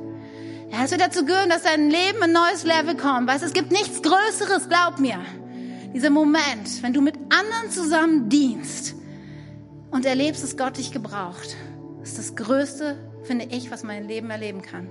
Ja, 0.72 0.84
es 0.84 0.91
wird 0.91 1.01
dazu 1.01 1.26
führen, 1.26 1.49
dass 1.49 1.63
dein 1.63 1.89
Leben 1.89 2.22
ein 2.24 2.34
neues 2.34 2.66
Level 2.66 2.97
kommt. 2.97 3.30
Weißt, 3.30 3.43
es 3.43 3.53
gibt 3.53 3.72
nichts 3.72 4.01
Größeres, 4.01 4.68
glaub 4.68 4.99
mir. 4.99 5.20
Dieser 5.93 6.09
Moment, 6.09 6.82
wenn 6.82 6.91
du 6.91 6.99
mit 6.99 7.16
anderen 7.30 7.72
zusammen 7.72 8.28
dienst, 8.28 8.95
und 9.96 10.06
erlebst, 10.06 10.43
dass 10.43 10.58
Gott 10.58 10.78
dich 10.78 10.91
gebraucht. 10.91 11.56
Das 12.02 12.10
ist 12.10 12.18
das 12.18 12.36
Größte, 12.36 12.98
finde 13.24 13.46
ich, 13.46 13.72
was 13.72 13.84
mein 13.84 14.06
Leben 14.10 14.30
erleben 14.30 14.62
kann. 14.62 14.89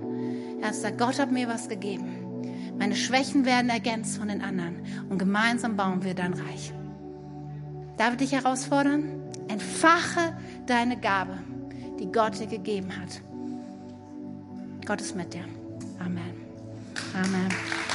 Er 0.63 0.73
sagt, 0.73 0.97
Gott 0.97 1.19
hat 1.19 1.31
mir 1.31 1.47
was 1.47 1.69
gegeben. 1.69 2.73
Meine 2.79 2.95
Schwächen 2.95 3.45
werden 3.45 3.69
ergänzt 3.69 4.17
von 4.17 4.29
den 4.29 4.41
anderen 4.41 4.83
und 5.07 5.19
gemeinsam 5.19 5.77
bauen 5.77 6.03
wir 6.03 6.15
dein 6.15 6.33
Reich. 6.33 6.73
Darf 7.97 8.13
ich 8.13 8.17
dich 8.17 8.31
herausfordern? 8.31 9.21
Entfache 9.47 10.35
deine 10.65 10.99
Gabe, 10.99 11.37
die 11.99 12.11
Gott 12.11 12.39
dir 12.39 12.47
gegeben 12.47 12.89
hat. 12.99 13.21
Gott 14.87 15.01
ist 15.01 15.15
mit 15.15 15.35
dir. 15.35 15.45
Amen. 15.99 16.33
Amen. 17.13 17.94